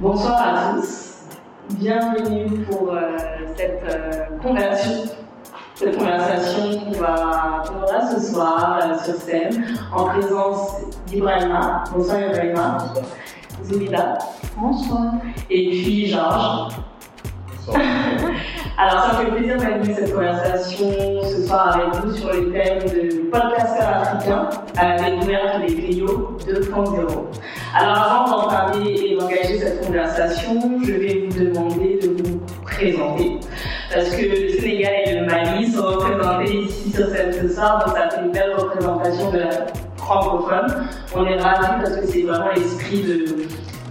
Bonsoir 0.00 0.40
à 0.40 0.72
tous. 0.72 1.20
Bienvenue 1.70 2.64
pour 2.64 2.92
euh, 2.92 3.16
cette 3.56 3.82
euh, 3.84 4.38
conversation, 4.42 5.12
cette 5.74 5.96
conversation 5.96 6.80
qu'on 6.80 6.98
va 6.98 7.62
qu'on 7.66 7.82
aura 7.82 8.10
ce 8.10 8.32
soir 8.32 8.80
euh, 8.82 9.04
sur 9.04 9.14
scène 9.14 9.64
en 9.94 10.04
présence 10.06 10.80
d'Ibrahima. 11.06 11.84
Bonsoir 11.94 12.20
Ibrahima. 12.20 12.78
Zoubida. 13.64 14.18
Bonsoir. 14.56 15.12
Et 15.50 15.70
puis 15.70 16.06
Georges. 16.08 16.74
Alors, 18.78 19.04
ça 19.04 19.18
me 19.18 19.26
fait 19.26 19.32
plaisir 19.32 19.56
d'animer 19.58 19.94
cette 19.94 20.14
conversation 20.14 20.88
ce 21.24 21.46
soir 21.46 21.76
avec 21.76 21.94
vous 22.02 22.12
sur 22.12 22.32
le 22.32 22.52
thème 22.52 22.78
de 22.78 23.30
podcasters 23.30 24.00
africains 24.00 24.48
à 24.78 24.96
la 24.96 25.10
découverte 25.10 25.66
des 25.66 25.74
griots 25.74 26.38
2.0. 26.46 27.06
Alors, 27.78 27.98
avant 27.98 28.30
d'en 28.30 28.48
parler 28.48 28.94
et 28.94 29.16
d'engager 29.18 29.58
cette 29.58 29.86
conversation, 29.86 30.80
je 30.84 30.92
vais 30.92 31.28
vous 31.28 31.44
demander 31.44 31.98
de 32.02 32.22
vous 32.22 32.40
présenter. 32.64 33.38
Parce 33.92 34.08
que 34.08 34.22
le 34.24 34.48
Sénégal 34.58 34.92
et 35.04 35.20
le 35.20 35.26
Mali 35.26 35.70
sont 35.70 35.82
représentés 35.82 36.56
ici 36.62 36.92
sur 36.92 37.06
scène 37.08 37.30
ce 37.30 37.54
soir, 37.54 37.84
donc 37.84 37.94
ça 37.94 38.08
fait 38.08 38.24
une 38.24 38.32
belle 38.32 38.54
représentation 38.56 39.30
de 39.32 39.38
la 39.38 39.50
francophone. 39.98 40.86
On 41.14 41.26
est 41.26 41.36
ravis 41.36 41.82
parce 41.82 41.96
que 41.96 42.06
c'est 42.06 42.22
vraiment 42.22 42.50
l'esprit 42.56 43.02
de 43.02 43.26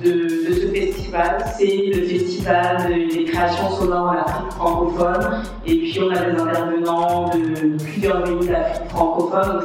de, 0.03 0.27
ce 0.53 0.67
festival. 0.67 1.37
C'est 1.57 1.91
le 1.93 2.03
festival 2.05 2.87
des 2.87 3.23
créations 3.25 3.69
sonores 3.69 4.09
en 4.09 4.17
Afrique 4.17 4.51
francophone. 4.51 5.43
Et 5.65 5.75
puis 5.77 5.99
on 6.01 6.11
a 6.11 6.19
des 6.19 6.39
intervenants 6.39 7.29
de 7.29 7.83
plusieurs 7.83 8.23
pays 8.23 8.47
d'Afrique 8.47 8.89
francophone. 8.89 9.59
Donc 9.59 9.63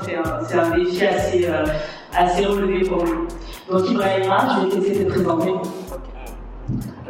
c'est 0.49 0.59
un, 0.59 0.71
défi 0.77 1.05
assez, 1.07 1.47
euh, 1.49 1.65
assez 2.17 2.45
relevé 2.45 2.89
pour 2.89 3.05
nous. 3.05 3.27
Donc 3.71 3.91
Ibrahima, 3.91 4.49
je 4.49 4.67
vais 4.67 4.75
t'essayer 4.81 5.05
de 5.05 5.11
te 5.11 5.15
présenter. 5.15 5.53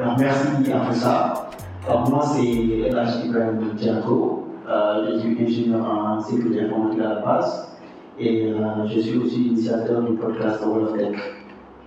Alors 0.00 0.16
merci 0.18 0.72
à 0.72 0.92
ça. 0.92 1.50
Alors 1.86 2.10
moi 2.10 2.24
c'est 2.24 2.88
Elach 2.88 3.24
Ibrahim 3.24 3.72
Diago. 3.76 4.42
Euh, 4.68 5.12
je 5.14 5.20
suis 5.20 5.44
ingénieur 5.44 5.84
en 5.84 6.20
sécurité 6.20 6.62
informatique 6.62 7.00
à 7.00 7.08
la 7.08 7.20
base. 7.20 7.72
Et 8.18 8.46
euh, 8.46 8.86
je 8.86 9.00
suis 9.00 9.18
aussi 9.18 9.48
initiateur 9.48 10.02
du 10.02 10.14
podcast 10.14 10.64
World 10.64 10.88
of 10.88 10.96
Tech 10.96 11.16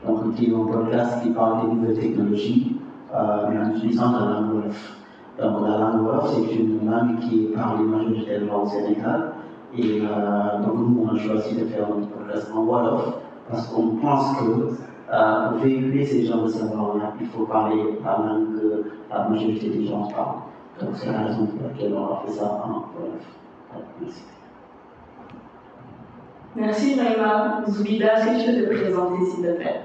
donc 0.05 0.35
qui 0.35 0.45
est 0.51 0.55
un 0.55 0.65
podcast 0.65 1.21
qui 1.23 1.29
parle 1.29 1.61
des 1.61 1.75
nouvelles 1.75 1.99
technologies, 1.99 2.75
euh, 3.13 3.47
mais 3.49 3.59
en 3.59 3.75
utilisant 3.75 4.11
la 4.11 4.19
langue 4.33 4.53
Wolof. 4.55 4.95
Donc 5.39 5.67
la 5.67 5.77
langue 5.77 6.01
Wolof, 6.05 6.33
c'est 6.35 6.55
une 6.55 6.89
langue 6.89 7.19
qui 7.19 7.45
est 7.45 7.47
parlée 7.55 7.83
majoritairement 7.83 8.63
au 8.63 8.67
Sénégal. 8.67 9.33
Et 9.77 10.01
euh, 10.01 10.65
donc 10.65 10.75
nous, 10.75 11.05
on 11.05 11.15
a 11.15 11.17
choisi 11.17 11.55
de 11.55 11.65
faire 11.65 11.85
un 11.85 12.01
podcast 12.05 12.51
en 12.55 12.63
Wolof 12.63 13.13
parce 13.49 13.67
qu'on 13.67 13.95
pense 13.97 14.37
que 14.37 14.73
euh, 15.11 15.49
pour 15.49 15.57
véhiculer 15.59 16.05
ces 16.05 16.25
genres 16.25 16.43
de 16.43 16.49
savoir-là, 16.49 17.13
il 17.19 17.27
faut 17.27 17.45
parler 17.45 17.99
la 18.03 18.17
langue 18.17 18.59
que 18.59 18.83
la 19.11 19.27
majorité 19.27 19.69
des 19.69 19.85
gens 19.85 20.07
parlent. 20.07 20.39
Donc 20.79 20.91
c'est 20.95 21.11
la 21.11 21.23
raison 21.25 21.45
pour 21.45 21.67
laquelle 21.67 21.93
on 21.93 22.05
a 22.13 22.21
fait 22.25 22.31
ça 22.31 22.45
en 22.63 22.69
Wolof. 22.69 23.25
Merci. 24.01 24.23
Merci 26.55 26.95
Maïma. 26.95 27.61
Zoubida, 27.67 28.13
est-ce 28.25 28.45
que 28.45 28.65
te 28.65 28.75
présenter 28.75 29.25
s'il 29.25 29.45
te 29.45 29.51
plaît 29.51 29.81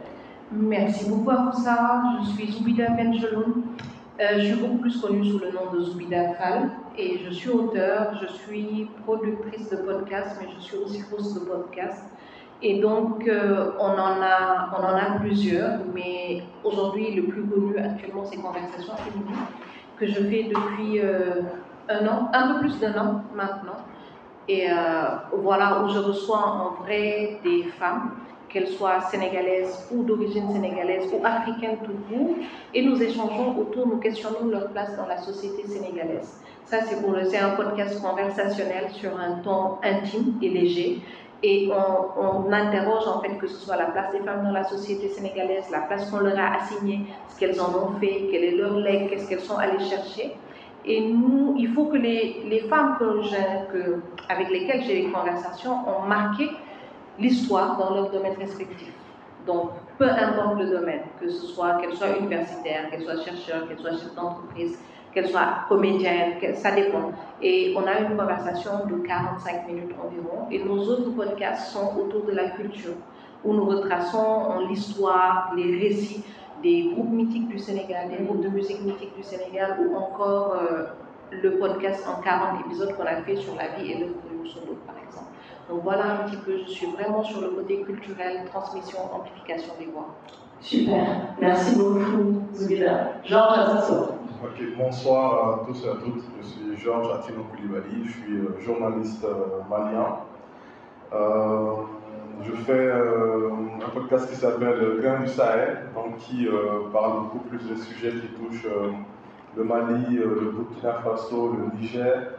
Merci 0.51 1.11
beaucoup 1.11 1.31
à 1.31 1.53
ça. 1.53 2.03
Je 2.23 2.31
suis 2.31 2.53
Zoubida 2.53 2.89
Benjeloun. 2.91 3.65
Euh, 4.21 4.39
je 4.39 4.47
suis 4.47 4.57
beaucoup 4.57 4.79
plus 4.79 5.01
connue 5.01 5.25
sous 5.25 5.39
le 5.41 5.51
nom 5.51 5.73
de 5.75 5.81
Zoubida 5.81 6.35
Fall 6.35 6.71
et 6.97 7.19
je 7.19 7.31
suis 7.35 7.51
auteur, 7.51 8.15
je 8.23 8.33
suis 8.33 8.89
productrice 9.05 9.69
de 9.71 9.77
podcast, 9.77 10.37
mais 10.41 10.49
je 10.57 10.63
suis 10.63 10.77
aussi 10.77 11.03
host 11.13 11.35
de 11.35 11.41
podcast. 11.41 12.05
Et 12.63 12.81
donc, 12.81 13.29
euh, 13.29 13.73
on, 13.79 13.91
en 13.91 14.23
a, 14.23 14.71
on 14.79 14.83
en 14.83 14.97
a 14.97 15.19
plusieurs, 15.19 15.81
mais 15.93 16.45
aujourd'hui, 16.63 17.15
le 17.15 17.25
plus 17.25 17.43
connu 17.43 17.77
actuellement, 17.77 18.25
c'est 18.25 18.37
Conversation 18.37 18.95
féminine, 18.97 19.37
que 19.99 20.07
je 20.07 20.15
fais 20.15 20.45
depuis 20.45 21.01
euh, 21.01 21.43
un 21.91 22.07
an, 22.07 22.31
un 22.33 22.55
peu 22.55 22.61
plus 22.61 22.79
d'un 22.79 22.95
an 22.95 23.23
maintenant. 23.35 23.77
Et 24.49 24.71
euh, 24.71 24.75
voilà, 25.33 25.83
où 25.83 25.89
je 25.89 25.99
reçois 25.99 26.39
en 26.39 26.83
vrai 26.83 27.39
des 27.43 27.65
femmes, 27.79 28.13
qu'elles 28.55 28.69
soient 28.69 29.01
sénégalaises 29.01 29.89
ou 29.91 30.05
d'origine 30.05 30.49
sénégalaise 30.53 31.11
ou 31.13 31.25
africaines 31.25 31.79
tout 31.85 31.99
court, 32.09 32.37
et 32.73 32.83
nous 32.83 33.03
échangeons 33.03 33.59
autour, 33.59 33.89
nous 33.89 33.97
questionnons 33.97 34.47
leur 34.49 34.69
place 34.69 34.97
dans 34.97 35.07
la 35.07 35.19
société 35.19 35.67
sénégalaise. 35.67 36.41
Ça, 36.65 36.79
c'est 36.83 37.03
pour 37.03 37.13
le, 37.13 37.25
c'est 37.25 37.39
un 37.39 37.51
podcast 37.51 38.01
conversationnel 38.01 38.91
sur 38.93 39.11
un 39.19 39.41
ton 39.43 39.79
intime 39.83 40.39
et 40.41 40.49
léger. 40.49 41.03
Et 41.43 41.71
on, 41.71 42.51
interroge 42.51 43.07
en 43.07 43.21
fait 43.21 43.37
que 43.37 43.47
ce 43.47 43.57
soit 43.57 43.77
la 43.77 43.87
place 43.87 44.13
des 44.13 44.21
femmes 44.21 44.45
dans 44.45 44.53
la 44.53 44.65
société 44.65 45.09
sénégalaise, 45.09 45.65
la 45.71 45.81
place 45.81 46.09
qu'on 46.11 46.21
leur 46.21 46.39
a 46.39 46.55
assignée, 46.57 47.01
ce 47.29 47.39
qu'elles 47.39 47.61
en 47.61 47.69
ont 47.69 47.99
fait, 48.01 48.29
quel 48.31 48.45
est 48.45 48.53
leur 48.53 48.77
legs, 48.79 49.11
qu'est-ce 49.11 49.29
qu'elles 49.29 49.41
sont 49.41 49.59
allées 49.59 49.85
chercher. 49.85 50.37
Et 50.87 51.01
nous, 51.01 51.55
il 51.59 51.69
faut 51.73 51.87
que 51.87 51.97
les, 51.97 52.45
les 52.47 52.61
femmes 52.61 52.97
que 52.99 53.73
que, 53.73 54.01
avec 54.29 54.51
lesquelles 54.51 54.83
j'ai 54.83 55.03
des 55.03 55.11
conversations 55.11 55.77
ont 55.89 56.07
marqué 56.07 56.51
l'histoire 57.19 57.79
dans 57.79 57.95
leur 57.95 58.11
domaine 58.11 58.37
respectif. 58.39 58.93
Donc, 59.47 59.71
peu 59.99 60.09
importe 60.11 60.59
le 60.59 60.67
domaine, 60.67 61.03
que 61.21 61.29
ce 61.29 61.47
soit 61.47 61.75
qu'elles 61.75 61.95
soient 61.95 62.19
universitaires, 62.19 62.91
qu'elles 62.91 63.03
soient 63.03 63.23
chercheurs, 63.23 63.69
qu'elles 63.69 63.79
soient 63.79 63.93
chefs 63.93 64.15
d'entreprise, 64.15 64.79
qu'elles 65.13 65.29
soient 65.29 65.65
comédiennes, 65.69 66.35
ça 66.55 66.73
dépend. 66.73 67.13
Et 67.41 67.75
on 67.77 67.87
a 67.87 68.01
une 68.01 68.17
conversation 68.17 68.87
de 68.87 68.97
45 69.07 69.67
minutes 69.69 69.95
environ. 70.03 70.49
Et 70.51 70.63
nos 70.65 70.79
autres 70.89 71.11
podcasts 71.11 71.73
sont 71.73 71.97
autour 71.99 72.25
de 72.25 72.33
la 72.33 72.51
culture, 72.51 72.95
où 73.45 73.53
nous 73.53 73.67
retraçons 73.67 74.67
l'histoire, 74.69 75.53
les 75.57 75.79
récits 75.79 76.25
des 76.65 76.91
groupes 76.93 77.13
mythiques 77.13 77.49
du 77.49 77.59
Sénégal, 77.59 78.09
des 78.09 78.25
groupes 78.25 78.43
de 78.43 78.49
musique 78.49 78.83
mythiques 78.83 79.15
du 79.15 79.23
Sénégal, 79.23 79.77
ou 79.87 79.95
encore 79.97 80.55
euh, 80.55 80.85
le 81.31 81.59
podcast 81.59 82.05
en 82.09 82.21
40 82.23 82.61
épisodes 82.67 82.97
qu'on 82.97 83.05
a 83.05 83.17
fait 83.23 83.37
sur 83.37 83.55
la 83.55 83.69
vie 83.77 83.93
et 83.93 83.99
l'œuvre 83.99 84.15
de 84.29 84.37
Youssou 84.39 84.61
par 84.87 84.97
exemple. 85.07 85.27
Donc 85.69 85.83
voilà 85.83 86.05
un 86.13 86.17
petit 86.29 86.39
peu, 86.39 86.59
je 86.67 86.71
suis 86.71 86.87
vraiment 86.87 87.23
sur 87.23 87.41
le 87.43 87.49
côté 87.51 87.83
culturel, 87.83 88.45
transmission, 88.47 88.99
amplification 89.15 89.75
des 89.79 89.87
voix. 89.87 90.09
Super, 90.61 91.35
merci 91.41 91.77
beaucoup 91.77 92.43
Zoubida. 92.55 93.13
Georges 93.25 93.59
Atassoa. 93.59 94.09
Ok, 94.43 94.63
bonsoir 94.79 95.61
à 95.61 95.67
tous 95.67 95.85
et 95.85 95.89
à 95.89 95.95
toutes. 95.95 96.23
Je 96.41 96.47
suis 96.47 96.77
Georges 96.83 97.11
Atino 97.15 97.45
Koulibaly, 97.45 98.05
je 98.05 98.11
suis 98.11 98.37
euh, 98.37 98.59
journaliste 98.61 99.25
euh, 99.25 99.61
malien. 99.69 100.17
Podcast 104.05 104.31
qui 104.31 104.37
s'appelle 104.37 105.01
Grain 105.01 105.21
du 105.21 105.29
Sahel, 105.29 105.87
donc 105.95 106.19
qui 106.19 106.47
euh, 106.47 106.91
parle 106.93 107.23
beaucoup 107.23 107.39
plus 107.49 107.69
de 107.69 107.75
sujets 107.75 108.11
qui 108.11 108.29
touchent 108.29 108.67
euh, 108.67 108.91
le 109.57 109.65
Mali, 109.65 110.17
le 110.17 110.53
Burkina 110.53 110.95
Faso, 111.03 111.57
le 111.57 111.79
Niger 111.79 112.33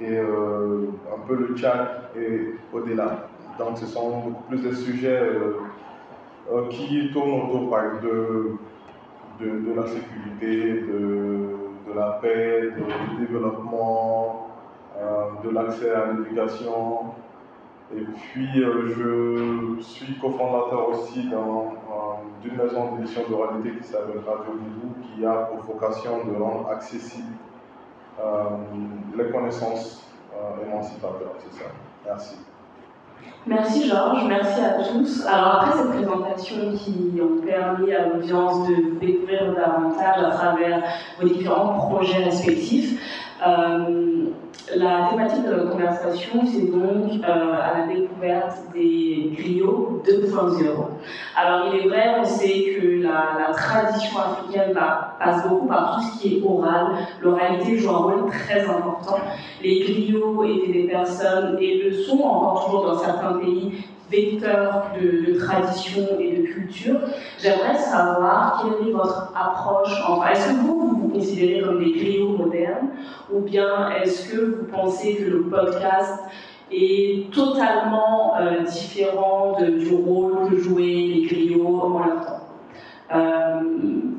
et 0.00 0.18
un 0.18 1.18
peu 1.28 1.36
le 1.36 1.54
Tchad 1.56 2.10
et 2.18 2.54
au-delà. 2.72 3.28
Donc 3.58 3.78
ce 3.78 3.86
sont 3.86 4.18
beaucoup 4.22 4.42
plus 4.48 4.62
de 4.62 4.74
sujets 4.74 5.30
qui 6.70 7.12
tournent 7.12 7.42
autour 7.48 7.78
exemple, 7.78 8.06
de, 9.40 9.46
de, 9.46 9.74
la 9.74 9.86
sécurité, 9.86 10.80
de, 10.80 11.46
de 11.88 11.96
la 11.96 12.18
paix, 12.20 12.70
du 12.72 13.26
développement, 13.26 14.48
de 15.44 15.50
l'accès 15.50 15.92
à 15.92 16.12
l'éducation, 16.12 17.12
et 17.92 18.00
puis, 18.00 18.62
euh, 18.62 19.76
je 19.76 19.82
suis 19.82 20.14
cofondateur 20.14 20.88
aussi 20.88 21.20
d'une 22.42 22.56
maison 22.56 22.96
d'édition 22.96 23.22
de 23.28 23.34
réalité 23.34 23.78
qui 23.78 23.86
s'appelle 23.86 24.22
Radio 24.26 24.54
qui 25.02 25.26
a 25.26 25.50
pour 25.50 25.74
vocation 25.74 26.24
de 26.24 26.42
rendre 26.42 26.70
accessible 26.70 27.34
euh, 28.20 28.44
les 29.16 29.30
connaissances 29.30 30.06
euh, 30.32 30.66
émancipateurs. 30.66 31.34
C'est 31.38 31.58
ça. 31.58 31.64
Merci. 32.06 32.36
Merci 33.46 33.88
Georges, 33.88 34.24
merci 34.26 34.60
à 34.60 34.82
tous. 34.82 35.26
Alors 35.26 35.56
après 35.56 35.78
cette 35.78 35.90
présentation 35.90 36.72
qui 36.76 37.20
ont 37.20 37.46
permis 37.46 37.92
à 37.92 38.08
l'audience 38.08 38.66
de 38.68 38.74
vous 38.74 38.98
découvrir 38.98 39.54
davantage 39.54 40.24
à 40.24 40.30
travers 40.30 40.82
vos 41.20 41.28
différents 41.28 41.78
projets 41.88 42.24
respectifs, 42.24 42.98
la 44.74 45.08
thématique 45.10 45.44
de 45.44 45.54
notre 45.54 45.70
conversation, 45.70 46.40
c'est 46.46 46.70
donc 46.70 47.22
euh, 47.22 47.52
à 47.52 47.78
la 47.78 47.94
découverte 47.94 48.58
des 48.72 49.32
griots 49.36 50.02
2.0. 50.06 50.64
Alors 51.36 51.66
il 51.72 51.80
est 51.80 51.88
vrai, 51.88 52.14
on 52.18 52.24
sait 52.24 52.74
que 52.80 53.02
la, 53.02 53.52
tradition 53.52 54.18
africaine 54.18 54.74
passe 55.18 55.46
beaucoup 55.48 55.66
par 55.66 55.96
tout 55.96 56.02
ce 56.06 56.20
qui 56.20 56.38
est 56.38 56.42
oral. 56.42 56.86
L'oralité 57.20 57.78
joue 57.78 57.90
un 57.90 57.98
rôle 57.98 58.30
très 58.30 58.64
important. 58.64 59.18
Les 59.62 59.80
griots 59.80 60.44
étaient 60.44 60.72
des 60.72 60.88
personnes, 60.88 61.58
et 61.60 61.82
le 61.82 61.92
sont 61.92 62.20
encore 62.22 62.64
toujours 62.64 62.86
dans 62.86 62.98
certains 62.98 63.34
pays, 63.34 63.84
vecteurs 64.10 64.90
de, 65.00 65.38
tradition 65.38 66.02
et 66.18 66.36
de 66.38 66.42
culture. 66.42 67.00
J'aimerais 67.38 67.78
savoir 67.78 68.62
quelle 68.62 68.88
est 68.88 68.92
votre 68.92 69.32
approche. 69.34 69.92
Est-ce 70.30 70.48
que 70.48 70.54
vous, 70.60 70.96
vous 70.96 71.08
considérez 71.08 71.62
comme 71.62 71.82
des 71.82 71.92
griots 71.92 72.36
modernes 72.36 72.88
ou 73.32 73.40
bien 73.40 73.90
est-ce 74.02 74.32
que 74.32 74.40
vous 74.40 74.64
pensez 74.64 75.16
que 75.16 75.30
le 75.30 75.42
podcast 75.42 76.24
est 76.70 77.32
totalement 77.32 78.34
euh, 78.38 78.62
différent 78.62 79.56
du 79.60 79.94
rôle 79.94 80.50
que 80.50 80.56
jouaient 80.56 80.82
les 80.82 81.26
griots 81.26 81.80
en 81.82 81.98
leur 81.98 82.26
temps? 82.26 82.40
Euh, 83.14 83.60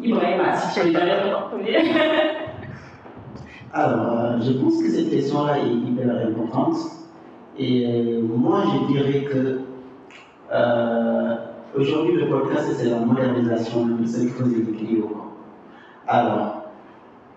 Ibrahim, 0.03 0.41
sur 0.73 0.83
les 0.83 0.91
dernières 0.91 1.49
Alors, 3.73 4.19
euh, 4.19 4.39
je 4.41 4.53
pense 4.53 4.81
que 4.81 4.89
cette 4.89 5.09
question-là 5.09 5.57
est 5.57 5.67
hyper 5.67 6.27
importante. 6.27 6.77
Et 7.57 7.85
euh, 7.85 8.21
moi, 8.21 8.63
je 8.63 8.93
dirais 8.93 9.23
que 9.23 9.59
euh, 10.53 11.35
aujourd'hui, 11.77 12.15
le 12.15 12.27
podcast, 12.27 12.71
c'est 12.77 12.89
la 12.89 12.99
modernisation 12.99 13.85
de 13.85 14.05
ce 14.05 14.27
faisait 14.27 14.57
les 14.57 15.03
Alors, 16.07 16.65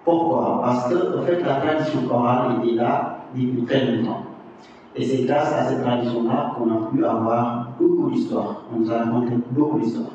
pourquoi? 0.04 0.60
Parce 0.62 0.88
que, 0.88 1.18
en 1.18 1.22
fait, 1.22 1.40
la 1.42 1.56
tradition 1.56 2.00
orale 2.10 2.56
était 2.62 2.74
là 2.74 3.18
depuis 3.34 3.62
très 3.64 3.86
longtemps. 3.86 4.24
Et 4.96 5.04
c'est 5.04 5.24
grâce 5.24 5.52
à 5.52 5.64
cette 5.64 5.82
tradition-là 5.82 6.54
qu'on 6.56 6.70
a 6.70 6.90
pu 6.90 7.04
avoir 7.04 7.68
beaucoup 7.78 8.10
d'histoires. 8.10 8.62
On 8.74 8.80
nous 8.80 8.90
a 8.90 8.98
raconté 8.98 9.34
beaucoup 9.50 9.78
d'histoires. 9.78 10.10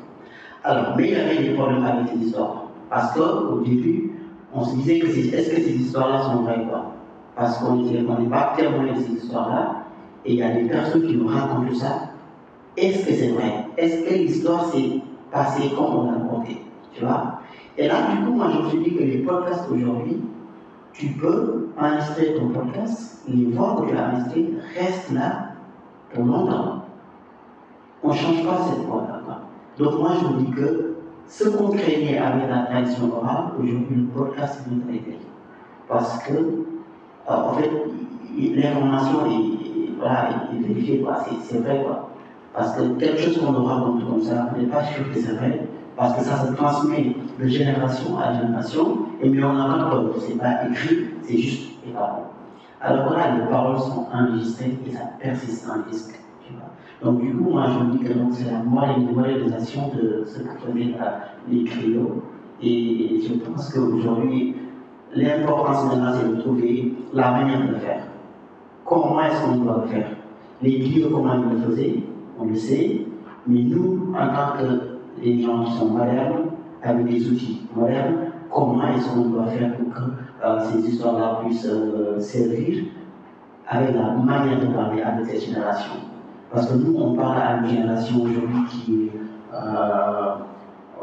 Alors, 0.63 0.93
mais 0.97 1.09
il 1.09 1.13
y 1.13 1.15
avait 1.15 1.43
des 1.43 1.53
problèmes 1.53 1.85
avec 1.85 2.09
ces 2.09 2.25
histoires. 2.25 2.63
Parce 2.89 3.13
qu'au 3.13 3.59
début, 3.59 4.11
on 4.53 4.63
se 4.63 4.75
disait 4.75 4.99
que 4.99 5.07
est-ce 5.07 5.49
que 5.49 5.55
ces 5.55 5.75
histoires-là 5.75 6.23
sont 6.23 6.43
vraies 6.43 6.63
ou 6.65 6.69
pas? 6.69 6.91
Parce 7.35 7.57
qu'on 7.57 7.77
n'est 7.77 8.29
pas 8.29 8.53
témoin 8.55 8.93
de 8.93 8.99
ces 8.99 9.11
histoires-là. 9.11 9.83
Et 10.25 10.33
il 10.33 10.39
y 10.39 10.43
a 10.43 10.51
des 10.51 10.65
personnes 10.65 11.07
qui 11.07 11.15
nous 11.15 11.27
racontent 11.27 11.73
ça. 11.73 12.12
Est-ce 12.75 13.05
que 13.05 13.13
c'est 13.13 13.29
vrai? 13.29 13.65
Est-ce 13.77 14.03
que 14.03 14.13
l'histoire 14.13 14.65
s'est 14.65 15.01
passée 15.31 15.69
comme 15.75 15.95
on 15.95 16.11
l'a 16.11 16.17
raconté 16.17 16.57
Tu 16.93 17.05
vois? 17.05 17.39
Et 17.77 17.87
là, 17.87 17.95
du 18.11 18.25
coup, 18.25 18.33
moi, 18.33 18.49
je 18.53 18.61
me 18.61 18.69
suis 18.69 18.79
dit 18.79 18.95
que 18.95 19.03
les 19.03 19.17
podcasts 19.19 19.69
aujourd'hui, 19.71 20.21
tu 20.93 21.07
peux 21.09 21.69
enregistrer 21.79 22.35
ton 22.35 22.49
podcast, 22.49 23.23
les 23.27 23.45
voix 23.45 23.81
que 23.81 23.89
tu 23.89 23.97
as 23.97 24.09
enregistrées 24.09 24.53
restent 24.77 25.11
là 25.11 25.49
pour 26.13 26.25
longtemps. 26.25 26.83
On 28.03 28.09
ne 28.09 28.13
change 28.13 28.43
pas 28.43 28.57
cette 28.69 28.85
voix-là. 28.85 29.13
Donc 29.77 29.99
moi, 29.99 30.11
je 30.21 30.27
me 30.27 30.41
dis 30.41 30.51
que 30.51 30.95
ce 31.27 31.49
qu'on 31.49 31.69
craignait 31.69 32.17
avec 32.17 32.47
la 32.49 32.63
tradition 32.63 33.11
orale, 33.15 33.53
aujourd'hui, 33.57 33.95
le 33.95 34.03
podcast 34.03 34.61
une 34.69 34.83
réalité. 34.83 35.17
Parce 35.87 36.23
que, 36.23 36.33
euh, 36.33 36.63
en 37.27 37.53
fait, 37.53 37.71
l'information 38.37 39.25
est 39.25 40.59
vérifiée, 40.59 41.03
c'est 41.41 41.57
vrai. 41.59 41.83
Quoi. 41.83 42.09
Parce 42.53 42.75
que 42.75 42.83
quelque 42.99 43.17
chose 43.17 43.37
qu'on 43.39 43.51
nous 43.51 43.63
raconte 43.65 44.07
comme 44.07 44.21
ça, 44.21 44.49
on 44.53 44.59
n'est 44.59 44.67
pas 44.67 44.83
sûr 44.83 45.11
que 45.11 45.19
c'est 45.19 45.33
vrai, 45.33 45.67
parce 45.95 46.15
que 46.15 46.23
ça 46.23 46.45
se 46.45 46.53
transmet 46.53 47.15
de 47.39 47.47
génération 47.47 48.17
à 48.19 48.33
génération, 48.33 48.97
et 49.21 49.29
mais 49.29 49.43
on 49.43 49.53
n'a 49.53 49.73
pas 49.73 49.85
preuve, 49.85 50.13
c'est 50.19 50.37
pas 50.37 50.67
écrit, 50.69 51.05
c'est 51.23 51.37
juste 51.37 51.71
les 51.85 51.93
paroles. 51.93 52.25
Alors 52.79 53.07
voilà, 53.07 53.37
les 53.37 53.45
paroles 53.49 53.79
sont 53.79 54.05
enregistrées 54.13 54.77
et 54.85 54.91
ça 54.91 54.99
persiste 55.19 55.67
en 55.69 55.89
disque. 55.89 56.19
Donc 57.01 57.21
du 57.21 57.33
coup, 57.35 57.49
moi 57.49 57.65
je 57.67 57.83
me 57.83 57.91
dis 57.91 57.99
que 57.99 58.13
c'est 58.31 58.51
la 58.51 58.59
modernisation 58.59 59.89
de 59.95 60.23
ce 60.25 60.39
que 60.39 60.49
faisaient 60.59 60.93
les 61.49 61.63
criots. 61.63 62.21
Et 62.61 63.19
je 63.27 63.33
pense 63.39 63.73
qu'aujourd'hui, 63.73 64.55
l'importance 65.15 65.85
maintenant 65.85 66.13
c'est 66.13 66.35
de 66.35 66.41
trouver 66.41 66.93
la 67.13 67.31
manière 67.31 67.67
de 67.67 67.75
faire. 67.75 68.03
Comment 68.85 69.21
est-ce 69.21 69.41
qu'on 69.43 69.57
doit 69.57 69.83
le 69.85 69.87
faire? 69.87 70.07
Les 70.61 70.79
criots, 70.79 71.09
comment 71.09 71.33
ils 71.35 71.57
le 71.57 71.65
faisaient, 71.65 72.02
on 72.43 72.49
le 72.49 72.55
sait, 72.55 73.01
mais 73.47 73.61
nous, 73.63 74.13
en 74.13 74.27
tant 74.27 74.57
que 74.57 75.21
les 75.21 75.41
gens 75.41 75.63
qui 75.63 75.73
sont 75.73 75.89
modernes, 75.89 76.43
avec 76.81 77.05
des 77.05 77.29
outils 77.29 77.61
modernes, 77.75 78.15
comment 78.51 78.87
est-ce 78.89 79.09
qu'on 79.09 79.29
doit 79.29 79.45
faire 79.47 79.75
pour 79.77 79.93
que 79.93 80.01
euh, 80.45 80.59
ces 80.65 80.89
histoires-là 80.89 81.39
puissent 81.43 81.67
euh, 81.69 82.19
servir 82.19 82.83
avec 83.67 83.95
la 83.95 84.11
manière 84.11 84.59
de 84.59 84.65
parler 84.73 85.01
avec 85.01 85.25
cette 85.27 85.45
génération. 85.45 85.93
Parce 86.51 86.67
que 86.67 86.75
nous, 86.75 86.95
on 86.97 87.15
parle 87.15 87.37
à 87.37 87.57
une 87.59 87.67
génération 87.67 88.21
aujourd'hui 88.21 88.63
qui, 88.69 89.09
euh, 89.53 90.35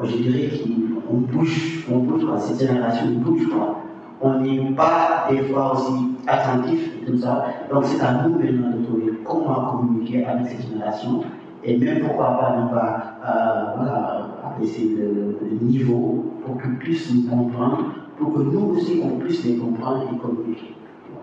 je 0.03 0.17
dirais, 0.17 0.49
qui, 0.49 0.85
on 1.11 1.17
bouge, 1.17 1.87
on 1.91 1.99
bouge, 1.99 2.25
quoi. 2.25 2.39
cette 2.39 2.61
génération 2.61 3.07
bouge, 3.17 3.49
quoi. 3.49 3.77
On 4.23 4.39
n'est 4.41 4.75
pas 4.77 5.27
des 5.31 5.41
fois 5.45 5.73
aussi 5.73 5.95
attentif 6.27 6.91
et 7.09 7.19
ça. 7.19 7.47
Donc 7.73 7.85
c'est 7.87 8.01
à 8.03 8.23
nous 8.23 8.39
maintenant 8.39 8.77
de 8.77 8.85
trouver 8.85 9.00
comment 9.25 9.79
communiquer 9.79 10.25
avec 10.25 10.47
cette 10.49 10.69
génération 10.69 11.23
et 11.63 11.77
même 11.77 12.01
pourquoi 12.01 12.39
pas 12.39 12.57
ne 12.57 12.69
pas 12.71 13.19
euh, 13.27 13.77
voilà, 13.77 14.29
abaisser 14.57 14.97
le, 14.97 15.37
niveau 15.61 16.33
pour 16.45 16.61
qu'ils 16.61 16.77
puissent 16.79 17.13
nous 17.15 17.29
comprendre, 17.29 17.85
pour 18.19 18.33
que 18.33 18.41
nous 18.41 18.77
aussi 18.77 19.01
on 19.05 19.19
puisse 19.19 19.45
les 19.45 19.57
comprendre 19.57 20.05
et 20.13 20.17
communiquer. 20.17 20.75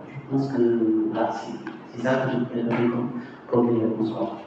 Je 0.08 0.36
pense 0.36 0.48
que 0.50 1.12
là, 1.14 1.30
c'est 1.32 2.02
ça 2.02 2.26
que 2.26 2.32
je 2.32 2.46
préfère 2.46 2.78
comme 2.92 3.10
premier 3.48 3.86
bonsoir. 3.98 4.38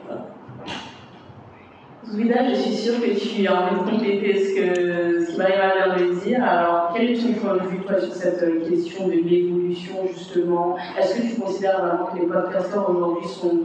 Zouida, 2.11 2.43
je 2.49 2.55
suis 2.55 2.73
sûre 2.73 2.99
que 2.99 3.17
tu 3.17 3.47
as 3.47 3.55
envie 3.55 3.75
de 3.75 3.89
compléter 3.89 4.37
ce 4.37 4.53
que 4.53 5.25
ce 5.25 5.31
qui 5.31 5.37
Marie-Marie 5.37 5.95
vient 5.95 6.07
de 6.07 6.19
dire. 6.19 6.43
Alors, 6.43 6.91
quel 6.93 7.11
est 7.11 7.15
ton 7.15 7.33
point 7.39 7.53
de 7.53 7.69
vue, 7.69 7.77
toi, 7.85 8.01
sur 8.01 8.13
cette 8.13 8.43
euh, 8.43 8.69
question 8.69 9.07
de 9.07 9.13
l'évolution, 9.13 9.93
justement? 10.07 10.75
Est-ce 10.99 11.15
que 11.15 11.21
tu 11.21 11.39
considères 11.39 11.79
vraiment 11.79 12.07
que 12.07 12.19
les 12.19 12.27
podcasteurs 12.27 12.89
aujourd'hui 12.89 13.29
sont 13.29 13.61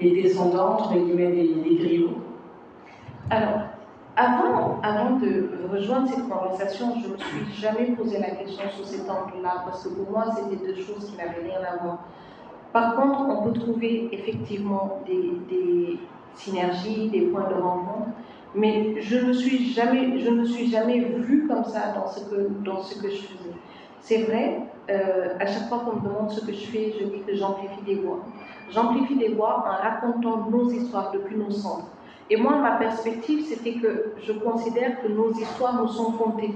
les 0.00 0.22
descendants, 0.22 0.78
entre 0.78 0.94
guillemets, 0.94 1.32
des, 1.32 1.48
des 1.48 1.76
griots? 1.76 2.16
Alors, 3.28 3.60
avant, 4.16 4.80
avant 4.82 5.18
de 5.18 5.50
rejoindre 5.70 6.08
cette 6.08 6.26
conversation, 6.26 6.94
je 7.02 7.08
ne 7.08 7.12
me 7.12 7.18
suis 7.18 7.60
jamais 7.60 7.90
posé 7.90 8.18
la 8.18 8.30
question 8.30 8.70
sur 8.74 8.86
cet 8.86 9.02
angle-là, 9.02 9.64
parce 9.66 9.84
que 9.84 9.90
pour 9.90 10.10
moi, 10.10 10.24
c'était 10.34 10.64
deux 10.64 10.76
choses 10.76 11.10
qui 11.10 11.16
n'avaient 11.18 11.46
rien 11.46 11.60
à 11.60 11.82
voir. 11.84 11.98
Par 12.72 12.96
contre, 12.96 13.20
on 13.28 13.42
peut 13.42 13.58
trouver 13.58 14.08
effectivement 14.12 15.02
des, 15.06 15.98
synergies, 16.36 17.08
des 17.08 17.22
points 17.22 17.48
de 17.48 17.54
rencontre, 17.54 18.08
mais 18.54 19.00
je 19.00 19.18
ne 19.18 19.32
suis 19.32 19.72
jamais, 19.72 20.18
je 20.18 20.44
suis 20.44 20.70
jamais 20.70 21.00
vue 21.00 21.46
comme 21.46 21.64
ça 21.64 21.92
dans 21.94 22.06
ce 22.06 22.20
que, 22.20 22.48
dans 22.64 22.82
ce 22.82 23.00
que 23.00 23.08
je 23.10 23.16
faisais. 23.16 23.54
C'est 24.00 24.22
vrai, 24.22 24.62
euh, 24.88 25.34
à 25.40 25.46
chaque 25.46 25.68
fois 25.68 25.80
qu'on 25.80 25.96
me 25.96 26.08
demande 26.08 26.30
ce 26.30 26.40
que 26.44 26.52
je 26.52 26.66
fais, 26.66 26.94
je 26.98 27.04
dis 27.06 27.20
que 27.26 27.34
j'amplifie 27.34 27.82
des 27.84 27.96
voix. 27.96 28.20
J'amplifie 28.70 29.16
des 29.16 29.34
voix 29.34 29.64
en 29.66 29.82
racontant 29.82 30.48
nos 30.50 30.70
histoires 30.70 31.10
depuis 31.12 31.36
nos 31.36 31.50
centres. 31.50 31.88
Et 32.30 32.36
moi, 32.36 32.56
ma 32.58 32.72
perspective, 32.72 33.44
c'était 33.44 33.74
que 33.74 34.14
je 34.22 34.32
considère 34.32 35.00
que 35.00 35.08
nos 35.08 35.32
histoires 35.32 35.80
nous 35.80 35.88
sont 35.88 36.12
contées 36.12 36.52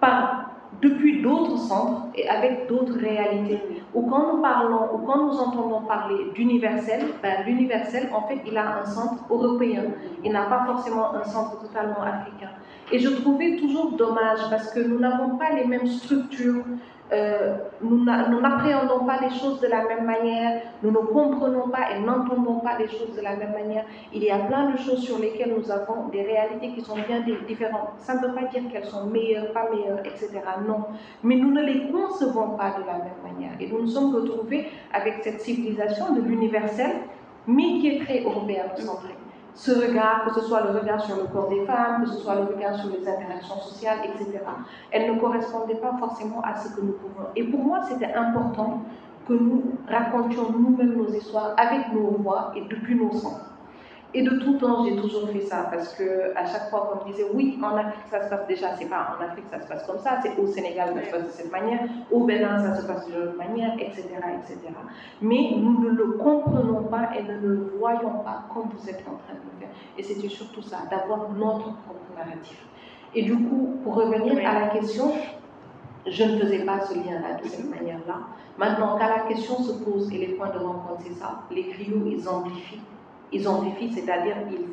par 0.00 0.47
depuis 0.80 1.22
d'autres 1.22 1.58
centres 1.58 2.06
et 2.14 2.28
avec 2.28 2.68
d'autres 2.68 2.98
réalités. 2.98 3.60
Ou 3.94 4.02
quand 4.02 4.34
nous 4.34 4.42
parlons, 4.42 4.94
ou 4.94 4.98
quand 4.98 5.26
nous 5.26 5.38
entendons 5.38 5.80
parler 5.82 6.30
d'universel, 6.34 7.00
ben, 7.22 7.44
l'universel, 7.46 8.08
en 8.12 8.22
fait, 8.22 8.40
il 8.46 8.56
a 8.56 8.82
un 8.82 8.84
centre 8.84 9.24
européen. 9.30 9.84
Il 10.24 10.32
n'a 10.32 10.44
pas 10.44 10.64
forcément 10.66 11.14
un 11.14 11.24
centre 11.24 11.60
totalement 11.60 12.02
africain. 12.02 12.50
Et 12.92 12.98
je 12.98 13.08
trouvais 13.08 13.56
toujours 13.56 13.92
dommage 13.92 14.38
parce 14.50 14.70
que 14.72 14.80
nous 14.80 14.98
n'avons 14.98 15.36
pas 15.36 15.52
les 15.54 15.66
mêmes 15.66 15.86
structures, 15.86 16.64
euh, 17.12 17.56
nous 17.80 18.04
n'appréhendons 18.04 19.04
pas 19.06 19.18
les 19.20 19.30
choses 19.30 19.60
de 19.60 19.66
la 19.66 19.84
même 19.84 20.04
manière, 20.04 20.60
nous 20.82 20.90
ne 20.90 20.98
comprenons 20.98 21.68
pas 21.68 21.90
et 21.92 22.00
n'entendons 22.00 22.60
pas 22.60 22.76
les 22.78 22.88
choses 22.88 23.14
de 23.16 23.22
la 23.22 23.36
même 23.36 23.52
manière. 23.52 23.84
Il 24.12 24.22
y 24.22 24.30
a 24.30 24.38
plein 24.38 24.70
de 24.70 24.76
choses 24.76 25.00
sur 25.00 25.18
lesquelles 25.18 25.54
nous 25.56 25.70
avons 25.70 26.08
des 26.08 26.22
réalités 26.22 26.72
qui 26.72 26.82
sont 26.82 26.96
bien 26.96 27.24
différentes. 27.46 27.90
Ça 27.98 28.14
ne 28.14 28.26
veut 28.26 28.34
pas 28.34 28.44
dire 28.44 28.62
qu'elles 28.70 28.84
sont 28.84 29.06
meilleures, 29.06 29.52
pas 29.52 29.70
meilleures, 29.70 30.00
etc. 30.00 30.40
Non. 30.66 30.84
Mais 31.22 31.36
nous 31.36 31.50
ne 31.50 31.62
les 31.62 31.90
concevons 31.90 32.56
pas 32.56 32.74
de 32.78 32.86
la 32.86 32.98
même 32.98 33.22
manière. 33.24 33.52
Et 33.60 33.68
nous 33.68 33.80
nous 33.80 33.88
sommes 33.88 34.14
retrouvés 34.14 34.66
avec 34.92 35.22
cette 35.22 35.40
civilisation 35.40 36.14
de 36.14 36.20
l'universel, 36.20 36.90
mais 37.46 37.78
qui 37.78 37.88
est 37.88 38.04
très 38.04 38.22
européen 38.22 38.64
centré 38.76 39.14
ce 39.54 39.72
regard, 39.72 40.24
que 40.24 40.40
ce 40.40 40.46
soit 40.46 40.62
le 40.62 40.78
regard 40.78 41.00
sur 41.00 41.16
le 41.16 41.24
corps 41.24 41.48
des 41.48 41.64
femmes, 41.64 42.04
que 42.04 42.10
ce 42.10 42.18
soit 42.18 42.36
le 42.36 42.44
regard 42.44 42.76
sur 42.76 42.90
les 42.90 43.08
interactions 43.08 43.58
sociales, 43.60 43.98
etc. 44.04 44.40
Elle 44.90 45.14
ne 45.14 45.20
correspondait 45.20 45.76
pas 45.76 45.96
forcément 45.98 46.40
à 46.42 46.54
ce 46.54 46.74
que 46.74 46.80
nous 46.80 46.92
pouvons. 46.92 47.26
Et 47.34 47.44
pour 47.44 47.60
moi, 47.60 47.80
c'était 47.88 48.12
important 48.14 48.82
que 49.26 49.32
nous 49.34 49.62
racontions 49.88 50.52
nous-mêmes 50.52 50.96
nos 50.96 51.08
histoires 51.08 51.54
avec 51.56 51.92
nos 51.92 52.12
voix 52.22 52.52
et 52.56 52.62
depuis 52.62 52.94
nos 52.94 53.12
sens. 53.12 53.47
Et 54.14 54.22
de 54.22 54.30
tout 54.38 54.54
temps, 54.54 54.86
j'ai 54.86 54.96
toujours 54.96 55.28
fait 55.28 55.42
ça 55.42 55.68
parce 55.70 55.92
que 55.94 56.34
à 56.34 56.46
chaque 56.46 56.70
fois 56.70 56.88
qu'on 56.88 57.04
me 57.06 57.12
disait 57.12 57.26
oui, 57.34 57.58
en 57.62 57.76
Afrique 57.76 58.06
ça 58.10 58.24
se 58.24 58.30
passe 58.30 58.46
déjà, 58.46 58.74
c'est 58.78 58.86
pas 58.88 59.14
en 59.18 59.22
Afrique 59.22 59.44
ça 59.50 59.60
se 59.60 59.66
passe 59.68 59.86
comme 59.86 59.98
ça, 59.98 60.18
c'est 60.22 60.34
au 60.38 60.46
Sénégal 60.46 60.94
ça 60.94 61.04
se 61.04 61.10
passe 61.10 61.24
de 61.26 61.30
cette 61.30 61.52
manière, 61.52 61.80
au 62.10 62.24
Bénin 62.24 62.58
ça 62.58 62.80
se 62.80 62.86
passe 62.86 63.06
de 63.06 63.12
cette 63.12 63.36
manière, 63.36 63.74
etc., 63.74 64.04
etc. 64.06 64.58
Mais 65.20 65.52
nous 65.58 65.80
ne 65.80 65.90
le 65.90 66.12
comprenons 66.12 66.84
pas 66.84 67.10
et 67.18 67.22
ne 67.22 67.38
le 67.38 67.72
voyons 67.78 68.20
pas 68.24 68.44
comme 68.54 68.70
vous 68.74 68.88
êtes 68.88 69.04
en 69.06 69.16
train 69.16 69.34
de 69.34 69.44
le 69.44 69.60
faire. 69.60 69.68
Et 69.98 70.02
c'était 70.02 70.30
surtout 70.30 70.62
ça, 70.62 70.78
d'avoir 70.90 71.28
notre 71.32 71.74
propre 71.82 72.08
narratif. 72.16 72.66
Et 73.14 73.22
du 73.24 73.36
coup, 73.36 73.76
pour 73.84 73.96
revenir 73.96 74.38
à 74.48 74.58
la 74.58 74.68
question, 74.68 75.12
je 76.06 76.24
ne 76.24 76.38
faisais 76.38 76.64
pas 76.64 76.80
ce 76.80 76.94
lien-là 76.94 77.34
de 77.42 77.46
cette 77.46 77.68
manière-là. 77.68 78.20
Maintenant, 78.56 78.96
quand 78.98 79.06
la 79.06 79.20
question 79.28 79.56
se 79.58 79.72
pose 79.84 80.10
et 80.14 80.18
les 80.18 80.28
points 80.28 80.50
de 80.50 80.58
rencontre, 80.58 81.02
c'est 81.06 81.12
ça, 81.12 81.42
les 81.50 81.64
griots, 81.64 82.06
ils 82.06 82.26
amplifient 82.26 82.80
ils 83.32 83.46
amplifient, 83.48 83.92
c'est-à-dire 83.92 84.36
ils, 84.50 84.66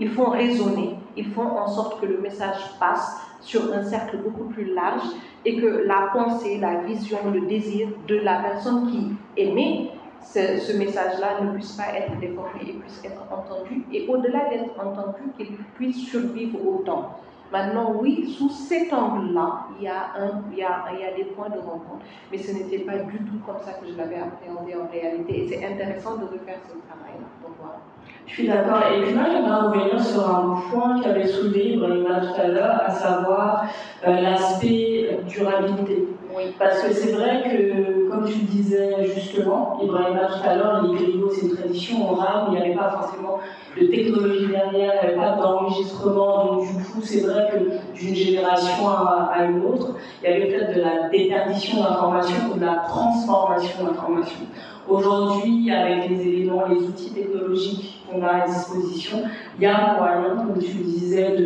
ils 0.00 0.10
font 0.10 0.30
résonner, 0.30 0.96
ils 1.16 1.28
font 1.32 1.46
en 1.46 1.68
sorte 1.68 2.00
que 2.00 2.06
le 2.06 2.18
message 2.18 2.58
passe 2.80 3.20
sur 3.40 3.72
un 3.72 3.82
cercle 3.82 4.18
beaucoup 4.18 4.44
plus 4.44 4.72
large 4.74 5.02
et 5.44 5.60
que 5.60 5.84
la 5.86 6.10
pensée, 6.12 6.58
la 6.58 6.80
vision, 6.80 7.18
le 7.32 7.42
désir 7.42 7.88
de 8.06 8.16
la 8.16 8.40
personne 8.40 8.90
qui 8.90 9.08
émet 9.36 9.90
ce, 10.24 10.76
message-là 10.76 11.40
ne 11.42 11.52
puisse 11.52 11.72
pas 11.72 11.94
être 11.96 12.18
déformé 12.18 12.60
et 12.62 12.72
puisse 12.74 13.02
être 13.04 13.22
entendu, 13.30 13.84
et 13.92 14.06
au-delà 14.08 14.48
d'être 14.48 14.78
entendu, 14.78 15.22
qu'il 15.36 15.56
puisse 15.74 16.08
survivre 16.08 16.58
au 16.64 16.82
temps. 16.82 17.18
Maintenant, 17.50 17.92
oui, 18.00 18.34
sous 18.38 18.48
cet 18.48 18.92
angle-là, 18.92 19.66
il, 19.78 19.84
il, 19.84 20.54
il 20.54 20.58
y 20.58 21.04
a 21.04 21.16
des 21.16 21.24
points 21.24 21.50
de 21.50 21.58
rencontre, 21.58 22.04
mais 22.30 22.38
ce 22.38 22.52
n'était 22.52 22.78
pas 22.78 22.98
du 22.98 23.18
tout 23.18 23.38
comme 23.44 23.60
ça 23.60 23.72
que 23.72 23.86
je 23.86 23.96
l'avais 23.96 24.16
appréhendé 24.16 24.74
en 24.74 24.90
réalité. 24.90 25.44
Et 25.44 25.48
c'est 25.48 25.66
intéressant 25.66 26.16
de 26.16 26.24
refaire 26.24 26.60
ce 26.64 26.72
travail-là. 26.88 27.28
Donc 27.42 27.56
voilà. 27.60 27.80
Je 28.26 28.32
suis 28.34 28.48
d'accord. 28.48 28.80
Et 28.94 29.02
puis 29.02 29.14
moi, 29.14 29.24
j'aimerais 29.30 29.60
revenir 29.60 30.02
sur 30.02 30.28
un 30.28 30.60
point 30.70 31.00
qu'avait 31.00 31.26
soulevé 31.26 31.74
Ibrahima 31.74 32.20
tout 32.20 32.40
à 32.40 32.48
l'heure, 32.48 32.80
à 32.86 32.90
savoir 32.90 33.64
euh, 34.06 34.20
l'aspect 34.20 35.18
durabilité. 35.28 36.08
Oui. 36.34 36.44
Parce 36.58 36.80
que 36.80 36.92
c'est 36.92 37.12
vrai 37.12 37.42
que, 37.42 38.08
comme 38.08 38.24
tu 38.24 38.38
disais 38.44 39.04
justement, 39.14 39.78
Ibrahima 39.82 40.26
tout 40.26 40.48
à 40.48 40.54
l'heure, 40.54 40.82
les 40.82 40.96
griots, 40.96 41.30
c'est 41.30 41.46
une 41.46 41.56
tradition 41.56 42.10
orale, 42.10 42.44
il 42.48 42.54
n'y 42.54 42.60
avait 42.62 42.74
pas 42.74 42.88
forcément 42.90 43.38
de 43.78 43.86
technologie 43.86 44.46
derrière, 44.46 44.94
il 45.02 45.08
n'y 45.08 45.14
avait 45.14 45.16
pas 45.16 45.36
d'enregistrement, 45.36 46.46
donc 46.46 46.76
du 46.76 46.84
coup, 46.84 47.02
c'est 47.02 47.20
vrai 47.20 47.50
que 47.52 47.98
d'une 47.98 48.14
génération 48.14 48.88
à, 48.88 49.30
à, 49.34 49.44
une 49.44 49.62
autre, 49.62 49.96
il 50.22 50.30
y 50.30 50.32
avait 50.32 50.46
peut-être 50.46 50.74
de 50.74 50.80
la 50.80 51.08
déperdition 51.10 51.82
d'informations 51.82 52.52
ou 52.54 52.58
de 52.58 52.64
la 52.64 52.76
transformation 52.88 53.84
d'informations. 53.84 54.46
Aujourd'hui, 54.88 55.70
avec 55.70 56.08
les 56.10 56.20
éléments, 56.20 56.66
les 56.66 56.78
outils 56.78 57.12
technologiques 57.12 58.04
qu'on 58.10 58.22
a 58.22 58.42
à 58.42 58.46
disposition, 58.46 59.22
il 59.56 59.62
y 59.62 59.66
a 59.66 59.96
moyen, 59.98 60.36
comme 60.36 60.58
tu 60.58 60.78
le 60.78 60.84
disais, 60.84 61.36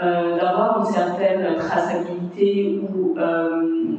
euh, 0.00 0.36
d'avoir 0.36 0.80
une 0.80 0.92
certaine 0.92 1.56
traçabilité 1.56 2.80
ou 2.82 3.18
euh, 3.18 3.96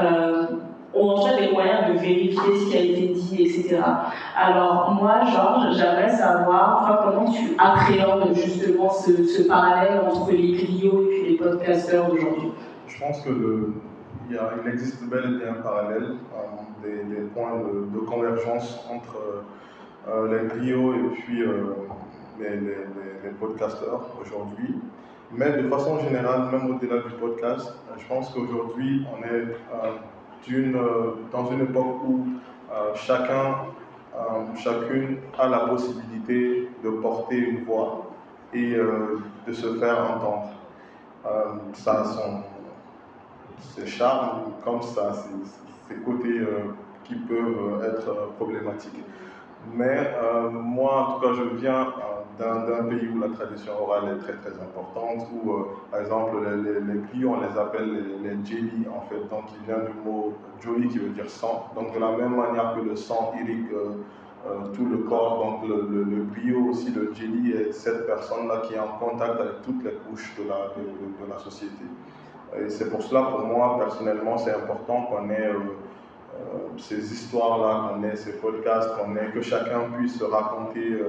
euh, 0.00 0.46
en 0.94 1.26
fait 1.26 1.46
des 1.46 1.52
moyens 1.52 1.92
de 1.92 1.98
vérifier 1.98 2.58
ce 2.58 2.70
qui 2.70 2.76
a 2.76 2.80
été 2.80 3.08
dit, 3.08 3.42
etc. 3.42 3.82
Alors 4.36 4.94
moi, 4.94 5.20
Georges, 5.24 5.76
j'aimerais 5.76 6.10
savoir, 6.10 7.02
comment 7.04 7.30
tu 7.30 7.54
appréhendes 7.58 8.34
justement 8.34 8.90
ce, 8.90 9.46
parallèle 9.46 10.00
entre 10.06 10.30
les 10.32 10.52
griots 10.52 11.10
et 11.10 11.30
les 11.30 11.36
podcasteurs 11.36 12.08
d'aujourd'hui? 12.08 12.52
Je 12.86 12.98
pense 12.98 13.20
que 13.22 13.30
le, 13.30 13.74
il, 14.28 14.36
y 14.36 14.38
a, 14.38 14.50
il, 14.62 14.72
existe 14.72 15.02
bel 15.08 15.24
et 15.24 15.44
bien 15.44 15.54
un 15.58 15.62
parallèle, 15.62 16.02
euh, 16.02 16.55
des, 16.86 17.20
points 17.34 17.58
de, 17.58 17.98
convergence 18.00 18.84
entre 18.90 19.44
euh, 20.08 20.42
les 20.42 20.48
griots 20.48 20.94
et 20.94 21.08
puis 21.14 21.42
euh, 21.42 21.74
les, 22.38 22.56
les, 22.56 23.30
podcasteurs 23.40 24.06
aujourd'hui. 24.20 24.76
Mais 25.32 25.50
de 25.60 25.68
façon 25.68 25.98
générale, 26.00 26.48
même 26.52 26.74
au-delà 26.74 26.98
du 26.98 27.12
podcast, 27.20 27.74
je 27.98 28.06
pense 28.06 28.30
qu'aujourd'hui, 28.30 29.04
on 29.12 29.24
est 29.24 29.56
dans 31.32 31.50
une 31.50 31.62
époque 31.62 32.04
où 32.06 32.26
euh, 32.72 32.94
chacun, 32.94 33.66
euh, 34.14 34.54
chacune 34.56 35.18
a 35.38 35.48
la 35.48 35.60
possibilité 35.60 36.68
de 36.84 36.90
porter 36.90 37.36
une 37.36 37.64
voix 37.64 38.06
et 38.52 38.74
euh, 38.74 39.18
de 39.46 39.52
se 39.52 39.74
faire 39.78 39.98
entendre. 40.10 40.50
ça 41.74 42.00
a 42.00 42.04
son, 42.04 42.42
ses 43.60 43.86
charmes, 43.86 44.52
comme 44.64 44.82
ça, 44.82 45.12
ses, 45.12 45.65
ses 45.88 45.96
côtés 45.96 46.40
qui 47.04 47.14
peuvent 47.14 47.84
être 47.84 48.32
problématiques. 48.36 49.02
Mais 49.74 50.14
moi, 50.52 51.08
en 51.08 51.12
tout 51.14 51.26
cas, 51.26 51.32
je 51.34 51.56
viens 51.56 51.86
d'un 52.38 52.84
pays 52.84 53.08
où 53.08 53.18
la 53.18 53.28
tradition 53.28 53.72
orale 53.82 54.16
est 54.16 54.18
très 54.18 54.34
très 54.34 54.52
importante, 54.60 55.26
où 55.32 55.50
euh, 55.50 55.64
par 55.90 56.00
exemple 56.00 56.36
les, 56.44 56.80
les, 56.80 57.00
clients 57.08 57.38
on 57.38 57.40
les 57.40 57.58
appelle 57.58 58.20
les, 58.22 58.44
jelly 58.44 58.86
en 58.88 59.00
fait, 59.08 59.20
donc 59.30 59.46
qui 59.46 59.56
vient 59.66 59.78
du 59.78 59.92
mot 60.04 60.34
joli 60.60 60.88
qui 60.88 60.98
veut 60.98 61.10
dire 61.10 61.30
sang. 61.30 61.70
Donc 61.74 61.94
de 61.94 62.00
la 62.00 62.16
même 62.16 62.36
manière 62.36 62.74
que 62.74 62.80
le 62.80 62.96
sang 62.96 63.32
irrigue 63.40 63.72
euh, 63.72 63.92
euh, 64.46 64.68
tout 64.74 64.86
le 64.86 64.98
corps, 64.98 65.44
donc 65.44 65.68
le, 65.68 65.88
le, 66.04 66.68
aussi, 66.68 66.92
le 66.92 67.12
jelly 67.14 67.52
est 67.52 67.72
cette 67.72 68.06
personne-là 68.06 68.62
qui 68.66 68.74
est 68.74 68.78
en 68.78 68.98
contact 68.98 69.40
avec 69.40 69.62
toutes 69.62 69.82
les 69.82 69.94
couches 70.08 70.34
de 70.38 70.48
la, 70.48 70.68
de 70.76 71.30
la 71.30 71.38
société. 71.38 71.84
Et 72.64 72.68
c'est 72.68 72.90
pour 72.90 73.02
cela, 73.02 73.22
pour 73.22 73.40
moi, 73.40 73.76
personnellement, 73.78 74.38
c'est 74.38 74.54
important 74.54 75.02
qu'on 75.02 75.30
ait 75.30 75.50
ces 76.78 77.12
histoires-là, 77.12 77.90
qu'on 77.90 78.02
ait 78.04 78.16
ces 78.16 78.38
podcasts, 78.38 78.90
qu'on 78.96 79.16
ait, 79.16 79.30
que 79.32 79.40
chacun 79.42 79.80
puisse 79.96 80.22
raconter 80.22 81.02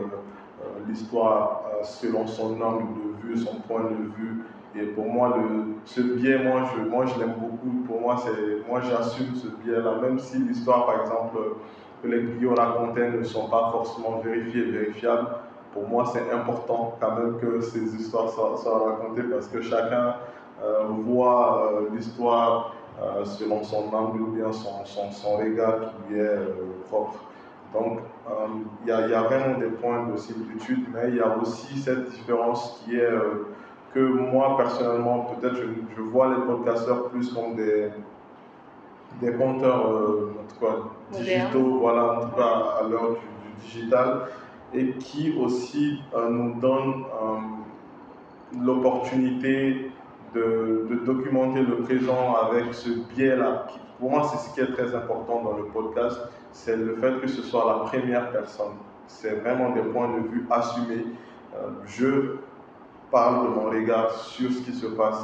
l'histoire 0.88 1.64
selon 1.84 2.28
son 2.28 2.60
angle 2.62 2.86
de 2.96 3.28
vue, 3.28 3.38
son 3.38 3.56
point 3.68 3.84
de 3.84 3.96
vue. 4.18 4.44
Et 4.76 4.86
pour 4.88 5.06
moi, 5.06 5.38
le, 5.38 5.76
ce 5.86 6.02
biais, 6.02 6.38
moi, 6.44 6.64
je, 6.76 6.90
moi, 6.90 7.06
je 7.06 7.20
l'aime 7.20 7.36
beaucoup. 7.40 7.84
Pour 7.88 8.02
moi, 8.02 8.18
c'est, 8.18 8.68
moi, 8.70 8.82
j'assume 8.82 9.36
ce 9.36 9.48
biais-là, 9.48 10.00
même 10.02 10.20
si 10.20 10.38
l'histoire, 10.38 10.86
par 10.86 11.02
exemple, 11.02 11.38
que 12.02 12.08
les 12.08 12.22
griots 12.24 12.56
racontaient 12.56 13.10
ne 13.10 13.24
sont 13.24 13.50
pas 13.50 13.70
forcément 13.72 14.20
vérifiées 14.24 14.64
vérifiables. 14.66 15.28
Pour 15.74 15.88
moi, 15.88 16.06
c'est 16.06 16.32
important 16.32 16.96
quand 17.00 17.16
même 17.16 17.40
que 17.40 17.62
ces 17.62 17.96
histoires 17.96 18.30
soient, 18.30 18.86
racontées 18.86 19.24
parce 19.24 19.48
que 19.48 19.62
chacun 19.62 20.08
euh, 20.08 20.12
voit 20.90 21.72
euh, 21.74 21.88
l'histoire 21.94 22.76
euh, 23.02 23.26
selon 23.26 23.64
son 23.64 23.94
angle 23.94 24.22
ou 24.22 24.28
bien 24.28 24.52
son, 24.52 24.84
son, 24.86 25.12
son 25.12 25.38
regard 25.38 25.80
qui 25.82 26.14
lui 26.14 26.20
est 26.20 26.24
euh, 26.24 26.46
propre. 26.90 27.20
Donc, 27.74 28.00
il 28.86 28.92
euh, 28.92 29.08
y, 29.08 29.12
y, 29.12 29.14
a 29.14 29.22
vraiment 29.22 29.60
des 29.60 29.68
points 29.68 30.08
de 30.08 30.18
similitude, 30.18 30.86
mais 30.94 31.10
il 31.10 31.16
y 31.18 31.20
a 31.20 31.38
aussi 31.38 31.78
cette 31.78 32.10
différence 32.10 32.82
qui 32.84 32.96
est 32.96 33.02
euh, 33.02 33.48
que 33.94 34.00
moi, 34.00 34.58
personnellement, 34.58 35.28
peut-être 35.40 35.56
je, 35.56 35.66
je, 35.96 36.02
vois 36.02 36.30
les 36.30 36.42
podcasteurs 36.42 37.10
plus 37.10 37.32
comme 37.34 37.56
des, 37.56 37.90
des 39.22 39.34
compteurs, 39.34 39.92
euh, 39.92 40.36
en 40.42 40.54
tout 40.54 40.66
cas, 40.66 41.20
digitaux, 41.20 41.80
voilà, 41.80 42.14
en 42.14 42.22
tout 42.22 42.36
cas, 42.36 42.80
à 42.80 42.88
l'heure 42.90 43.12
du, 43.12 43.18
du, 43.18 43.80
digital, 43.80 44.28
et 44.74 44.92
qui 44.94 45.38
aussi 45.40 46.02
euh, 46.16 46.30
nous 46.30 46.60
donnent 46.60 47.06
euh, 47.06 48.60
l'opportunité 48.60 49.92
de, 50.34 50.88
documenter 51.06 51.62
le 51.62 51.78
présent 51.78 52.36
avec 52.36 52.74
ce 52.74 52.90
biais-là. 53.16 53.68
Pour 54.00 54.12
moi, 54.12 54.24
c'est 54.24 54.38
ce 54.38 54.54
qui 54.54 54.62
est 54.62 54.74
très 54.74 54.94
important 54.94 55.42
dans 55.42 55.58
le 55.58 55.66
podcast 55.66 56.20
c'est 56.58 56.76
le 56.76 56.96
fait 56.96 57.22
que 57.22 57.28
ce 57.28 57.44
soit 57.44 57.66
la 57.66 57.90
première 57.90 58.32
personne. 58.32 58.74
C'est 59.08 59.36
vraiment 59.42 59.72
des 59.72 59.82
points 59.82 60.10
de 60.10 60.28
vue 60.28 60.46
assumés. 60.50 61.06
Euh, 61.56 61.70
je 61.86 62.36
parle 63.12 63.44
de 63.44 63.54
mon 63.54 63.70
regard 63.70 64.12
sur 64.12 64.52
ce 64.52 64.62
qui 64.62 64.74
se 64.74 64.88
passe 64.88 65.24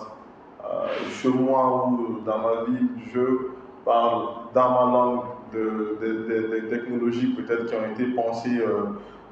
euh, 0.64 0.88
chez 1.10 1.30
moi 1.30 1.88
ou 1.88 2.20
dans 2.24 2.38
ma 2.38 2.64
vie. 2.68 2.86
Je 3.14 3.50
parle 3.84 4.28
dans 4.54 4.70
ma 4.70 4.92
langue 4.92 5.24
de, 5.54 5.98
de 6.02 6.60
technologies 6.70 7.34
peut-être 7.34 7.66
qui 7.66 7.76
ont 7.76 7.92
été 7.92 8.06
pensées 8.14 8.60
euh, 8.60 8.84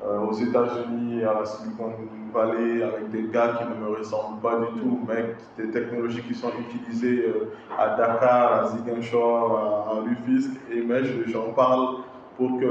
euh, 0.03 0.19
aux 0.19 0.33
États-Unis, 0.33 1.23
à 1.23 1.39
la 1.39 1.45
Silicon 1.45 1.91
Valley, 2.33 2.81
avec 2.81 3.09
des 3.11 3.23
gars 3.31 3.59
qui 3.59 3.65
ne 3.65 3.85
me 3.85 3.95
ressemblent 3.95 4.41
pas 4.41 4.57
du 4.57 4.79
tout, 4.79 4.99
mais 5.07 5.35
des 5.57 5.69
technologies 5.69 6.23
qui 6.23 6.33
sont 6.33 6.51
utilisées 6.59 7.25
euh, 7.27 7.51
à 7.77 7.89
Dakar, 7.95 8.53
à 8.53 8.67
Ziguinchor, 8.67 9.57
à, 9.57 9.91
à 9.91 10.01
Rufisque, 10.01 10.59
et 10.71 10.81
mais 10.81 11.03
j'en 11.27 11.51
parle 11.53 11.97
pour 12.35 12.59
que 12.59 12.65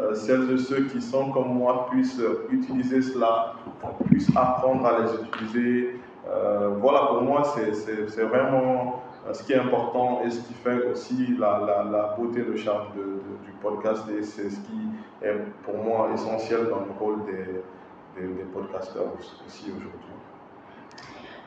euh, 0.00 0.14
celles 0.14 0.50
et 0.50 0.58
ceux 0.58 0.86
qui 0.86 1.00
sont 1.00 1.30
comme 1.30 1.54
moi 1.54 1.86
puissent 1.90 2.20
utiliser 2.50 3.00
cela, 3.00 3.54
puissent 4.06 4.34
apprendre 4.34 4.84
à 4.86 5.02
les 5.02 5.14
utiliser. 5.24 5.96
Voilà, 6.80 7.00
pour 7.08 7.22
moi, 7.22 7.42
c'est 7.44 8.22
vraiment 8.22 9.02
ce 9.32 9.42
qui 9.44 9.52
est 9.52 9.58
important 9.58 10.20
et 10.24 10.30
ce 10.30 10.40
qui 10.40 10.54
fait 10.54 10.84
aussi 10.90 11.36
la, 11.38 11.60
la, 11.66 11.90
la 11.90 12.16
beauté, 12.18 12.40
le 12.40 12.56
charme 12.56 12.88
de, 12.96 13.02
de, 13.02 13.44
du 13.44 13.52
podcast. 13.60 14.04
Et 14.18 14.22
c'est 14.22 14.50
ce 14.50 14.56
qui 14.56 14.80
est 15.22 15.36
pour 15.64 15.76
moi 15.76 16.10
essentiel 16.12 16.68
dans 16.68 16.80
le 16.80 16.92
rôle 16.98 17.24
des, 17.24 18.20
des, 18.20 18.44
podcasteurs 18.52 19.06
aussi 19.46 19.64
aujourd'hui. 19.66 19.90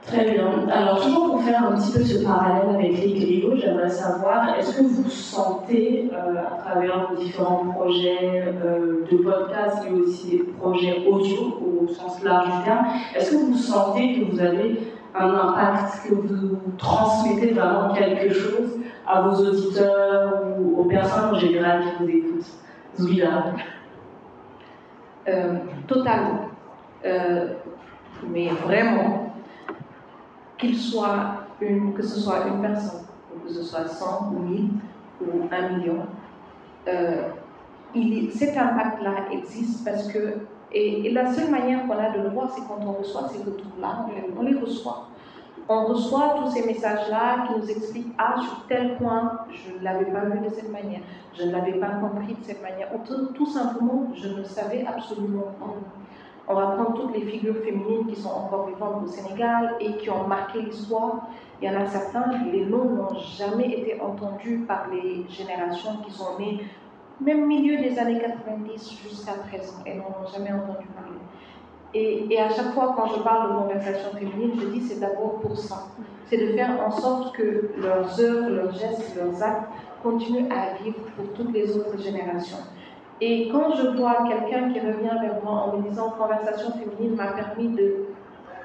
Très 0.08 0.32
bien. 0.32 0.68
Alors, 0.72 1.02
toujours 1.02 1.32
pour 1.32 1.42
faire 1.42 1.64
un 1.66 1.76
petit 1.76 1.92
peu 1.92 2.04
ce 2.04 2.24
parallèle 2.24 2.76
avec 2.76 2.92
griots, 2.94 3.56
j'aimerais 3.58 3.90
savoir, 3.90 4.56
est-ce 4.56 4.78
que 4.78 4.84
vous 4.84 5.10
sentez, 5.10 6.12
euh, 6.14 6.36
à 6.42 6.58
travers 6.62 7.10
vos 7.10 7.16
différents 7.18 7.66
projets 7.74 8.54
euh, 8.64 9.04
de 9.12 9.18
podcast, 9.18 9.80
mais 9.84 10.00
aussi 10.00 10.30
des 10.30 10.44
projets 10.44 11.04
audio 11.08 11.60
au 11.82 11.88
sens 11.88 12.24
large 12.24 12.56
du 12.56 12.64
terme, 12.64 12.86
est-ce 13.16 13.32
que 13.32 13.38
vous 13.38 13.58
sentez 13.58 14.20
que 14.20 14.32
vous 14.32 14.40
avez 14.40 14.78
un 15.18 15.34
impact, 15.34 16.08
que 16.08 16.16
vous 16.16 16.58
transmettez 16.78 17.54
vraiment 17.54 17.94
quelque 17.94 18.34
chose 18.34 18.80
à 19.08 19.22
vos 19.22 19.36
auditeurs 19.36 20.34
ou 20.60 20.82
aux 20.82 20.86
personnes 20.86 21.36
en 21.36 21.40
général 21.40 21.84
qui 21.84 22.04
vous 22.04 22.10
écoutent. 22.10 22.46
Zoubida 22.98 23.54
euh, 25.28 25.56
Totalement. 25.88 26.50
Euh, 27.06 27.54
mais 28.28 28.50
vraiment, 28.50 29.34
qu'il 30.58 30.78
soit 30.78 31.46
une, 31.62 31.94
que 31.94 32.04
ce 32.04 32.20
soit 32.20 32.48
une 32.48 32.62
personne, 32.62 33.06
ou 33.36 33.46
que 33.46 33.54
ce 33.54 33.64
soit 33.64 33.88
100 33.88 34.34
ou 34.34 34.40
1000 34.40 34.70
ou 35.22 35.48
1 35.52 35.70
million, 35.70 36.06
euh, 36.88 37.30
il, 37.94 38.32
cet 38.32 38.58
impact-là 38.58 39.12
existe 39.32 39.86
parce 39.86 40.08
que, 40.08 40.38
et, 40.76 41.10
la 41.12 41.34
seule 41.34 41.50
manière 41.50 41.88
qu'on 41.88 41.98
a 41.98 42.10
de 42.10 42.22
le 42.22 42.30
voir, 42.30 42.52
c'est 42.54 42.62
quand 42.68 42.80
on 42.86 43.00
reçoit 43.00 43.30
ces 43.30 43.40
retours-là, 43.40 44.06
on 44.38 44.44
les 44.44 44.56
reçoit. 44.60 45.08
On 45.68 45.86
reçoit 45.86 46.36
tous 46.38 46.52
ces 46.52 46.66
messages-là 46.66 47.48
qui 47.48 47.60
nous 47.60 47.70
expliquent 47.72 48.14
Ah, 48.18 48.36
sur 48.40 48.68
tel 48.68 48.98
point, 48.98 49.40
je 49.50 49.80
ne 49.80 49.84
l'avais 49.84 50.06
pas 50.06 50.26
vu 50.26 50.40
de 50.40 50.54
cette 50.54 50.72
manière, 50.72 51.00
je 51.34 51.44
ne 51.44 51.52
l'avais 51.52 51.74
pas 51.74 51.92
compris 51.92 52.36
de 52.36 52.44
cette 52.44 52.62
manière, 52.62 52.90
ou 52.94 53.00
tout, 53.08 53.28
tout 53.34 53.48
simplement, 53.48 54.12
je 54.14 54.28
ne 54.28 54.44
savais 54.44 54.86
absolument 54.86 55.54
pas. 55.60 55.74
On 56.48 56.54
va 56.54 56.68
prendre 56.68 56.94
toutes 56.94 57.16
les 57.16 57.26
figures 57.26 57.56
féminines 57.64 58.06
qui 58.08 58.22
sont 58.22 58.30
encore 58.30 58.68
vivantes 58.68 59.04
au 59.04 59.08
Sénégal 59.08 59.76
et 59.80 59.94
qui 59.94 60.12
ont 60.12 60.28
marqué 60.28 60.62
l'histoire. 60.62 61.30
Il 61.60 61.72
y 61.72 61.76
en 61.76 61.82
a 61.82 61.88
certains, 61.88 62.26
les 62.52 62.66
noms 62.66 62.86
n'ont 62.86 63.18
jamais 63.18 63.80
été 63.80 64.00
entendus 64.00 64.64
par 64.68 64.88
les 64.92 65.26
générations 65.30 65.98
qui 66.06 66.12
sont 66.12 66.38
nées, 66.38 66.60
même 67.22 67.46
milieu 67.46 67.78
des 67.78 67.98
années 67.98 68.20
90 68.20 69.00
jusqu'à 69.04 69.34
présent, 69.34 69.84
et 69.86 69.96
n'en 69.96 70.06
ont 70.06 70.28
jamais 70.34 70.52
entendu 70.52 70.88
parler. 70.88 71.20
Et, 71.94 72.28
et, 72.30 72.42
à 72.42 72.50
chaque 72.50 72.74
fois, 72.74 72.94
quand 72.98 73.08
je 73.08 73.22
parle 73.22 73.54
de 73.54 73.58
conversation 73.58 74.12
féminine, 74.18 74.52
je 74.60 74.66
dis 74.68 74.82
c'est 74.82 75.00
d'abord 75.00 75.40
pour 75.40 75.58
ça. 75.58 75.88
C'est 76.26 76.38
de 76.38 76.54
faire 76.54 76.78
en 76.86 76.92
sorte 76.92 77.36
que 77.36 77.72
leurs 77.78 78.20
œuvres, 78.20 78.50
leurs 78.50 78.74
gestes, 78.74 79.16
leurs 79.16 79.42
actes 79.42 79.70
continuent 80.04 80.52
à 80.52 80.82
vivre 80.84 80.98
pour 81.16 81.32
toutes 81.34 81.54
les 81.54 81.78
autres 81.78 81.98
générations. 81.98 82.58
Et 83.22 83.48
quand 83.50 83.76
je 83.76 83.98
vois 83.98 84.28
quelqu'un 84.28 84.74
qui 84.74 84.80
revient 84.80 85.18
vers 85.22 85.42
moi 85.42 85.54
en 85.68 85.78
me 85.78 85.88
disant 85.88 86.10
conversation 86.12 86.72
féminine 86.74 87.16
m'a 87.16 87.28
permis 87.28 87.70
de 87.70 88.08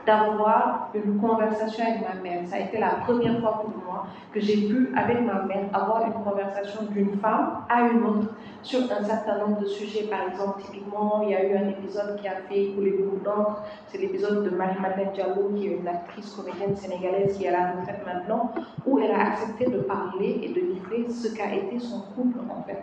d'avoir 0.06 0.90
une 0.94 1.20
conversation 1.20 1.84
avec 1.84 2.00
ma 2.00 2.20
mère. 2.20 2.46
Ça 2.46 2.56
a 2.56 2.60
été 2.60 2.78
la 2.78 2.90
première 3.06 3.38
fois 3.40 3.62
pour 3.62 3.70
moi 3.84 4.06
que 4.32 4.40
j'ai 4.40 4.68
pu, 4.68 4.92
avec 4.96 5.20
ma 5.20 5.42
mère, 5.42 5.64
avoir 5.72 6.06
une 6.06 6.12
conversation 6.24 6.84
d'une 6.90 7.18
femme 7.18 7.64
à 7.68 7.82
une 7.82 8.02
autre 8.04 8.34
sur 8.62 8.80
un 8.80 9.02
certain 9.02 9.38
nombre 9.38 9.60
de 9.60 9.66
sujets. 9.66 10.04
Par 10.04 10.28
exemple, 10.28 10.62
typiquement, 10.62 11.22
il 11.22 11.30
y 11.30 11.34
a 11.34 11.44
eu 11.44 11.56
un 11.56 11.68
épisode 11.68 12.16
qui 12.20 12.28
a 12.28 12.36
fait 12.48 12.72
couler 12.74 12.92
beaucoup 12.92 13.22
d'encre. 13.24 13.62
C'est 13.88 13.98
l'épisode 13.98 14.44
de 14.44 14.50
Marie-Madeleine 14.50 15.12
Diallo, 15.14 15.50
qui 15.56 15.68
est 15.68 15.76
une 15.76 15.88
actrice 15.88 16.30
comédienne 16.34 16.76
sénégalaise 16.76 17.36
qui 17.36 17.44
est 17.44 17.48
à 17.48 17.52
la 17.52 17.72
retraite 17.72 18.00
maintenant, 18.04 18.52
où 18.86 18.98
elle 18.98 19.12
a 19.12 19.32
accepté 19.32 19.66
de 19.66 19.78
parler 19.78 20.40
et 20.42 20.48
de 20.48 20.60
livrer 20.60 21.10
ce 21.10 21.34
qu'a 21.34 21.54
été 21.54 21.78
son 21.78 22.00
couple, 22.14 22.38
en 22.48 22.62
fait. 22.62 22.82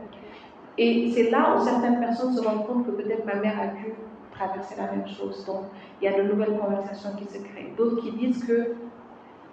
Et 0.78 1.12
c'est 1.12 1.32
là 1.32 1.56
où 1.56 1.64
certaines 1.64 2.00
personnes 2.00 2.34
se 2.34 2.48
rendent 2.48 2.66
compte 2.68 2.86
que 2.86 2.92
peut-être 2.92 3.26
ma 3.26 3.36
mère 3.36 3.56
a 3.60 3.68
pu 3.70 3.96
traverser 4.38 4.76
la 4.78 4.92
même 4.92 5.08
chose. 5.08 5.46
Donc, 5.46 5.66
il 6.02 6.06
y 6.06 6.08
a 6.08 6.18
de 6.18 6.24
nouvelles 6.24 6.58
conversations 6.58 7.12
qui 7.18 7.26
se 7.26 7.40
créent. 7.40 7.74
D'autres 7.78 8.02
qui 8.02 8.12
disent 8.12 8.44
que 8.44 8.76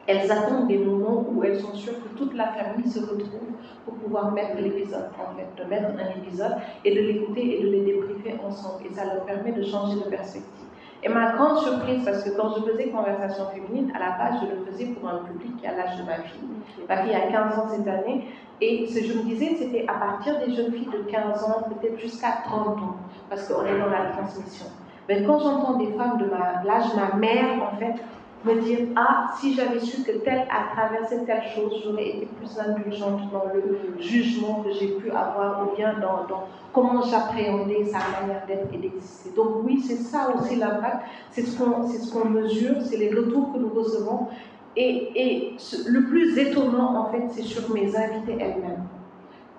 elles 0.06 0.30
attendent 0.30 0.68
des 0.68 0.78
moments 0.78 1.24
où 1.30 1.42
elles 1.44 1.58
sont 1.58 1.74
sûres 1.74 1.94
que 2.02 2.18
toute 2.18 2.34
la 2.34 2.48
famille 2.48 2.90
se 2.90 3.00
retrouve 3.00 3.48
pour 3.86 3.94
pouvoir 3.94 4.32
mettre 4.32 4.60
l'épisode, 4.60 5.08
en 5.18 5.34
fait, 5.34 5.62
de 5.62 5.68
mettre 5.68 5.88
un 5.88 6.20
épisode 6.20 6.56
et 6.84 6.94
de 6.94 7.00
l'écouter 7.00 7.58
et 7.58 7.62
de 7.62 7.70
les 7.70 7.84
débriefer 7.84 8.34
ensemble. 8.44 8.84
Et 8.86 8.92
ça 8.92 9.06
leur 9.06 9.24
permet 9.24 9.52
de 9.52 9.62
changer 9.62 9.96
de 9.96 10.10
perspective. 10.10 10.63
Et 11.04 11.08
ma 11.10 11.32
grande 11.32 11.58
surprise, 11.58 12.02
parce 12.02 12.24
que 12.24 12.30
quand 12.30 12.54
je 12.56 12.62
faisais 12.62 12.88
Conversation 12.88 13.44
féminine, 13.50 13.92
à 13.94 13.98
la 13.98 14.10
base, 14.12 14.40
je 14.40 14.46
le 14.46 14.64
faisais 14.64 14.86
pour 14.86 15.06
un 15.06 15.18
public 15.18 15.54
qui 15.58 15.66
a 15.66 15.72
l'âge 15.72 15.98
de 15.98 16.02
ma 16.02 16.14
fille. 16.14 16.40
Ma 16.88 16.96
fille 16.96 17.14
a 17.14 17.30
15 17.30 17.58
ans 17.58 17.68
cette 17.68 17.86
année. 17.86 18.24
Et 18.62 18.86
ce 18.86 19.00
que 19.00 19.04
je 19.04 19.18
me 19.18 19.22
disais, 19.24 19.54
c'était 19.58 19.84
à 19.86 19.94
partir 19.94 20.38
des 20.38 20.54
jeunes 20.54 20.72
filles 20.72 20.88
de 20.90 21.02
15 21.10 21.44
ans, 21.44 21.62
peut-être 21.68 22.00
jusqu'à 22.00 22.38
30 22.44 22.78
ans, 22.78 22.96
parce 23.28 23.46
qu'on 23.46 23.66
est 23.66 23.78
dans 23.78 23.90
la 23.90 24.12
transmission. 24.12 24.66
Mais 25.06 25.22
quand 25.24 25.40
j'entends 25.40 25.76
des 25.76 25.92
femmes 25.92 26.16
de 26.16 26.24
l'âge 26.24 26.90
de 26.90 26.96
ma 26.96 27.16
mère, 27.16 27.62
en 27.70 27.76
fait, 27.76 27.96
me 28.44 28.60
dire 28.60 28.88
Ah, 28.96 29.32
si 29.38 29.54
j'avais 29.54 29.80
su 29.80 30.02
que 30.02 30.12
telle 30.18 30.46
a 30.50 30.74
traversé 30.74 31.24
telle 31.24 31.42
chose, 31.54 31.82
j'aurais 31.84 32.08
été 32.08 32.26
plus 32.26 32.58
indulgente 32.58 33.30
dans 33.32 33.44
le 33.52 34.00
jugement 34.00 34.62
que 34.62 34.72
j'ai 34.72 34.88
pu 34.88 35.10
avoir 35.10 35.62
ou 35.66 35.76
bien 35.76 35.94
dans, 35.94 36.26
dans 36.28 36.44
comment 36.72 37.02
j'appréhendais 37.02 37.84
sa 37.84 37.98
manière 37.98 38.46
d'être 38.46 38.72
et 38.72 38.78
d'exister. 38.78 39.30
Donc, 39.34 39.64
oui, 39.64 39.80
c'est 39.80 39.96
ça 39.96 40.30
aussi 40.34 40.56
l'impact, 40.56 41.06
c'est 41.30 41.42
ce 41.42 41.58
qu'on 41.58 41.86
ce 41.86 42.12
qu'on 42.12 42.28
mesure, 42.28 42.76
c'est 42.80 42.96
les 42.96 43.14
retours 43.14 43.52
que 43.52 43.58
nous 43.58 43.70
recevons. 43.70 44.28
Et, 44.76 45.10
et 45.14 45.56
le 45.86 46.04
plus 46.06 46.36
étonnant, 46.36 46.96
en 46.96 47.12
fait, 47.12 47.22
c'est 47.30 47.42
sur 47.42 47.72
mes 47.72 47.96
invités 47.96 48.36
elles-mêmes. 48.40 48.84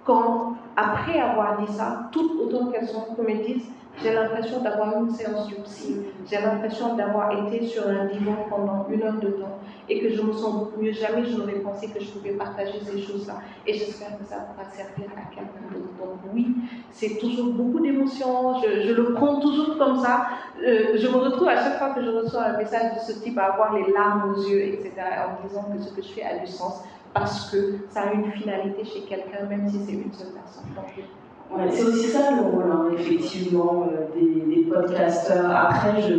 Quand, 0.04 0.56
après 0.75 1.20
avoir 1.20 1.62
dit 1.62 1.72
ça, 1.72 2.10
toutes 2.12 2.39
autant 2.39 2.68
qu'elles 2.68 2.88
sont, 2.88 3.01
qu'on 3.15 3.24
me 3.24 3.44
disent 3.44 3.65
j'ai 4.02 4.14
l'impression 4.14 4.62
d'avoir 4.62 4.98
une 4.98 5.10
séance 5.12 5.48
du 5.48 5.56
psy, 5.56 5.98
j'ai 6.30 6.42
l'impression 6.42 6.96
d'avoir 6.96 7.32
été 7.48 7.66
sur 7.66 7.88
un 7.88 8.06
divan 8.06 8.46
pendant 8.50 8.88
une 8.90 9.04
heure 9.04 9.20
de 9.20 9.30
temps 9.30 9.60
et 9.88 10.02
que 10.02 10.10
je 10.10 10.22
me 10.22 10.34
sens 10.34 10.54
beaucoup 10.54 10.82
mieux. 10.82 10.92
Jamais 10.92 11.24
je 11.25 11.38
n'aurais 11.38 11.60
pensé 11.60 11.88
que 11.88 12.00
je 12.00 12.10
pouvais 12.12 12.32
partager 12.32 12.80
ces 12.84 13.02
choses-là 13.02 13.36
et 13.66 13.74
j'espère 13.74 14.18
que 14.18 14.25
ça 14.25 14.38
pourra 14.38 14.70
servir 14.70 15.08
à 15.15 15.34
quelqu'un 15.34 15.67
d'autre. 15.72 15.89
Donc 16.00 16.34
oui, 16.34 16.56
c'est 16.91 17.17
toujours 17.17 17.54
beaucoup 17.54 17.80
d'émotions, 17.80 18.62
je, 18.62 18.82
je, 18.82 18.93
le 18.93 19.13
prends 19.13 19.39
toujours 19.39 19.78
comme 19.78 20.00
ça. 20.00 20.28
Euh, 20.62 20.98
je 20.98 21.08
me 21.08 21.17
retrouve 21.17 21.48
à 21.48 21.58
chaque 21.58 21.78
fois 21.78 21.91
que 21.91 22.04
je 22.04 22.10
reçois 22.10 22.46
un 22.46 22.58
message 22.58 22.96
de 22.96 23.13
ce 23.13 23.19
type 23.19 23.38
à 23.38 23.54
avoir 23.54 23.74
les 23.76 23.91
larmes 23.91 24.34
aux 24.34 24.41
yeux, 24.50 24.62
etc., 24.62 24.91
en 25.28 25.48
disant 25.48 25.65
que 25.74 25.82
ce 25.82 25.93
que 25.93 26.02
je 26.02 26.10
fais 26.10 26.24
a 26.24 26.39
du 26.39 26.48
sens 26.48 26.82
parce 27.15 27.50
que 27.50 27.78
ça 27.89 28.02
a 28.02 28.13
une 28.13 28.30
finalité 28.34 28.84
chez 28.84 29.02
quelqu'un, 29.04 29.46
même 29.46 29.69
si 29.69 29.80
c'est 29.86 29.93
une 29.93 30.12
seule 30.12 30.34
personne. 30.34 30.65
Donc, 30.76 31.06
Ouais, 31.51 31.69
c'est 31.71 31.84
aussi 31.84 32.08
ça 32.08 32.31
le 32.31 32.41
rôle, 32.41 32.71
hein, 32.71 32.86
effectivement, 32.97 33.88
euh, 33.88 34.08
des, 34.15 34.55
des, 34.55 34.63
podcasteurs. 34.63 35.55
Après, 35.55 36.01
je, 36.01 36.13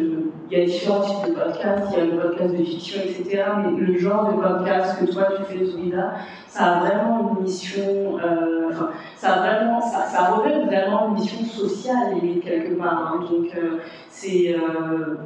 il 0.50 0.58
y 0.58 0.62
a 0.62 0.64
différents 0.64 1.00
types 1.00 1.30
de 1.30 1.34
podcasts, 1.34 1.88
il 1.92 1.98
y 1.98 2.00
a 2.00 2.04
le 2.04 2.20
podcast 2.20 2.56
de 2.56 2.64
fiction, 2.64 3.00
etc. 3.02 3.44
Mais 3.58 3.80
le 3.80 3.98
genre 3.98 4.32
de 4.32 4.40
podcast 4.40 5.00
que 5.00 5.12
toi 5.12 5.24
tu 5.36 5.42
fais, 5.44 5.64
Zoubida, 5.64 6.14
ça 6.46 6.64
a 6.66 6.80
vraiment 6.80 7.36
une 7.36 7.42
mission, 7.42 8.18
euh, 8.22 8.70
enfin, 8.70 8.90
ça 9.16 9.32
a 9.32 9.40
vraiment, 9.40 9.80
ça, 9.80 10.04
ça 10.04 10.26
revêt 10.26 10.64
vraiment 10.64 11.08
une 11.08 11.14
mission 11.14 11.44
sociale, 11.44 12.14
quelque 12.42 12.74
part. 12.74 13.14
Hein, 13.14 13.24
donc, 13.30 13.48
euh, 13.56 13.78
c'est. 14.08 14.54
Euh, 14.54 15.16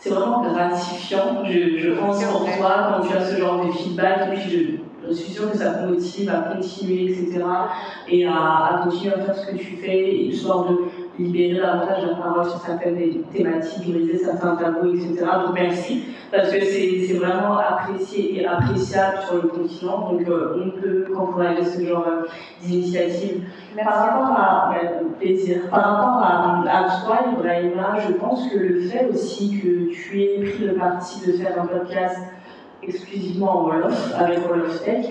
c'est 0.00 0.10
vraiment 0.10 0.42
gratifiant, 0.42 1.44
je, 1.44 1.76
je 1.76 1.90
pense, 1.90 2.22
pour 2.22 2.44
toi, 2.56 2.92
quand 2.92 3.08
tu 3.08 3.16
as 3.16 3.24
ce 3.24 3.36
genre 3.36 3.66
de 3.66 3.72
feedback, 3.72 4.28
et 4.28 4.36
puis 4.36 4.48
je, 4.48 4.87
je 5.08 5.14
suis 5.14 5.32
sûre 5.32 5.50
que 5.50 5.58
ça 5.58 5.70
te 5.70 5.86
motive 5.86 6.30
à 6.30 6.54
continuer, 6.54 7.12
etc. 7.12 7.44
Et 8.08 8.26
à, 8.26 8.32
à, 8.32 8.80
continuer 8.84 9.14
à 9.14 9.20
faire 9.20 9.34
ce 9.34 9.46
que 9.46 9.56
tu 9.56 9.76
fais, 9.76 10.14
histoire 10.14 10.66
de 10.68 10.76
libérer 11.18 11.60
davantage 11.60 12.06
la 12.06 12.14
parole 12.14 12.48
sur 12.48 12.60
certaines 12.60 13.22
thématiques, 13.32 13.92
briser 13.92 14.18
certains 14.18 14.56
tabous, 14.56 14.94
etc. 14.94 15.26
Donc 15.44 15.54
merci, 15.54 16.04
parce 16.30 16.50
que 16.50 16.60
c'est 16.60 17.14
vraiment 17.14 17.58
apprécié 17.58 18.40
et 18.40 18.46
appréciable 18.46 19.18
sur 19.26 19.42
le 19.42 19.48
continent. 19.48 20.12
Donc 20.12 20.28
euh, 20.28 20.62
on 20.64 20.80
peut 20.80 21.06
encourager 21.16 21.64
ce 21.64 21.84
genre 21.84 22.06
euh, 22.06 22.26
d'initiative. 22.62 23.44
Par 23.82 23.94
rapport 23.94 24.36
à, 24.36 24.74
plaisir. 25.18 25.68
Par 25.70 25.80
rapport 25.80 26.22
à, 26.22 26.62
à 26.68 27.04
toi, 27.04 27.18
Ibrahima, 27.32 27.96
je 28.06 28.12
pense 28.14 28.48
que 28.48 28.58
le 28.58 28.80
fait 28.82 29.08
aussi 29.12 29.58
que 29.60 29.92
tu 29.92 30.22
aies 30.22 30.40
pris 30.40 30.64
le 30.64 30.74
parti 30.74 31.26
de 31.26 31.32
faire 31.32 31.62
un 31.62 31.66
podcast 31.66 32.18
exclusivement 32.82 33.60
en 33.60 33.64
Wolof, 33.66 34.14
avec 34.18 34.38
Wolof 34.48 34.82
Tech. 34.84 35.06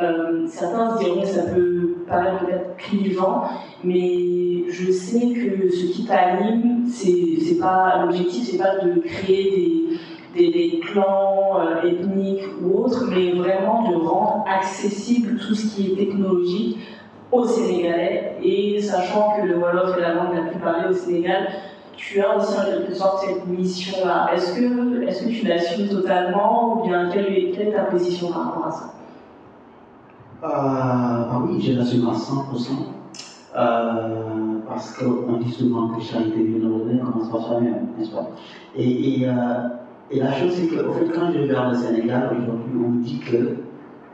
Euh, 0.00 0.46
certains 0.46 0.96
se 0.96 1.04
diront 1.04 1.20
que 1.20 1.26
ça 1.26 1.42
peut 1.42 1.96
paraître 2.08 2.46
peut-être 2.46 2.76
clivant, 2.76 3.44
mais 3.84 4.64
je 4.70 4.90
sais 4.90 5.28
que 5.32 5.70
ce 5.70 5.92
qui 5.92 6.06
t'anime, 6.06 6.86
c'est 6.88 7.58
pas 7.60 8.02
l'objectif, 8.02 8.48
c'est 8.50 8.58
pas 8.58 8.76
de 8.78 9.00
créer 9.00 9.98
des, 10.34 10.80
clans 10.80 11.60
euh, 11.60 11.88
ethniques 11.88 12.42
ou 12.62 12.84
autres, 12.84 13.04
mais 13.10 13.32
vraiment 13.32 13.90
de 13.90 13.96
rendre 13.96 14.44
accessible 14.46 15.38
tout 15.38 15.54
ce 15.54 15.74
qui 15.74 15.92
est 15.92 15.96
technologique 15.96 16.78
aux 17.30 17.46
Sénégalais, 17.46 18.36
et 18.42 18.80
sachant 18.80 19.36
que 19.36 19.46
le 19.46 19.56
Wolof 19.58 19.96
est 19.96 20.00
la 20.00 20.14
langue 20.14 20.34
la 20.34 20.50
plus 20.50 20.58
parlée 20.60 20.88
au 20.88 20.92
Sénégal, 20.92 21.48
tu 21.96 22.20
as 22.20 22.36
aussi 22.36 22.58
en 22.58 22.64
quelque 22.64 22.94
sorte 22.94 23.24
cette 23.24 23.46
mission-là. 23.46 24.30
Est-ce 24.34 24.54
que, 24.54 25.02
est 25.02 25.24
que 25.24 25.40
tu 25.40 25.46
l'assumes 25.46 25.88
totalement 25.88 26.74
ou 26.74 26.86
bien 26.86 27.10
quelle 27.10 27.26
est, 27.26 27.72
ta 27.72 27.84
position 27.84 28.32
par 28.32 28.44
rapport 28.46 28.66
à 28.66 28.70
ça? 28.70 28.94
Euh, 30.44 30.48
ah 30.48 31.40
Oui, 31.44 31.60
je 31.60 31.72
l'assume 31.78 32.08
à 32.08 32.12
100%. 32.12 32.72
Euh, 33.54 34.58
parce 34.66 34.96
qu'on 34.96 35.36
dit 35.36 35.52
souvent 35.52 35.88
que 35.88 36.00
charité 36.00 36.42
bien 36.42 36.70
ordonnée 36.70 37.00
commence 37.00 37.30
par 37.30 37.42
soi-même, 37.42 37.88
n'est-ce 37.98 38.10
pas? 38.10 38.30
Et, 38.74 39.20
et, 39.20 39.28
euh, 39.28 39.32
et, 40.10 40.20
la 40.20 40.32
chose, 40.32 40.52
c'est 40.52 40.68
qu'au 40.68 40.92
fait, 40.92 41.08
quand 41.12 41.30
je 41.32 41.42
regarde 41.42 41.74
le 41.74 41.78
Sénégal, 41.78 42.30
aujourd'hui, 42.38 42.72
on 42.82 42.90
dit 43.00 43.18
que 43.18 43.56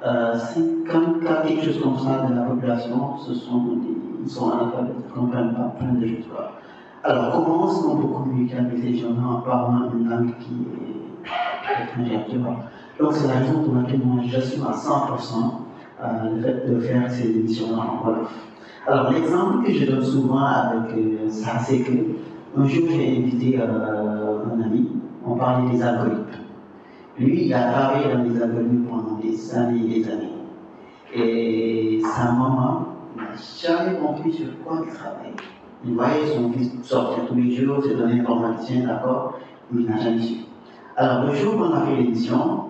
euh, 0.04 0.34
54 0.34 1.46
quelque 1.46 1.64
chose 1.64 1.80
comme 1.80 1.98
ça 1.98 2.26
de 2.28 2.34
la 2.34 2.42
population, 2.42 3.16
ce 3.18 3.34
sont 3.34 3.78
ils 4.20 4.28
sont 4.28 4.50
analphabètes, 4.50 4.94
ils 4.98 5.08
ne 5.08 5.26
comprennent 5.26 5.54
pas 5.54 5.74
plein 5.78 5.92
de 5.92 6.06
choses. 6.06 6.24
Alors, 7.04 7.30
comment 7.32 7.70
est-ce 7.70 7.82
qu'on 7.82 7.96
peut 7.96 8.08
communiquer 8.08 8.56
avec 8.56 8.78
ces 8.78 8.94
gens-là 8.94 9.22
en 9.28 9.40
parlant 9.42 9.90
une 9.96 10.08
langue 10.08 10.34
qui 10.40 10.66
est 10.74 11.84
étrangère, 11.84 12.26
tu 12.28 12.38
Donc, 12.38 13.12
c'est 13.12 13.28
la 13.28 13.34
raison 13.34 13.62
pour 13.62 13.74
laquelle 13.74 14.00
moi, 14.04 14.22
j'assume 14.26 14.66
à 14.66 14.72
100% 14.72 15.58
euh, 16.02 16.34
le 16.34 16.42
fait 16.42 16.68
de 16.68 16.80
faire 16.80 17.10
ces 17.10 17.30
émissions-là 17.30 17.78
en 17.78 18.04
Wolof. 18.04 18.32
Alors, 18.86 19.12
l'exemple 19.12 19.64
que 19.64 19.72
je 19.72 19.86
donne 19.86 20.04
souvent 20.04 20.44
avec 20.44 20.96
euh, 20.96 21.28
ça, 21.28 21.58
c'est 21.60 21.80
que 21.80 21.92
un 22.56 22.66
jour, 22.66 22.88
j'ai 22.90 23.18
invité 23.18 23.60
euh, 23.60 24.44
un 24.52 24.60
ami, 24.60 24.88
on 25.24 25.36
parlait 25.36 25.70
des 25.70 25.82
algorithmes. 25.82 26.24
Lui, 27.16 27.44
il 27.44 27.54
a 27.54 27.70
travaillé 27.70 28.12
dans 28.12 28.24
les 28.24 28.42
algorithmes 28.42 28.86
pendant 28.86 29.18
des 29.22 29.54
années 29.54 29.84
et 29.84 30.02
des 30.02 30.10
années. 30.10 30.32
Et 31.14 32.00
sa 32.02 32.32
maman 32.32 32.86
n'a 33.16 33.24
jamais 33.60 33.98
compris 33.98 34.32
sur 34.32 34.46
quoi 34.64 34.80
il 34.84 34.92
travaillait. 34.92 35.57
Il 35.84 35.94
voyait 35.94 36.34
son 36.34 36.50
fils 36.52 36.72
sortir 36.82 37.26
tous 37.26 37.34
les 37.36 37.52
jours, 37.52 37.82
se 37.82 37.90
donner 37.90 38.20
informaticien, 38.20 38.86
d'accord, 38.86 39.38
mais 39.70 39.82
il 39.82 39.88
n'a 39.88 39.98
jamais 39.98 40.20
su. 40.20 40.34
Alors, 40.96 41.26
le 41.26 41.34
jour 41.34 41.54
où 41.56 41.60
on 41.62 41.72
a 41.72 41.82
fait 41.82 41.96
l'émission, 41.96 42.64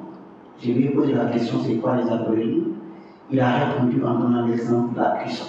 je 0.62 0.72
lui 0.72 0.86
ai 0.86 0.90
posé 0.90 1.14
la 1.14 1.26
question 1.26 1.58
c'est 1.64 1.76
quoi 1.76 1.96
les 1.96 2.10
algorithmes? 2.10 2.72
Il 3.30 3.40
a 3.40 3.58
répondu 3.58 4.02
en 4.04 4.14
donnant 4.14 4.46
l'exemple 4.46 4.94
de 4.94 5.00
la 5.00 5.10
cuisson. 5.22 5.46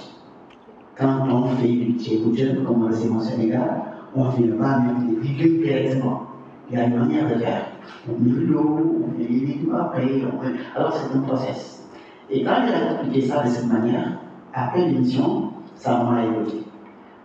Quand 0.98 1.28
on 1.30 1.48
fait 1.56 1.68
du 1.68 1.98
tchéboudjen, 1.98 2.64
comme 2.66 2.84
on 2.84 2.88
le 2.88 2.94
sait 2.94 3.10
au 3.10 3.20
Sénégal, 3.20 3.82
on 4.16 4.26
ne 4.26 4.32
fait 4.32 4.44
pas 4.44 4.80
mettre 4.80 5.00
des 5.08 5.16
virgules 5.16 5.64
directement. 5.64 6.24
Il 6.70 6.78
y 6.78 6.82
a 6.82 6.86
une 6.86 6.98
manière 6.98 7.28
de 7.28 7.36
faire. 7.36 7.66
On 8.08 8.22
met 8.22 8.32
l'eau, 8.32 9.04
on 9.06 9.18
met 9.18 9.28
les 9.28 9.40
légumes 9.40 9.76
après, 9.76 10.04
on 10.04 10.44
met... 10.44 10.56
alors 10.76 10.94
c'est 10.94 11.18
un 11.18 11.22
process. 11.22 11.90
Et 12.30 12.44
quand 12.44 12.56
il 12.68 12.74
a 12.74 12.94
expliqué 12.94 13.28
ça 13.28 13.44
de 13.44 13.50
cette 13.50 13.68
manière, 13.68 14.20
après 14.54 14.86
l'émission, 14.86 15.52
ça 15.76 16.04
m'a 16.04 16.26
évoqué. 16.26 16.64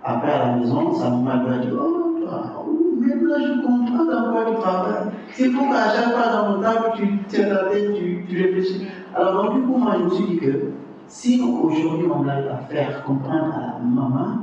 Après 0.05 0.33
à 0.33 0.39
la 0.47 0.57
maison, 0.57 0.93
ça 0.93 1.09
m'a 1.09 1.37
dit 1.59 1.69
Oh, 1.73 2.21
toi, 2.21 2.67
même 2.99 3.27
là, 3.27 3.37
je 3.41 3.63
comprends 3.63 4.05
dans 4.05 4.33
quoi 4.33 4.45
tu 4.51 4.61
travailles. 4.61 5.13
C'est 5.33 5.49
pour 5.49 5.69
qu'à 5.69 5.91
chaque 5.95 6.13
fois 6.13 6.33
dans 6.33 6.57
mon 6.57 6.63
table, 6.63 6.93
tu 6.97 7.19
tiens 7.29 7.49
ta 7.49 7.65
tête, 7.71 7.95
tu, 7.95 8.25
tu 8.29 8.43
réfléchis. 8.43 8.87
Alors, 9.15 9.45
donc, 9.45 9.55
du 9.55 9.61
coup, 9.63 9.79
moi, 9.79 9.95
je 9.99 10.05
me 10.05 10.11
suis 10.11 10.25
dit 10.25 10.37
que 10.37 10.71
si 11.07 11.41
aujourd'hui 11.41 12.07
on 12.07 12.27
arrive 12.29 12.49
à 12.49 12.57
faire 12.57 13.03
comprendre 13.05 13.55
à 13.55 13.61
la 13.61 13.79
maman 13.83 14.39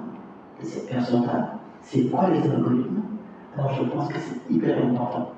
de 0.60 0.65
cette 0.65 0.89
personne-là, 0.89 1.56
c'est 1.82 2.10
quoi 2.10 2.30
les 2.30 2.50
algorithmes, 2.50 3.02
alors 3.58 3.74
je 3.74 3.84
pense 3.84 4.08
que 4.10 4.19
c'est 4.19 4.54
hyper 4.54 4.78
important. 4.84 5.32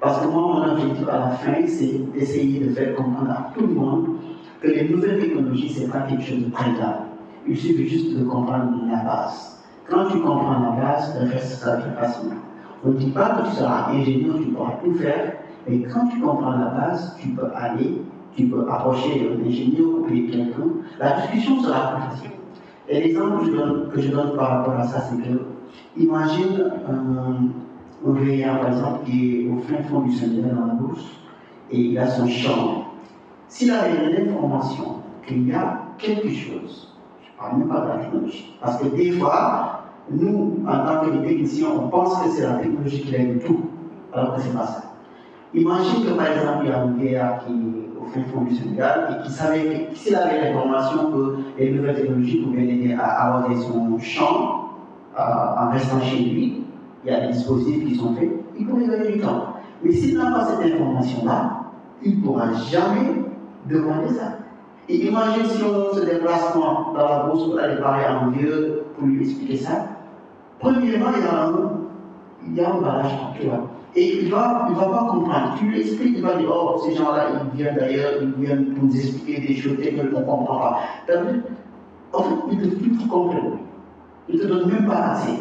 Parce 0.00 0.20
que 0.20 0.28
moi, 0.28 0.42
mon 0.42 0.72
objectif 0.72 1.08
à 1.08 1.18
la 1.18 1.30
fin, 1.30 1.66
c'est 1.66 2.12
d'essayer 2.12 2.60
de 2.60 2.72
faire 2.74 2.94
comprendre 2.94 3.30
à 3.30 3.50
tout 3.54 3.66
le 3.66 3.74
monde 3.74 4.06
que 4.60 4.68
les 4.68 4.88
nouvelles 4.88 5.18
technologies, 5.18 5.70
ce 5.70 5.80
n'est 5.80 5.88
pas 5.88 6.00
quelque 6.02 6.22
chose 6.22 6.44
de 6.44 6.50
très 6.50 6.70
grave. 6.72 7.00
Il 7.48 7.56
suffit 7.56 7.88
juste 7.88 8.16
de 8.16 8.24
comprendre 8.24 8.72
la 8.90 9.02
base. 9.02 9.55
Quand 9.88 10.06
tu 10.10 10.20
comprends 10.20 10.60
la 10.60 10.82
base, 10.82 11.16
le 11.20 11.30
reste, 11.30 11.62
ça 11.62 11.76
vient 11.76 11.92
facilement. 11.92 12.40
On 12.84 12.88
ne 12.90 12.94
dit 12.94 13.10
pas 13.10 13.30
que 13.30 13.48
tu 13.48 13.56
seras 13.56 13.90
ingénieur, 13.90 14.36
tu 14.36 14.46
pourras 14.46 14.72
tout 14.84 14.94
faire, 14.94 15.32
mais 15.68 15.82
quand 15.82 16.06
tu 16.08 16.20
comprends 16.20 16.52
la 16.52 16.66
base, 16.66 17.16
tu 17.20 17.28
peux 17.28 17.46
aller, 17.54 18.02
tu 18.36 18.46
peux 18.46 18.68
approcher 18.68 19.30
un 19.30 19.46
ingénieur 19.46 19.86
ou 20.00 20.04
quelqu'un, 20.06 20.46
la 20.98 21.20
discussion 21.20 21.60
sera 21.62 21.92
plus 21.92 22.02
facile. 22.10 22.30
Et 22.88 23.00
l'exemple 23.00 23.46
que 23.92 24.00
je 24.00 24.10
donne, 24.10 24.36
par 24.36 24.50
rapport 24.50 24.74
à 24.74 24.84
ça, 24.84 25.00
c'est 25.00 25.16
que, 25.16 25.40
imagine 25.96 26.72
un, 26.88 28.08
un 28.08 28.12
veillard, 28.12 28.60
par 28.60 28.68
exemple, 28.68 29.04
qui 29.04 29.40
est 29.40 29.50
au 29.50 29.58
fin 29.58 29.82
fond 29.84 30.00
du 30.00 30.12
Sénégal 30.12 30.54
dans 30.54 30.66
la 30.66 30.74
bourse, 30.74 31.04
et 31.70 31.80
il 31.80 31.98
a 31.98 32.06
son 32.06 32.28
champ. 32.28 32.84
S'il 33.48 33.70
a 33.70 33.88
l'information 33.88 34.96
qu'il 35.26 35.48
y 35.48 35.52
a 35.52 35.80
quelque 35.98 36.28
chose, 36.28 36.94
je 37.22 37.32
ne 37.32 37.38
parle 37.38 37.58
même 37.58 37.68
pas 37.68 37.80
de 37.80 37.88
la 37.88 37.96
technologie, 38.04 38.56
parce 38.60 38.78
que 38.78 38.88
des 38.88 39.12
fois, 39.12 39.65
nous, 40.10 40.58
en 40.66 40.84
tant 40.84 41.00
que 41.04 41.26
techniciens, 41.26 41.68
on 41.76 41.88
pense 41.88 42.22
que 42.22 42.30
c'est 42.30 42.42
la 42.44 42.54
technologie 42.54 43.00
qui 43.02 43.16
règle 43.16 43.38
tout, 43.40 43.60
alors 44.12 44.34
que 44.34 44.42
ce 44.42 44.48
n'est 44.48 44.54
pas 44.54 44.66
ça. 44.66 44.82
Imagine 45.54 46.04
que 46.04 46.10
par 46.12 46.26
exemple, 46.26 46.64
il 46.64 46.68
y 46.68 46.72
a 46.72 46.82
un 46.82 46.92
vieillard 46.92 47.44
qui 47.44 47.52
est 47.52 48.00
au 48.00 48.04
fin 48.06 48.22
fond 48.32 48.42
du 48.42 48.54
Sénégal 48.54 49.08
et 49.18 49.24
qui 49.24 49.30
savait 49.32 49.88
que 49.90 49.96
s'il 49.96 50.14
avait 50.14 50.52
l'information 50.52 51.10
que 51.10 51.36
les 51.58 51.70
nouvelles 51.72 51.96
technologies 51.96 52.42
pouvaient 52.42 52.62
l'aider 52.62 52.94
à 52.94 53.34
arroser 53.34 53.62
son 53.62 53.98
champ 53.98 54.70
en 55.16 55.70
restant 55.70 56.00
chez 56.00 56.18
lui, 56.18 56.64
il 57.04 57.10
y 57.10 57.14
a 57.14 57.20
des 57.26 57.32
dispositifs 57.32 57.88
qui 57.88 57.94
sont 57.94 58.14
faits, 58.14 58.30
il 58.58 58.66
pourrait 58.66 58.86
gagner 58.86 59.12
du 59.12 59.20
temps. 59.20 59.54
Mais 59.82 59.92
s'il 59.92 60.18
n'a 60.18 60.30
pas 60.30 60.44
cette 60.44 60.72
information-là, 60.72 61.62
il 62.02 62.20
ne 62.20 62.24
pourra 62.24 62.52
jamais 62.52 63.24
demander 63.68 64.08
ça. 64.08 64.32
Et 64.88 65.06
imagine 65.06 65.44
si 65.46 65.62
on 65.64 65.94
se 65.94 66.04
déplace 66.04 66.54
dans 66.54 66.92
la 66.94 67.24
bourse 67.24 67.44
pour 67.44 67.58
aller 67.58 67.80
parler 67.80 68.04
à 68.04 68.20
un 68.20 68.30
vieux 68.30 68.84
pour 68.96 69.06
lui 69.08 69.22
expliquer 69.22 69.56
ça. 69.56 69.86
Premièrement, 70.58 71.10
il 72.46 72.54
y 72.54 72.60
a 72.60 72.70
un, 72.70 72.80
barrage 72.80 73.12
tu 73.38 73.46
vois. 73.46 73.68
Et 73.94 74.18
il 74.18 74.26
ne 74.26 74.30
va, 74.30 74.66
il 74.68 74.76
va 74.76 74.86
pas 74.86 75.06
comprendre. 75.10 75.54
Tu 75.58 75.66
lui 75.66 75.80
expliques, 75.80 76.14
il 76.16 76.22
va 76.22 76.36
dire 76.36 76.48
Oh, 76.50 76.80
ces 76.84 76.94
gens-là, 76.94 77.28
ils 77.30 77.56
viennent 77.56 77.76
d'ailleurs, 77.76 78.12
ils 78.22 78.44
viennent 78.44 78.74
pour 78.74 78.84
nous 78.84 78.96
expliquer 78.96 79.46
des 79.46 79.54
choses 79.56 79.76
que 79.76 80.02
ne 80.02 80.08
comprend 80.08 80.44
pas. 80.44 80.78
En 82.12 82.22
fait, 82.22 82.34
il 82.52 82.58
te 82.58 82.76
filtre 82.76 83.08
complètement. 83.08 83.58
Il 84.28 84.36
ne 84.36 84.42
te 84.42 84.46
donne 84.46 84.68
même 84.70 84.86
pas 84.86 85.12
assez. 85.12 85.38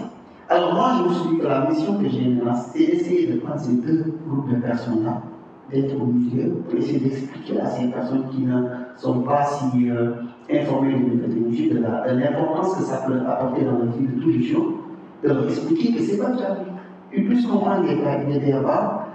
Alors, 0.50 0.74
moi, 0.74 0.92
je 0.98 1.10
me 1.10 1.14
suis 1.14 1.30
dit 1.30 1.38
que 1.40 1.48
la 1.48 1.70
mission 1.70 1.98
que 1.98 2.08
j'ai 2.08 2.28
maintenant, 2.28 2.54
c'est 2.56 2.86
d'essayer 2.86 3.28
de 3.28 3.40
prendre 3.40 3.60
ces 3.60 3.74
deux 3.74 4.06
groupes 4.28 4.50
de 4.50 4.58
personnes-là, 4.58 5.22
d'être 5.72 6.00
au 6.00 6.06
milieu, 6.06 6.52
pour 6.70 6.78
essayer 6.78 7.00
d'expliquer 7.00 7.60
à 7.62 7.66
ces 7.66 7.88
personnes 7.88 8.26
qui 8.30 8.42
ne 8.42 8.62
sont 8.96 9.22
pas 9.22 9.44
si 9.46 9.90
euh, 9.90 10.12
informées 10.52 10.94
de 10.94 12.20
l'importance 12.20 12.76
que 12.76 12.84
ça 12.84 12.98
peut 13.08 13.20
apporter 13.28 13.66
dans 13.66 13.80
la 13.80 13.86
vie 13.86 14.06
de 14.06 14.22
tous 14.22 14.30
les 14.30 14.44
jours, 14.44 14.74
de 15.24 15.30
leur 15.30 15.44
expliquer 15.46 15.94
que 15.94 16.02
c'est 16.02 16.18
pas 16.18 16.32
déjà 16.32 16.58
Ils 17.16 17.26
puissent 17.26 17.46
comprendre 17.48 17.84
les, 17.84 18.34
les 18.34 18.40
débats, 18.40 19.06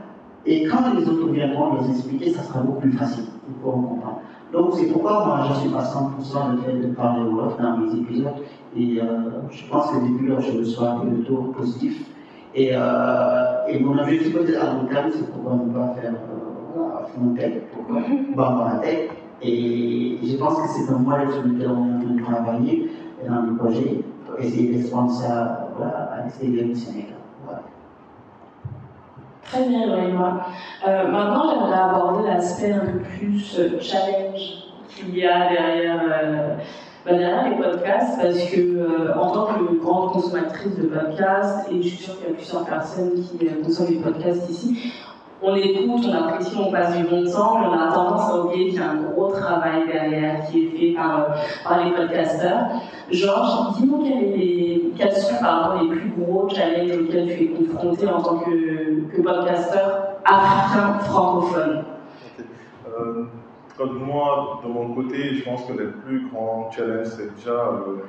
et 0.46 0.64
quand 0.64 0.94
les 0.94 1.06
autres 1.08 1.28
viendront 1.30 1.82
les 1.82 1.90
expliquer, 1.90 2.32
ça 2.32 2.42
sera 2.42 2.60
beaucoup 2.60 2.80
plus 2.80 2.92
facile. 2.92 3.24
Ils 3.48 3.54
pourront 3.54 3.82
comprendre. 3.82 4.20
Donc 4.52 4.74
c'est 4.74 4.86
pourquoi 4.86 5.24
moi 5.26 5.46
je 5.48 5.60
suis 5.60 5.68
pas 5.68 5.84
100% 5.84 6.52
le 6.52 6.58
fait 6.62 6.88
de 6.88 6.94
parler 6.94 7.24
au 7.24 7.40
off 7.40 7.60
dans 7.60 7.76
mes 7.76 7.92
épisodes. 7.94 8.32
Et 8.76 9.00
euh, 9.00 9.04
je 9.50 9.64
pense 9.66 9.90
que 9.90 9.96
depuis 9.96 10.26
lors 10.26 10.40
je 10.40 10.58
reçois 10.58 11.02
des 11.04 11.18
retours 11.18 11.52
positifs. 11.52 12.06
Et, 12.54 12.70
euh, 12.72 13.66
et 13.68 13.78
mon 13.78 13.96
objectif 13.98 14.32
peut-être 14.32 14.60
à 14.60 14.74
long 14.74 14.86
terme, 14.86 15.10
c'est 15.12 15.30
pourquoi 15.30 15.54
ne 15.54 15.72
pas 15.72 15.94
faire 16.00 16.12
euh, 16.14 17.06
Fontech, 17.14 17.70
pourquoi 17.72 18.00
Tech. 18.82 19.10
Et 19.42 20.18
je 20.22 20.36
pense 20.36 20.54
que 20.54 20.68
c'est 20.68 20.92
un 20.92 20.98
moyen 20.98 21.30
sur 21.30 21.42
lequel 21.42 21.68
on 21.70 21.86
est 21.86 21.94
en 21.94 22.00
train 22.00 22.14
de 22.14 22.22
travailler 22.22 22.90
dans 23.28 23.42
le 23.42 23.56
projet 23.56 24.04
pour 24.26 24.40
essayer 24.40 24.72
d'expandre 24.72 25.12
ça 25.12 25.60
à 25.87 26.29
Sénégal. 26.29 27.16
Voilà. 27.45 27.62
Très 29.51 29.69
bien, 29.69 29.87
Loïma. 29.87 30.47
Euh, 30.87 31.09
maintenant, 31.09 31.51
j'aimerais 31.51 31.81
aborder 31.81 32.29
l'aspect 32.29 32.73
un 32.73 32.87
peu 32.87 32.99
plus 32.99 33.59
euh, 33.59 33.81
challenge 33.81 34.64
qu'il 34.88 35.16
y 35.16 35.27
a 35.27 35.49
derrière, 35.49 36.01
euh, 36.03 36.57
bah, 37.05 37.12
derrière, 37.12 37.49
les 37.49 37.57
podcasts, 37.57 38.21
parce 38.21 38.38
que 38.45 38.61
euh, 38.61 39.19
en 39.19 39.33
tant 39.33 39.47
que 39.47 39.75
grande 39.83 40.12
consommatrice 40.12 40.77
de 40.77 40.87
podcasts, 40.87 41.69
et 41.73 41.83
je 41.83 41.88
suis 41.88 42.05
sûre 42.05 42.16
qu'il 42.19 42.29
y 42.29 42.33
a 42.33 42.35
plusieurs 42.35 42.64
personnes 42.64 43.14
qui 43.14 43.47
consomment 43.64 43.88
des 43.88 43.97
podcasts 43.97 44.49
ici, 44.51 44.93
on 45.42 45.55
écoute, 45.57 46.05
on 46.07 46.12
apprécie, 46.12 46.57
on 46.59 46.70
passe 46.70 46.96
du 46.96 47.05
bon 47.05 47.24
temps, 47.24 47.59
mais 47.61 47.66
on 47.66 47.81
a 47.81 47.92
tendance 47.92 48.31
à 48.31 48.40
oublier 48.40 48.70
qu'il 48.70 48.79
y 48.79 48.83
a 48.83 48.90
un 48.90 49.03
gros 49.03 49.33
travail 49.33 49.87
derrière 49.87 50.46
qui 50.46 50.66
est 50.66 50.70
fait 50.70 50.94
par, 50.94 51.31
euh, 51.31 51.85
les 51.85 51.92
podcasteurs. 51.92 52.66
Georges, 53.11 53.76
dis-nous 53.76 54.05
quels 54.96 55.12
sont 55.12 55.37
pardon, 55.40 55.83
les 55.83 55.96
plus 55.96 56.12
gros 56.18 56.48
challenges 56.48 56.98
auxquels 56.98 57.37
tu 57.37 57.44
es 57.44 57.48
confronté 57.48 58.07
en 58.07 58.22
tant 58.22 58.38
que, 58.38 59.11
que 59.11 59.22
podcasteur 59.22 60.16
africain 60.24 60.98
francophone? 61.00 61.85
Okay. 62.38 62.44
Euh, 62.88 63.24
moi, 63.87 64.61
de 64.62 64.68
mon 64.68 64.94
côté, 64.94 65.35
je 65.35 65.44
pense 65.44 65.64
que 65.64 65.72
les 65.72 65.88
plus 66.05 66.29
grands 66.29 66.70
challenges, 66.70 67.07
c'est 67.07 67.35
déjà 67.35 67.50
euh, 67.50 68.03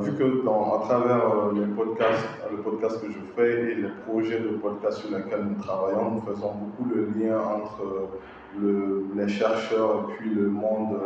vu 0.00 0.12
que 0.12 0.44
dans, 0.44 0.80
à 0.80 0.86
travers 0.86 1.24
euh, 1.24 1.52
les 1.54 1.66
podcasts, 1.74 2.26
le 2.50 2.58
podcast 2.58 3.00
que 3.00 3.10
je 3.10 3.18
fais 3.34 3.72
et 3.72 3.74
les 3.76 3.88
projets 4.06 4.40
de 4.40 4.48
podcast 4.56 4.98
sur 4.98 5.16
lesquels 5.16 5.44
nous 5.44 5.62
travaillons, 5.62 6.10
nous 6.12 6.20
faisons 6.20 6.52
beaucoup 6.52 6.88
le 6.94 7.08
lien 7.16 7.38
entre 7.38 8.10
le, 8.60 9.06
les 9.16 9.28
chercheurs 9.28 10.08
et 10.10 10.12
puis 10.14 10.30
le 10.30 10.48
monde 10.48 10.98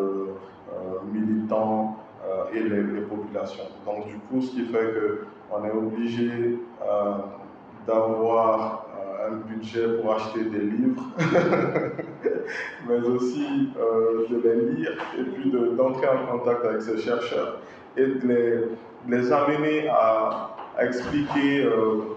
militant 1.13 1.99
et 2.53 2.61
les, 2.61 3.03
populations. 3.03 3.65
Donc 3.87 4.09
du 4.09 4.17
coup, 4.17 4.41
ce 4.41 4.51
qui 4.51 4.65
fait 4.65 4.95
qu'on 5.51 5.65
est 5.65 5.71
obligé 5.71 6.59
d'avoir 7.87 8.87
un 9.27 9.37
budget 9.49 10.01
pour 10.01 10.15
acheter 10.15 10.45
des 10.45 10.61
livres, 10.61 11.03
mais 12.89 13.01
aussi 13.07 13.69
euh, 13.79 14.27
de 14.29 14.37
les 14.37 14.75
lire 14.75 14.93
et 15.19 15.23
puis 15.23 15.51
d'entrer 15.51 16.07
de, 16.07 16.13
en 16.13 16.39
contact 16.39 16.65
avec 16.65 16.83
ces 16.83 16.99
chercheurs 16.99 17.61
et 17.97 18.07
de 18.07 18.69
les, 19.09 19.33
amener 19.33 19.89
à, 19.89 20.51
expliquer 20.81 21.65
euh, 21.65 22.17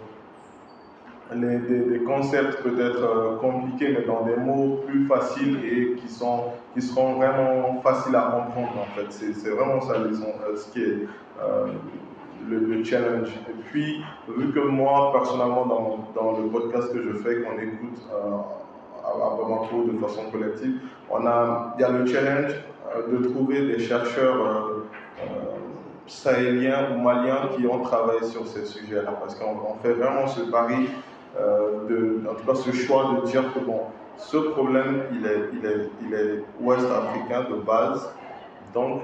les, 1.34 1.58
des, 1.60 2.00
concepts 2.00 2.64
peut-être 2.64 3.04
euh, 3.04 3.36
compliqués, 3.38 3.96
mais 3.98 4.06
dans 4.06 4.26
des 4.26 4.36
mots 4.36 4.82
plus 4.88 5.06
faciles 5.06 5.60
et 5.64 5.96
qui, 5.96 6.10
sont, 6.10 6.46
qui 6.74 6.82
seront 6.82 7.14
vraiment 7.14 7.80
faciles 7.84 8.16
à 8.16 8.22
comprendre 8.22 8.80
en 8.82 8.96
fait. 8.96 9.12
C'est 9.12 9.50
vraiment 9.50 9.82
ça 9.82 10.00
les, 10.00 10.16
ce 10.58 10.72
qui 10.72 10.82
est 10.82 11.08
le, 12.50 12.60
le, 12.60 12.84
challenge. 12.84 13.30
Et 13.50 13.54
puis, 13.66 14.04
vu 14.28 14.52
que 14.52 14.60
moi, 14.60 15.12
personnellement, 15.14 15.66
dans, 15.66 16.08
dans 16.16 16.40
le 16.40 16.48
podcast 16.48 16.94
que 16.94 17.02
je 17.02 17.14
fais, 17.18 17.42
qu'on 17.42 17.60
écoute 17.60 18.02
euh, 18.14 18.38
à, 19.06 19.36
Bamako 19.38 19.86
de 19.92 19.98
façon 20.00 20.30
collective, 20.32 20.80
on 21.10 21.26
a, 21.26 21.76
il 21.78 21.82
y 21.82 21.86
a 21.86 21.90
le 21.90 22.06
challenge 22.06 22.54
euh, 22.96 23.12
de 23.12 23.28
trouver 23.28 23.68
des 23.68 23.80
chercheurs 23.80 24.46
euh, 24.46 25.28
sahéliens 26.08 26.96
ou 26.96 27.02
maliens 27.02 27.50
qui 27.56 27.68
ont 27.68 27.82
travaillé 27.82 28.24
sur 28.24 28.48
ces 28.48 28.66
sujets-là. 28.66 29.12
Parce 29.20 29.36
qu'on 29.36 29.76
fait 29.84 29.94
vraiment 29.94 30.28
ce 30.28 30.42
pari, 30.42 30.90
de, 31.38 32.24
en 32.28 32.34
tout 32.34 32.46
cas 32.46 32.56
ce 32.56 32.72
choix 32.72 33.20
de 33.22 33.28
dire 33.28 33.54
que 33.54 33.60
bon, 33.60 33.82
ce 34.18 34.38
problème, 34.38 35.04
il 35.12 35.26
est, 35.26 35.50
il 35.54 35.66
est, 35.66 35.90
il 36.02 36.14
est 36.14 36.44
ouest 36.60 36.86
africain 36.90 37.46
de 37.50 37.56
base. 37.62 38.10
Donc, 38.74 39.04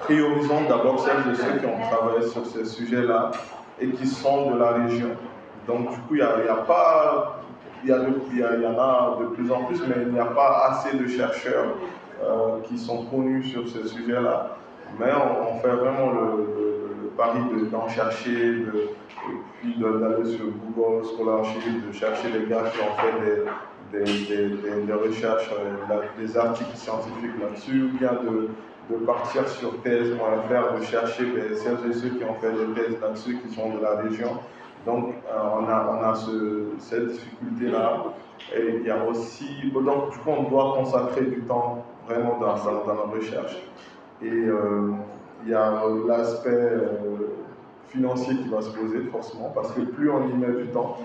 priorisons 0.00 0.64
d'abord 0.68 1.00
celles 1.00 1.24
de 1.30 1.34
ceux 1.34 1.58
qui 1.58 1.66
ont 1.66 1.80
travaillé 1.90 2.26
sur 2.28 2.46
ces 2.46 2.64
sujets-là 2.64 3.30
et 3.80 3.90
qui 3.90 4.06
sont 4.06 4.52
de 4.52 4.58
la 4.58 4.72
région. 4.72 5.10
Donc, 5.66 5.90
du 5.90 5.96
coup, 6.00 6.14
il 6.14 6.16
n'y 6.16 6.48
a, 6.48 6.54
pas. 6.66 7.40
Il 7.82 7.90
y, 7.90 7.92
de, 7.92 8.34
y 8.34 8.40
y, 8.40 8.66
en 8.66 8.78
a 8.78 9.16
de 9.20 9.26
plus 9.28 9.50
en 9.50 9.64
plus, 9.64 9.80
mais 9.88 10.02
il 10.02 10.12
n'y 10.12 10.20
a 10.20 10.26
pas 10.26 10.66
assez 10.68 10.96
de 10.96 11.06
chercheurs 11.08 11.76
euh, 12.22 12.60
qui 12.64 12.78
sont 12.78 13.04
connus 13.06 13.44
sur 13.44 13.66
ces 13.68 13.88
sujets-là. 13.88 14.56
Mais 14.98 15.12
on, 15.12 15.58
fait 15.60 15.68
vraiment 15.68 16.12
le, 16.12 17.10
pari 17.16 17.40
d'en 17.70 17.88
chercher, 17.88 18.30
de, 18.30 18.90
puis 19.60 19.74
d'aller 19.78 20.24
sur 20.24 20.46
Google 20.46 21.04
Scholarship, 21.04 21.86
de 21.86 21.92
chercher 21.92 22.30
des 22.30 22.46
gars 22.46 22.64
qui 22.72 22.80
ont 22.80 22.96
fait 22.96 23.44
des, 23.92 24.04
des, 24.04 24.86
des, 24.86 24.92
recherches, 24.92 25.50
euh, 25.52 25.96
des 26.18 26.36
articles 26.36 26.76
scientifiques 26.76 27.38
là-dessus, 27.40 27.84
ou 27.84 27.98
bien 27.98 28.12
de, 28.12 28.48
de 28.90 29.04
partir 29.04 29.48
sur 29.48 29.80
thèse.fr, 29.82 30.78
de 30.78 30.84
chercher 30.84 31.24
celles 31.56 31.90
et 31.90 31.92
ceux 31.92 32.10
qui 32.10 32.24
ont 32.24 32.34
fait 32.34 32.52
des 32.52 32.80
thèses 32.80 33.00
là-dessus, 33.00 33.38
qui 33.38 33.54
sont 33.54 33.74
de 33.74 33.82
la 33.82 33.96
région. 33.96 34.38
Donc, 34.86 35.14
euh, 35.28 35.38
on 35.60 35.68
a, 35.68 35.98
on 35.98 36.10
a 36.10 36.14
ce, 36.14 36.68
cette 36.78 37.08
difficulté-là. 37.08 38.04
Et 38.56 38.76
il 38.80 38.86
y 38.86 38.90
a 38.90 39.04
aussi, 39.04 39.70
donc, 39.74 40.12
du 40.12 40.18
coup, 40.18 40.30
on 40.30 40.44
doit 40.44 40.74
consacrer 40.78 41.26
du 41.26 41.42
temps 41.42 41.84
vraiment 42.08 42.38
dans, 42.38 42.54
dans 42.54 42.94
la 42.94 43.14
recherche. 43.14 43.56
Et 44.22 44.28
euh, 44.28 44.90
il 45.44 45.50
y 45.50 45.54
a 45.54 45.82
l'aspect 46.06 46.50
euh, 46.50 46.88
financier 47.88 48.36
qui 48.36 48.48
va 48.48 48.60
se 48.60 48.70
poser 48.70 49.00
forcément, 49.10 49.50
parce 49.54 49.72
que 49.72 49.80
plus 49.80 50.10
on 50.10 50.28
y 50.28 50.32
met 50.34 50.62
du 50.62 50.68
temps, 50.68 50.98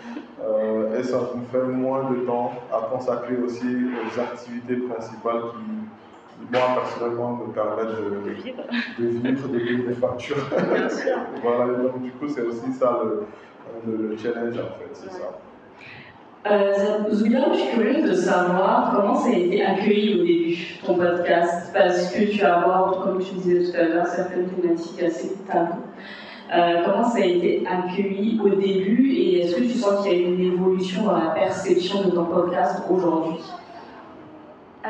euh, 0.44 1.00
et 1.00 1.04
ça 1.04 1.18
nous 1.36 1.46
fait 1.52 1.66
moins 1.66 2.12
de 2.12 2.18
temps 2.26 2.54
à 2.72 2.90
consacrer 2.92 3.38
aussi 3.38 3.66
aux 3.66 4.20
activités 4.20 4.76
principales 4.76 5.42
qui, 5.54 6.52
moi 6.52 6.62
personnellement, 6.76 7.38
me 7.38 7.54
permettent 7.54 7.98
de, 7.98 8.32
vivre, 8.32 8.64
de, 9.00 9.06
vivre, 9.06 9.48
de 9.48 9.58
payer 9.58 9.78
des 9.78 9.94
factures. 9.94 10.46
Bien 10.74 10.90
sûr. 10.90 11.18
voilà, 11.42 11.74
donc 11.74 12.02
du 12.02 12.12
coup, 12.12 12.28
c'est 12.28 12.42
aussi 12.42 12.72
ça 12.74 13.00
le, 13.04 14.08
le, 14.10 14.18
challenge 14.18 14.58
en 14.58 14.78
fait, 14.78 14.90
c'est 14.94 15.12
ça. 15.12 15.40
Euh, 16.46 17.12
Zouila, 17.12 17.52
je 17.54 17.58
suis 17.58 17.70
curieuse 17.72 18.08
de 18.08 18.14
savoir 18.14 18.92
comment 18.96 19.16
ça 19.16 19.30
a 19.30 19.34
été 19.34 19.66
accueilli 19.66 20.14
au 20.14 20.24
début, 20.24 20.78
ton 20.86 20.94
podcast, 20.94 21.72
parce 21.74 22.12
que 22.12 22.26
tu 22.26 22.38
vas 22.42 22.60
avoir, 22.60 23.00
comme 23.02 23.18
tu 23.18 23.34
disais 23.34 23.72
tout 23.72 23.78
à 23.80 23.84
l'heure, 23.84 24.06
certaines 24.06 24.50
thématiques 24.50 25.02
assez 25.02 25.34
taboues. 25.48 25.82
Euh, 26.54 26.84
comment 26.86 27.04
ça 27.04 27.18
a 27.18 27.26
été 27.26 27.64
accueilli 27.66 28.40
au 28.44 28.50
début 28.50 29.12
et 29.12 29.40
est-ce 29.42 29.56
que 29.56 29.62
tu 29.62 29.70
sens 29.70 30.04
qu'il 30.04 30.14
y 30.14 30.24
a 30.24 30.28
une 30.28 30.40
évolution 30.40 31.06
dans 31.06 31.18
la 31.18 31.32
perception 31.32 32.04
de 32.04 32.12
ton 32.12 32.26
podcast 32.26 32.84
aujourd'hui? 32.92 33.42
Euh, 34.86 34.90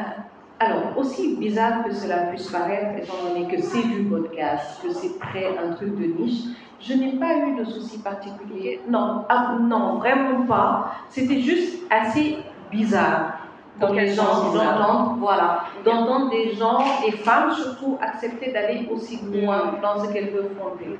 Alors, 0.60 0.98
aussi 0.98 1.38
bizarre 1.38 1.86
que 1.86 1.94
cela 1.94 2.18
puisse 2.34 2.50
paraître, 2.50 2.98
étant 3.02 3.14
donné 3.30 3.48
que 3.48 3.62
c'est 3.62 3.88
du 3.88 4.04
podcast, 4.04 4.82
que 4.84 4.92
c'est 4.92 5.18
très 5.20 5.58
un 5.58 5.72
truc 5.74 5.98
de 5.98 6.22
niche, 6.22 6.44
je 6.88 6.94
n'ai 6.94 7.14
pas 7.14 7.34
eu 7.36 7.56
de 7.58 7.66
soucis 7.66 8.00
particuliers. 8.00 8.82
Non, 8.88 9.26
ah, 9.30 9.58
non, 9.60 9.96
vraiment 9.96 10.46
pas. 10.46 10.92
C'était 11.10 11.42
juste 11.42 11.84
assez 11.90 12.38
bizarre. 12.72 13.40
Donc 13.80 13.96
les 13.96 14.14
gens 14.14 14.54
d'entendre, 14.54 15.18
voilà, 15.20 15.66
d'entendre 15.84 16.30
des 16.30 16.54
gens, 16.54 16.80
des 17.06 17.12
femmes 17.12 17.52
surtout, 17.52 17.98
accepter 18.00 18.52
d'aller 18.54 18.88
aussi 18.90 19.20
loin 19.26 19.76
dans 19.82 20.02
ce 20.02 20.14
qu'elles 20.14 20.30
veulent 20.30 20.56
fonder. 20.58 20.98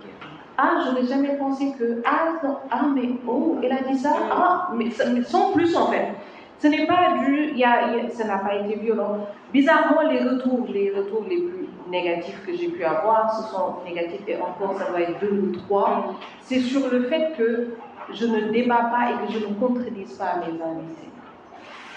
Ah, 0.58 0.72
je 0.86 1.00
n'ai 1.00 1.08
jamais 1.08 1.38
pensé 1.38 1.74
que, 1.78 2.02
ah, 2.06 2.34
non, 2.44 2.58
ah, 2.70 2.82
mais 2.94 3.12
oh, 3.28 3.58
elle 3.64 3.72
a 3.72 3.82
dit 3.90 3.98
ça, 3.98 4.14
ah, 4.32 4.70
mais, 4.74 4.90
sans 5.24 5.52
plus 5.52 5.76
en 5.76 5.88
fait. 5.88 6.16
Ce 6.60 6.68
n'est 6.68 6.86
pas 6.86 7.18
du, 7.20 7.54
y 7.56 7.64
a, 7.64 8.10
ça 8.10 8.26
n'a 8.26 8.38
pas 8.40 8.56
été 8.56 8.76
violent. 8.80 9.28
Bizarrement, 9.54 10.02
les 10.10 10.20
retours, 10.20 10.66
les 10.70 10.92
retours 10.92 11.26
les 11.30 11.42
plus 11.42 11.65
négatifs 11.90 12.42
que 12.46 12.56
j'ai 12.56 12.68
pu 12.70 12.84
avoir, 12.84 13.34
ce 13.36 13.52
sont 13.52 13.76
négatifs 13.86 14.28
et 14.28 14.38
encore, 14.38 14.78
ça 14.78 14.90
doit 14.90 15.02
être 15.02 15.20
deux 15.20 15.32
ou 15.32 15.56
trois. 15.58 16.16
C'est 16.42 16.60
sur 16.60 16.90
le 16.90 17.04
fait 17.04 17.34
que 17.38 17.76
je 18.14 18.26
ne 18.26 18.52
débat 18.52 18.92
pas 18.92 19.12
et 19.12 19.26
que 19.26 19.34
je 19.34 19.46
ne 19.46 19.54
contredise 19.54 20.14
pas 20.14 20.36
mes 20.38 20.54
invités. 20.62 21.10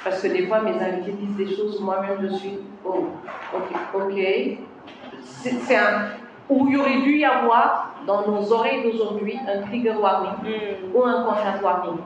Parce 0.04 0.22
que 0.22 0.28
des 0.28 0.46
fois, 0.46 0.60
mes 0.60 0.78
invités 0.80 1.12
disent 1.12 1.36
des 1.36 1.56
choses, 1.56 1.80
moi-même, 1.80 2.18
je 2.22 2.36
suis, 2.36 2.58
oh, 2.84 3.06
ok, 3.54 3.76
ok. 3.94 4.58
C'est 5.30 5.76
un, 5.76 6.08
où 6.48 6.66
il 6.68 6.74
y 6.74 6.76
aurait 6.76 7.00
dû 7.02 7.18
y 7.18 7.24
avoir 7.24 7.94
dans 8.06 8.26
nos 8.26 8.52
oreilles 8.52 8.82
d'aujourd'hui 8.82 9.38
un 9.46 9.62
trigger 9.66 9.94
warning 10.00 10.32
mm. 10.42 10.96
ou 10.96 11.04
un 11.04 11.24
content 11.24 11.62
warning. 11.62 11.98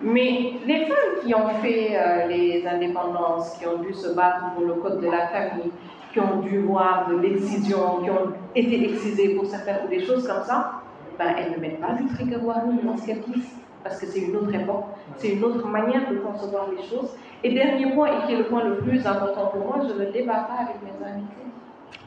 Mais 0.00 0.52
les 0.66 0.84
femmes 0.84 1.24
qui 1.24 1.34
ont 1.34 1.48
fait 1.62 1.96
euh, 1.96 2.26
les 2.26 2.66
indépendances, 2.66 3.56
qui 3.56 3.66
ont 3.66 3.78
dû 3.78 3.94
se 3.94 4.08
battre 4.08 4.52
pour 4.54 4.66
le 4.66 4.74
code 4.74 5.00
de 5.00 5.06
la 5.06 5.28
famille, 5.28 5.72
qui 6.16 6.20
ont 6.20 6.40
dû 6.40 6.60
voir 6.60 7.08
de 7.10 7.16
l'excision, 7.18 8.00
qui 8.02 8.10
ont 8.10 8.32
été 8.54 8.90
excisées 8.90 9.34
pour 9.34 9.44
certaines 9.44 9.84
ou 9.84 9.88
des 9.88 10.02
choses 10.02 10.26
comme 10.26 10.42
ça, 10.44 10.80
ben, 11.18 11.34
elles 11.36 11.52
ne 11.52 11.58
mettent 11.58 11.80
pas 11.80 11.92
du 11.92 12.06
trigger 12.14 12.38
warning 12.42 12.82
dans 12.84 12.96
ce 12.96 13.06
qu'elles 13.06 13.20
disent, 13.20 13.52
parce 13.84 14.00
que 14.00 14.06
c'est 14.06 14.20
une 14.20 14.34
autre 14.34 14.54
époque, 14.54 14.84
c'est 15.18 15.28
une 15.28 15.44
autre 15.44 15.66
manière 15.68 16.10
de 16.10 16.16
concevoir 16.16 16.68
les 16.70 16.82
choses. 16.86 17.14
Et 17.44 17.52
dernier 17.52 17.92
point, 17.94 18.08
et 18.08 18.26
qui 18.26 18.32
est 18.32 18.38
le 18.38 18.44
point 18.44 18.64
le 18.64 18.78
plus 18.78 19.06
important 19.06 19.48
pour 19.48 19.66
moi, 19.66 19.86
je 19.86 19.92
ne 19.92 20.10
débat 20.10 20.48
pas 20.48 20.64
avec 20.64 20.76
mes 20.82 21.06
invités. 21.06 21.34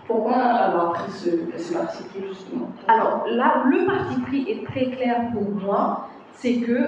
Pourquoi 0.07 0.37
avoir 0.37 0.93
pris 0.93 1.11
ce, 1.11 1.73
parti 1.73 2.03
pris 2.05 2.23
justement? 2.29 2.69
Alors 2.87 3.27
là, 3.27 3.63
le 3.65 3.85
parti 3.85 4.19
pris 4.21 4.49
est 4.49 4.65
très 4.65 4.85
clair 4.89 5.27
pour 5.33 5.43
moi, 5.63 6.07
c'est 6.33 6.55
que 6.55 6.79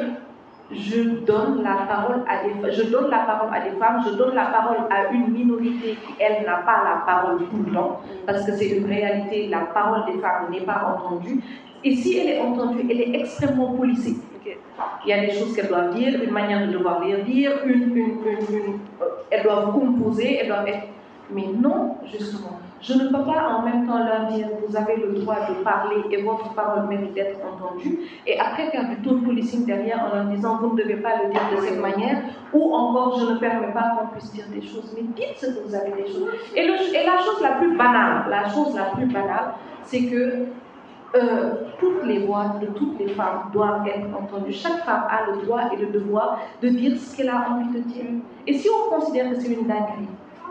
je 0.73 1.01
donne 1.25 1.63
la 1.63 1.85
parole 1.87 2.23
à 2.27 2.43
des 2.43 2.71
je 2.71 2.83
donne 2.83 3.09
la 3.09 3.19
parole 3.19 3.49
à 3.53 3.59
des 3.61 3.75
femmes, 3.77 4.01
je 4.05 4.11
donne 4.15 4.35
la 4.35 4.45
parole 4.45 4.77
à 4.89 5.11
une 5.11 5.27
minorité 5.31 5.97
qui 6.05 6.13
elle 6.19 6.45
n'a 6.45 6.57
pas 6.57 6.83
la 6.83 7.03
parole 7.05 7.39
tout 7.49 7.63
le 7.65 7.73
temps, 7.73 8.01
parce 8.25 8.45
que 8.45 8.53
c'est 8.53 8.69
une 8.69 8.85
réalité, 8.85 9.47
la 9.47 9.61
parole 9.61 10.05
des 10.11 10.19
femmes 10.19 10.49
n'est 10.51 10.61
pas 10.61 10.95
entendue. 10.95 11.41
Et 11.83 11.95
si 11.95 12.17
elle 12.19 12.29
est 12.29 12.39
entendue, 12.39 12.85
elle 12.89 13.01
est 13.01 13.19
extrêmement 13.19 13.73
policée. 13.73 14.15
Il 15.05 15.09
y 15.09 15.13
a 15.13 15.19
des 15.21 15.31
choses 15.31 15.55
qu'elles 15.55 15.67
doivent 15.67 15.93
dire, 15.93 16.21
une 16.23 16.31
manière 16.31 16.67
de 16.67 16.73
devoir 16.73 17.03
les 17.03 17.21
dire, 17.23 17.51
une, 17.65 17.95
une, 17.95 17.97
une, 17.97 18.79
euh, 19.01 19.05
elles 19.29 19.43
doivent 19.43 19.71
composer, 19.71 20.37
elles 20.37 20.47
doivent 20.47 20.67
être... 20.67 20.87
Mais 21.31 21.45
non, 21.47 21.97
justement. 22.05 22.59
Je 22.81 22.93
ne 22.93 23.09
peux 23.09 23.23
pas 23.23 23.57
en 23.57 23.61
même 23.61 23.85
temps 23.85 24.03
leur 24.03 24.25
dire 24.27 24.47
vous 24.67 24.75
avez 24.75 24.95
le 24.95 25.13
droit 25.19 25.35
de 25.47 25.63
parler 25.63 26.03
et 26.11 26.21
votre 26.23 26.53
parole 26.53 26.87
mérite 26.87 27.13
d'être 27.13 27.39
entendue, 27.45 27.99
et 28.25 28.39
après 28.39 28.71
faire 28.71 28.89
du 28.89 28.95
tone 28.97 29.23
policing 29.23 29.65
derrière 29.65 30.03
en 30.05 30.15
leur 30.15 30.25
disant 30.25 30.57
vous 30.57 30.75
ne 30.75 30.81
devez 30.81 30.95
pas 30.95 31.23
le 31.23 31.29
dire 31.29 31.41
de 31.55 31.61
cette 31.61 31.79
manière, 31.79 32.17
ou 32.53 32.73
encore 32.73 33.19
je 33.19 33.25
ne 33.33 33.37
permets 33.37 33.71
pas 33.71 33.97
qu'on 33.97 34.07
puisse 34.07 34.31
dire 34.33 34.45
des 34.49 34.61
choses, 34.61 34.91
mais 34.95 35.03
dites 35.03 35.37
ce 35.37 35.47
que 35.47 35.67
vous 35.67 35.75
avez 35.75 35.91
des 35.91 36.07
choses. 36.11 36.29
Et, 36.55 36.61
et 36.61 37.05
la 37.05 37.17
chose 37.19 37.41
la 37.41 37.51
plus 37.51 37.77
banale, 37.77 38.25
la 38.29 38.49
chose 38.49 38.75
la 38.75 38.85
plus 38.95 39.05
banale, 39.05 39.53
c'est 39.83 40.05
que 40.05 40.47
euh, 41.13 41.55
toutes 41.77 42.05
les 42.05 42.25
voix 42.25 42.55
de 42.61 42.67
toutes 42.67 42.97
les 42.97 43.09
femmes 43.09 43.49
doivent 43.51 43.85
être 43.85 44.07
entendues. 44.17 44.53
Chaque 44.53 44.85
femme 44.85 45.03
a 45.09 45.29
le 45.29 45.45
droit 45.45 45.63
et 45.73 45.75
le 45.75 45.87
devoir 45.87 46.39
de 46.61 46.69
dire 46.69 46.97
ce 46.97 47.15
qu'elle 47.15 47.29
a 47.29 47.47
envie 47.49 47.69
de 47.73 47.79
dire. 47.79 48.05
Et 48.47 48.53
si 48.53 48.69
on 48.69 48.89
considère 48.89 49.29
que 49.29 49.39
c'est 49.39 49.51
une 49.51 49.67
dinguerie, 49.67 50.07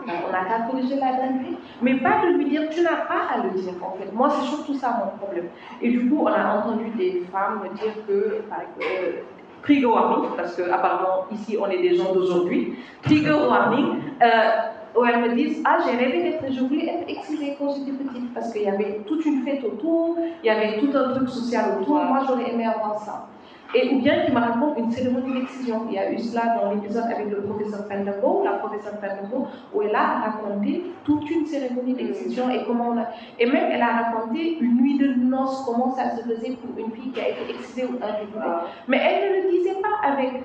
on 0.07 0.31
n'a 0.31 0.45
qu'à 0.45 0.63
corriger 0.69 0.95
la 0.95 1.13
dinguerie, 1.13 1.57
mais 1.81 1.95
pas 1.95 2.21
de 2.23 2.37
lui 2.37 2.45
dire 2.45 2.69
tu 2.69 2.81
n'as 2.81 3.05
pas 3.07 3.33
à 3.33 3.43
le 3.43 3.51
dire 3.51 3.73
en 3.81 3.97
fait. 3.97 4.11
Moi, 4.13 4.29
c'est 4.29 4.47
surtout 4.47 4.73
ça 4.73 5.01
mon 5.03 5.17
problème. 5.17 5.49
Et 5.81 5.89
du 5.89 6.09
coup, 6.09 6.19
on 6.21 6.27
a 6.27 6.57
entendu 6.57 6.89
des 6.97 7.23
femmes 7.31 7.61
me 7.63 7.77
dire 7.77 7.93
que, 8.07 8.13
euh, 8.13 9.21
trigger 9.63 9.85
warning, 9.85 10.29
parce 10.35 10.55
qu'apparemment 10.55 11.25
ici 11.31 11.57
on 11.59 11.67
est 11.67 11.81
des 11.81 11.95
gens 11.95 12.13
d'aujourd'hui, 12.13 12.75
trigger 13.03 13.37
warning, 13.47 13.87
euh, 14.21 14.97
où 14.99 15.05
elles 15.05 15.21
me 15.21 15.35
disent 15.35 15.61
Ah, 15.65 15.77
j'ai 15.85 15.97
rêvé 15.97 16.23
d'être, 16.23 16.51
je 16.51 16.61
voulais 16.61 16.87
être 16.87 17.09
exilée 17.09 17.55
quand 17.59 17.73
j'étais 17.75 17.91
petite, 17.91 18.33
parce 18.33 18.51
qu'il 18.51 18.63
y 18.63 18.69
avait 18.69 19.01
toute 19.05 19.25
une 19.25 19.43
fête 19.43 19.63
autour, 19.63 20.17
il 20.43 20.47
y 20.47 20.49
avait 20.49 20.79
tout 20.79 20.91
un 20.95 21.13
truc 21.13 21.29
social 21.29 21.77
autour, 21.79 22.03
moi 22.03 22.21
j'aurais 22.27 22.51
aimé 22.51 22.65
avoir 22.65 22.99
ça. 22.99 23.27
Et 23.73 23.93
ou 23.93 24.01
bien 24.01 24.25
qui 24.25 24.31
me 24.31 24.39
raconte 24.39 24.77
une 24.77 24.91
cérémonie 24.91 25.33
d'excision. 25.33 25.85
Il 25.87 25.95
y 25.95 25.97
a 25.99 26.11
eu 26.11 26.19
cela 26.19 26.57
dans 26.59 26.73
l'épisode 26.73 27.05
avec 27.05 27.29
le 27.29 27.41
professeur 27.41 27.87
Penderbo, 27.87 28.43
la 28.43 28.53
professeure 28.53 28.99
Penderbo, 28.99 29.47
où 29.73 29.81
elle 29.81 29.95
a 29.95 30.19
raconté 30.19 30.83
toute 31.05 31.29
une 31.29 31.45
cérémonie 31.45 31.93
d'excision 31.93 32.49
et 32.49 32.63
comment 32.65 32.89
on 32.89 32.97
a... 32.97 33.05
Et 33.39 33.45
même 33.45 33.71
elle 33.71 33.81
a 33.81 34.03
raconté 34.03 34.57
une 34.59 34.75
nuit 34.75 34.97
de 34.97 35.13
noces, 35.13 35.63
comment 35.65 35.91
ça 35.91 36.17
se 36.17 36.21
faisait 36.23 36.57
pour 36.57 36.77
une 36.77 36.91
fille 36.91 37.11
qui 37.11 37.21
a 37.21 37.29
été 37.29 37.49
excisée 37.49 37.85
ou 37.85 37.95
inviolée. 37.95 38.57
Mais 38.87 38.97
elle 38.97 39.29
ne 39.29 39.43
le 39.43 39.51
disait 39.51 39.81
pas 39.81 40.07
avec 40.07 40.43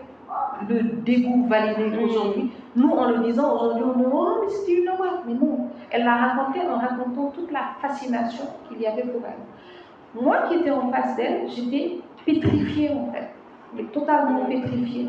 le 0.69 0.83
dégoût 1.05 1.47
validé 1.49 1.97
aujourd'hui. 2.05 2.51
Nous, 2.75 2.91
en 2.91 3.11
le 3.11 3.19
disant 3.25 3.55
aujourd'hui, 3.55 3.85
on 3.85 3.99
dit 3.99 4.05
Oh, 4.12 4.39
mais 4.43 4.51
c'était 4.51 4.81
une 4.83 4.89
horreur. 4.89 5.23
Mais 5.27 5.35
non, 5.35 5.69
elle 5.91 6.05
l'a 6.05 6.17
raconté 6.17 6.61
en 6.61 6.79
racontant 6.79 7.31
toute 7.31 7.51
la 7.51 7.71
fascination 7.81 8.45
qu'il 8.69 8.81
y 8.81 8.87
avait 8.87 9.03
pour 9.03 9.23
elle. 9.25 10.23
Moi 10.23 10.39
qui 10.49 10.57
étais 10.57 10.71
en 10.71 10.91
face 10.91 11.17
d'elle, 11.17 11.49
j'étais 11.49 12.01
pétrifiée 12.27 12.91
en 12.91 13.12
fait, 13.12 13.85
totalement 13.93 14.45
pétrifiée. 14.45 15.09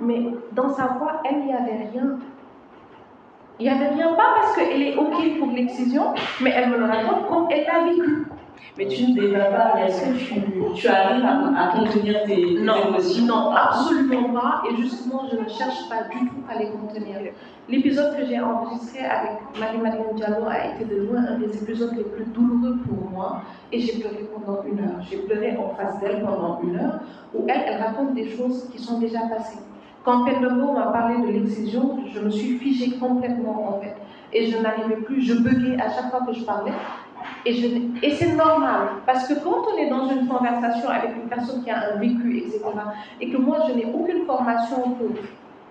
Mais 0.00 0.24
dans 0.52 0.70
sa 0.70 0.86
voix, 0.86 1.22
elle, 1.24 1.44
n'y 1.44 1.52
avait 1.52 1.88
rien. 1.92 2.18
Il 3.60 3.62
n'y 3.62 3.68
avait 3.68 3.90
rien, 3.90 4.14
pas 4.14 4.34
parce 4.34 4.56
qu'elle 4.56 4.82
est 4.82 4.96
OK 4.96 5.38
pour 5.38 5.52
l'excision, 5.52 6.12
mais 6.40 6.50
elle 6.50 6.70
me 6.70 6.78
le 6.78 6.86
raconte 6.86 7.28
comme 7.28 7.46
elle 7.50 7.64
l'a 7.64 7.84
vécu. 7.84 8.26
Mais 8.76 8.88
tu 8.88 9.06
ne 9.06 9.14
développes 9.14 9.50
pas, 9.50 9.86
est-ce 9.86 10.04
que 10.04 10.18
tu, 10.18 10.42
tu 10.74 10.88
arrives 10.88 11.24
à, 11.24 11.72
contenir 11.78 12.24
tes, 12.24 12.58
non, 12.58 12.74
émotions 12.88 13.26
Non, 13.26 13.50
absolument 13.50 14.32
pas. 14.32 14.62
Et 14.68 14.76
justement, 14.82 15.22
je 15.30 15.36
ne 15.36 15.48
cherche 15.48 15.88
pas 15.88 16.02
du 16.10 16.28
tout 16.28 16.42
à 16.48 16.58
les 16.58 16.70
contenir. 16.70 17.18
L'épisode 17.68 18.16
que 18.16 18.26
j'ai 18.26 18.40
enregistré 18.40 19.04
avec 19.04 19.38
Marie-Madeleine 19.58 20.16
Diallo 20.16 20.46
a 20.48 20.74
été 20.74 20.84
de 20.84 21.02
loin 21.02 21.24
un 21.28 21.38
des 21.38 21.56
épisodes 21.56 21.92
les 21.96 22.02
plus 22.04 22.24
douloureux 22.24 22.78
pour 22.86 23.10
moi. 23.10 23.42
Et 23.70 23.80
j'ai 23.80 24.00
pleuré 24.00 24.28
pendant 24.34 24.62
une 24.64 24.80
heure. 24.80 25.00
J'ai 25.08 25.18
pleuré 25.18 25.56
en 25.56 25.74
face 25.76 26.00
d'elle 26.00 26.24
pendant 26.24 26.60
une 26.62 26.76
heure, 26.76 27.00
où 27.32 27.44
elle, 27.48 27.62
elle 27.66 27.80
raconte 27.80 28.14
des 28.14 28.36
choses 28.36 28.68
qui 28.72 28.78
sont 28.78 28.98
déjà 28.98 29.20
passées. 29.20 29.60
Quand 30.04 30.24
Pendogo 30.24 30.72
m'a 30.72 30.88
parlé 30.88 31.26
de 31.26 31.32
l'excision, 31.32 32.00
je 32.12 32.20
me 32.20 32.28
suis 32.28 32.58
figée 32.58 32.98
complètement 32.98 33.68
en 33.68 33.80
fait. 33.80 33.94
Et 34.34 34.50
je 34.50 34.58
n'arrivais 34.58 34.96
plus, 34.96 35.22
je 35.22 35.34
buguais 35.34 35.80
à 35.80 35.88
chaque 35.90 36.10
fois 36.10 36.26
que 36.26 36.32
je 36.34 36.44
parlais 36.44 36.72
Et, 37.46 37.54
je, 37.54 37.66
et 38.02 38.14
c'est 38.14 38.32
normal, 38.32 38.88
parce 39.06 39.28
que 39.28 39.34
quand 39.34 39.64
on 39.72 39.76
est 39.78 39.88
dans 39.88 40.08
une 40.08 40.26
conversation 40.26 40.88
avec 40.88 41.10
une 41.14 41.28
personne 41.28 41.62
qui 41.62 41.70
a 41.70 41.92
un 41.92 41.98
vécu, 41.98 42.38
etc., 42.38 42.60
et 43.20 43.30
que 43.30 43.36
moi, 43.36 43.58
je 43.68 43.74
n'ai 43.74 43.86
aucune 43.86 44.24
formation 44.24 44.82
pour, 44.82 45.08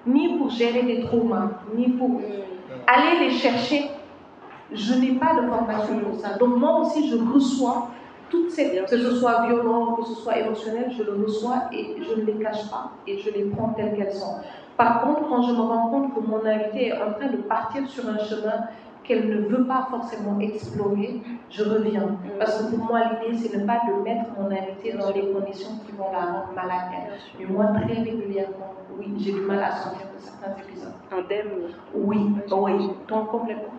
ni 0.06 0.38
pour 0.38 0.50
gérer 0.50 0.84
des 0.84 1.02
traumas, 1.02 1.50
ni 1.76 1.90
pour 1.90 2.22
aller 2.88 3.20
les 3.28 3.32
chercher, 3.32 3.90
je 4.72 4.94
n'ai 4.96 5.14
pas 5.14 5.36
de 5.42 5.48
formation 5.48 6.00
pour 6.00 6.20
ça. 6.20 6.38
Donc 6.38 6.58
moi 6.58 6.80
aussi, 6.82 7.10
je 7.10 7.16
reçois 7.18 7.90
toutes 8.30 8.50
ces, 8.50 8.84
que 8.90 8.98
ce 8.98 9.16
soit 9.16 9.46
violent, 9.46 9.94
que 9.94 10.06
ce 10.06 10.16
soit 10.16 10.40
émotionnel, 10.40 10.92
je 10.98 11.04
le 11.04 11.24
reçois 11.24 11.64
et 11.72 11.96
je 12.02 12.20
ne 12.20 12.26
les 12.26 12.44
cache 12.44 12.70
pas 12.70 12.92
et 13.06 13.20
je 13.20 13.30
les 13.30 13.44
prends 13.44 13.70
telles 13.70 13.96
qu'elles 13.96 14.14
sont. 14.14 14.38
Par 14.76 15.02
contre, 15.02 15.28
quand 15.30 15.44
je 15.44 15.52
me 15.52 15.62
rends 15.62 15.90
compte 15.90 16.16
que 16.16 16.20
mon 16.20 16.44
invité 16.44 16.88
est 16.88 16.94
en 16.94 17.14
train 17.14 17.28
de 17.28 17.38
partir 17.38 17.88
sur 17.88 18.10
un 18.10 18.18
chemin 18.18 18.64
qu'elle 19.04 19.28
ne 19.30 19.48
veut 19.48 19.66
pas 19.66 19.88
forcément 19.90 20.40
explorer, 20.40 21.22
je 21.50 21.64
reviens. 21.64 22.18
Parce 22.40 22.62
que 22.62 22.76
pour 22.76 22.86
moi, 22.86 23.02
l'idée, 23.22 23.38
c'est 23.38 23.58
ne 23.58 23.66
pas 23.66 23.82
de 23.88 24.04
mettre 24.04 24.30
mon 24.38 24.50
invité 24.50 24.94
dans 24.94 25.12
les 25.12 25.32
conditions 25.32 25.72
qui 25.86 25.92
vont 25.94 26.12
la 26.12 26.20
rendre 26.20 26.54
malade. 26.56 26.92
Mais 27.40 27.46
moi, 27.46 27.66
très 27.68 28.02
régulièrement, 28.02 28.74
oui, 28.98 29.14
j'ai 29.18 29.34
du 29.34 29.42
mal 29.42 29.64
à 29.64 29.72
sortir 29.72 30.08
de 30.08 30.20
certains 30.20 30.56
épisodes. 30.62 30.94
Indemne 31.12 31.70
Oui, 31.94 32.20
oui, 32.52 32.90
donc 33.08 33.28
complètement. 33.30 33.74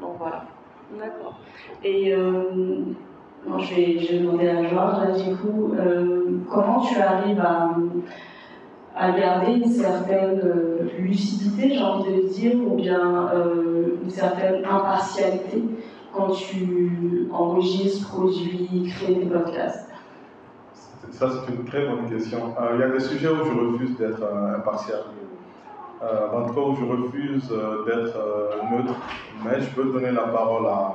Donc 0.00 0.16
voilà. 0.18 0.44
D'accord. 0.98 1.38
Et 1.82 2.12
euh, 2.12 2.84
je, 3.58 3.74
vais, 3.74 3.98
je 3.98 4.12
vais 4.12 4.18
demander 4.20 4.48
à 4.48 4.64
Georges, 4.64 5.22
du 5.22 5.36
coup, 5.36 5.74
euh, 5.74 6.38
comment 6.50 6.80
tu 6.80 6.98
arrives 7.00 7.40
à 7.40 7.70
à 8.96 9.10
garder 9.10 9.52
une 9.52 9.70
certaine 9.70 10.40
euh, 10.44 10.88
lucidité, 10.98 11.74
j'ai 11.74 11.82
envie 11.82 12.22
de 12.22 12.28
dire, 12.28 12.54
ou 12.56 12.76
bien 12.76 13.30
euh, 13.34 13.96
une 14.02 14.10
certaine 14.10 14.64
impartialité 14.64 15.62
quand 16.14 16.30
tu 16.30 17.28
enregistres, 17.32 18.08
produis, 18.08 18.92
crées 18.94 19.14
des 19.14 19.26
podcasts 19.26 19.90
Ça, 21.10 21.28
c'est 21.28 21.52
une 21.52 21.64
très 21.64 21.86
bonne 21.86 22.08
question. 22.08 22.54
Euh, 22.60 22.70
il 22.74 22.80
y 22.80 22.82
a 22.84 22.88
des 22.88 23.00
sujets 23.00 23.28
où 23.28 23.44
je 23.44 23.50
refuse 23.50 23.96
d'être 23.98 24.22
impartial. 24.56 25.00
dans 26.00 26.46
le 26.46 26.54
cas 26.54 26.60
où 26.60 26.76
je 26.76 26.84
refuse 26.84 27.48
d'être 27.86 28.16
neutre, 28.70 28.94
mais 29.44 29.60
je 29.60 29.70
peux 29.70 29.90
donner 29.90 30.12
la 30.12 30.28
parole 30.28 30.66
à, 30.66 30.94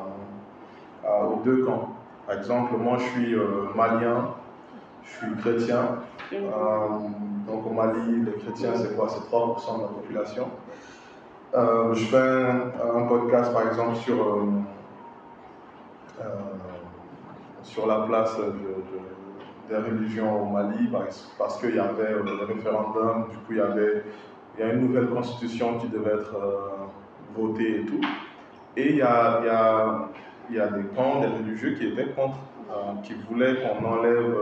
aux 1.26 1.42
deux 1.44 1.66
camps. 1.66 1.96
Par 2.26 2.38
exemple, 2.38 2.78
moi, 2.78 2.98
je 2.98 3.04
suis 3.04 3.36
malien, 3.76 4.30
je 5.04 5.10
suis 5.18 5.36
chrétien, 5.42 5.98
euh, 6.32 6.38
donc 7.50 7.66
au 7.66 7.72
Mali, 7.72 8.24
les 8.26 8.32
chrétiens, 8.34 8.74
c'est 8.76 8.96
quoi? 8.96 9.10
C'est 9.10 9.22
3% 9.30 9.78
de 9.78 9.82
la 9.82 9.88
population. 9.88 10.48
Euh, 11.56 11.94
je 11.94 12.06
fais 12.06 12.18
un, 12.18 13.08
podcast, 13.08 13.52
par 13.52 13.68
exemple, 13.68 13.96
sur, 13.98 14.22
euh, 14.22 14.46
sur 17.64 17.88
la 17.88 18.02
place 18.02 18.38
des 19.68 19.76
religions 19.76 20.44
au 20.44 20.46
Mali, 20.46 20.90
parce, 21.38 21.58
qu'il 21.60 21.76
y 21.76 21.80
avait 21.80 22.14
le 22.14 22.46
référendum, 22.46 23.28
du 23.30 23.38
coup, 23.38 23.52
il 23.52 23.58
y 23.58 23.62
avait 23.62 24.04
y 24.60 24.64
a 24.64 24.74
une 24.74 24.88
nouvelle 24.88 25.08
constitution 25.08 25.78
qui 25.80 25.88
devait 25.88 26.16
être 26.16 26.36
votée 27.36 27.82
et 27.82 27.86
tout. 27.86 28.02
Et 28.76 28.90
il 28.90 28.98
y 28.98 29.02
a, 29.02 29.42
y 29.46 29.48
a, 29.48 30.10
il 30.50 30.56
y 30.58 30.60
a 30.60 30.68
des 30.68 30.84
camps, 30.96 31.22
des 31.22 31.28
religieux 31.28 31.76
qui 31.76 31.88
étaient 31.88 32.12
contre, 32.12 32.38
qui 33.04 33.14
voulaient 33.30 33.56
qu'on 33.56 33.86
enlève 33.86 34.36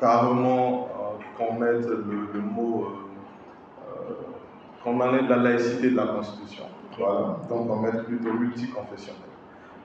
carrément 0.00 0.88
euh, 0.88 1.22
qu'on 1.36 1.54
mette 1.54 1.86
le, 1.86 2.40
mot, 2.40 2.86
euh, 2.86 4.10
euh, 4.10 4.14
qu'on 4.82 5.00
enlève 5.00 5.28
la 5.28 5.36
laïcité 5.36 5.90
de 5.90 5.96
la 5.96 6.06
Constitution. 6.06 6.64
Voilà. 6.98 7.36
Donc 7.48 7.70
on 7.70 7.76
mette 7.76 8.04
plutôt 8.04 8.32
multiconfessionnel. 8.32 9.22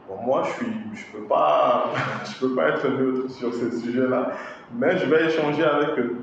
Bon, 0.07 0.17
moi, 0.25 0.43
je 0.43 0.65
ne 0.65 0.95
je 0.95 1.05
peux, 1.11 1.23
pas, 1.23 1.85
peux 2.39 2.55
pas 2.55 2.69
être 2.69 2.87
neutre 2.89 3.31
sur 3.31 3.53
ces 3.53 3.71
sujets-là, 3.79 4.31
mais 4.75 4.97
je 4.97 5.05
vais 5.05 5.25
échanger 5.25 5.63
avec 5.63 5.97
eux. 5.99 6.17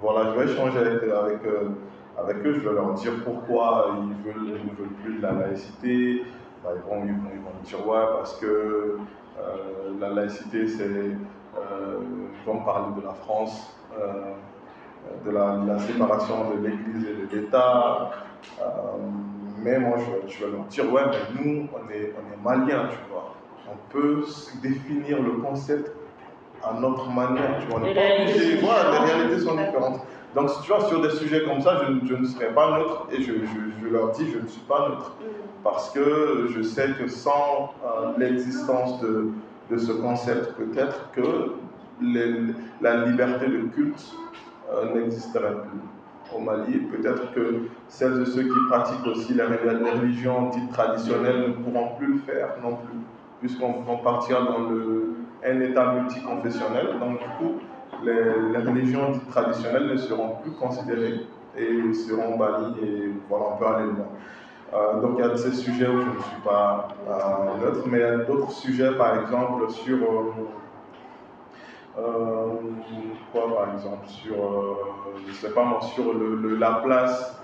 Voilà, 0.00 0.32
je 0.32 0.38
vais 0.38 0.52
échanger 0.52 0.78
avec, 0.78 1.02
avec, 1.02 2.36
eux, 2.46 2.54
je 2.54 2.68
vais 2.68 2.74
leur 2.74 2.92
dire 2.94 3.12
pourquoi 3.24 3.96
ils 3.98 4.24
veulent, 4.24 4.44
ne 4.44 4.76
veulent 4.76 4.94
plus 5.02 5.16
de 5.16 5.22
la 5.22 5.32
laïcité. 5.32 6.22
Bah, 6.62 6.70
ils, 6.76 6.82
vont, 6.88 7.02
ils, 7.04 7.12
vont, 7.12 7.30
ils, 7.34 7.40
vont, 7.40 7.50
me 7.58 7.64
dire 7.64 7.86
ouais, 7.86 8.06
parce 8.16 8.38
que 8.38 8.98
la 9.98 10.10
laïcité, 10.10 10.68
c'est 10.68 10.84
ils 10.84 11.16
vont 12.46 12.60
parler 12.60 13.00
de 13.00 13.06
la 13.06 13.12
France, 13.12 13.74
euh, 13.98 14.32
de 15.24 15.30
la, 15.30 15.78
séparation 15.80 16.50
de 16.50 16.66
l'Église 16.66 17.06
et 17.08 17.26
de 17.26 17.40
l'État. 17.42 18.10
Euh, 18.60 18.64
mais 19.62 19.78
moi, 19.78 19.96
je, 20.26 20.44
vais 20.44 20.50
leur 20.50 20.64
dire, 20.64 20.92
ouais, 20.92 21.02
mais 21.10 21.42
nous, 21.42 21.68
on 21.72 21.90
est, 21.90 22.12
on 22.16 22.32
est 22.32 22.42
maliens, 22.44 22.88
tu 22.90 22.98
vois. 23.10 23.34
On 23.68 23.76
peut 23.90 24.24
définir 24.62 25.22
le 25.22 25.32
concept 25.32 25.90
à 26.62 26.72
notre 26.74 27.08
manière, 27.10 27.58
tu 27.60 27.66
vois. 27.68 27.80
les, 27.80 27.92
réalités 27.92 29.40
sont 29.40 29.56
différentes. 29.56 30.00
Donc, 30.34 30.50
tu 30.62 30.68
vois, 30.68 30.84
sur 30.84 31.00
des 31.00 31.10
sujets 31.10 31.44
comme 31.44 31.60
ça, 31.60 31.80
je, 32.04 32.14
ne 32.14 32.24
serai 32.24 32.54
pas 32.54 32.78
neutre 32.78 33.08
et 33.10 33.22
je, 33.22 33.32
je, 33.82 33.88
leur 33.88 34.10
dis, 34.10 34.30
je 34.30 34.38
ne 34.38 34.46
suis 34.46 34.60
pas 34.62 34.88
neutre. 34.88 35.14
Mm. 35.18 35.24
Parce 35.64 35.90
que 35.90 36.46
je 36.50 36.62
sais 36.62 36.90
que 36.98 37.08
sans 37.08 37.72
l'existence 38.18 39.00
de, 39.00 39.30
de 39.70 39.78
ce 39.78 39.92
concept, 39.92 40.54
peut-être 40.54 41.10
que 41.12 41.52
la 42.80 43.06
liberté 43.06 43.46
de 43.46 43.62
culte 43.74 44.14
euh, 44.72 44.94
n'existerait 44.94 45.54
plus 45.54 45.80
au 46.34 46.40
Mali. 46.40 46.78
Peut-être 46.78 47.32
que 47.32 47.68
celles 47.88 48.22
et 48.22 48.26
ceux 48.26 48.42
qui 48.42 48.58
pratiquent 48.68 49.06
aussi 49.06 49.34
les, 49.34 49.42
religions 49.42 50.50
dites 50.50 50.70
traditionnelles 50.72 51.48
ne 51.48 51.52
pourront 51.52 51.96
plus 51.96 52.14
le 52.14 52.18
faire 52.18 52.56
non 52.62 52.76
plus, 52.76 52.98
puisqu'on 53.40 53.82
va 53.82 53.96
partir 54.02 54.44
dans 54.44 54.70
le, 54.70 55.14
un 55.44 55.60
état 55.60 55.92
multiconfessionnel. 55.94 56.98
Donc, 57.00 57.18
du 57.18 57.28
coup, 57.38 57.54
les, 58.04 58.58
religions 58.58 59.12
dites 59.12 59.28
traditionnelles 59.28 59.86
ne 59.86 59.96
seront 59.96 60.36
plus 60.42 60.52
considérées 60.52 61.20
et 61.56 61.94
seront 61.94 62.36
bannies, 62.36 62.74
et 62.82 63.10
voilà, 63.28 63.44
on 63.54 63.56
peut 63.56 63.66
aller 63.66 63.86
loin. 63.86 64.08
Euh, 64.74 65.00
donc 65.00 65.12
il 65.18 65.24
y 65.24 65.28
a 65.28 65.36
ces 65.36 65.52
sujets 65.52 65.86
où 65.86 66.00
je 66.00 66.06
ne 66.06 66.22
suis 66.22 66.40
pas 66.44 66.88
euh, 67.08 67.64
neutre, 67.64 67.84
mais 67.86 67.98
il 67.98 68.00
y 68.00 68.04
a 68.04 68.16
d'autres 68.18 68.50
sujets, 68.50 68.92
par 68.96 69.20
exemple, 69.20 69.70
sur... 69.70 69.96
Euh, 71.98 72.58
quoi 73.32 73.54
par 73.54 73.72
exemple 73.72 74.06
Sur, 74.06 74.34
je 75.26 75.32
sais 75.32 75.50
pas 75.50 75.64
moi, 75.64 75.80
sur 75.80 76.12
le, 76.12 76.56
la 76.56 76.72
place 76.72 77.40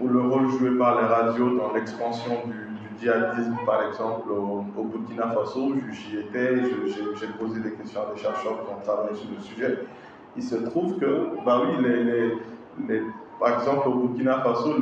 ou 0.00 0.08
le 0.08 0.20
rôle 0.20 0.48
joué 0.50 0.78
par 0.78 1.00
les 1.00 1.06
radios 1.06 1.56
dans 1.56 1.72
l'expansion 1.74 2.42
du, 2.46 2.52
du, 2.52 3.00
djihadisme, 3.00 3.56
par 3.66 3.86
exemple, 3.86 4.30
au, 4.30 4.64
Burkina 4.82 5.28
Faso. 5.28 5.74
J'y 5.90 6.18
étais, 6.18 6.56
j'ai 6.56 7.26
posé 7.38 7.60
des 7.60 7.72
questions 7.72 8.00
à 8.02 8.14
des 8.14 8.20
chercheurs 8.20 8.64
qui 8.64 8.72
ont 8.72 8.82
travaillé 8.82 9.14
sur 9.14 9.28
le 9.30 9.40
sujet. 9.42 9.78
Il 10.36 10.42
se 10.42 10.56
trouve 10.56 10.98
que, 10.98 11.28
bah 11.44 11.62
oui, 11.64 11.84
les, 11.84 12.34
les, 12.88 13.02
par 13.38 13.58
exemple, 13.58 13.88
au 13.88 13.94
Burkina 13.94 14.40
Faso, 14.40 14.74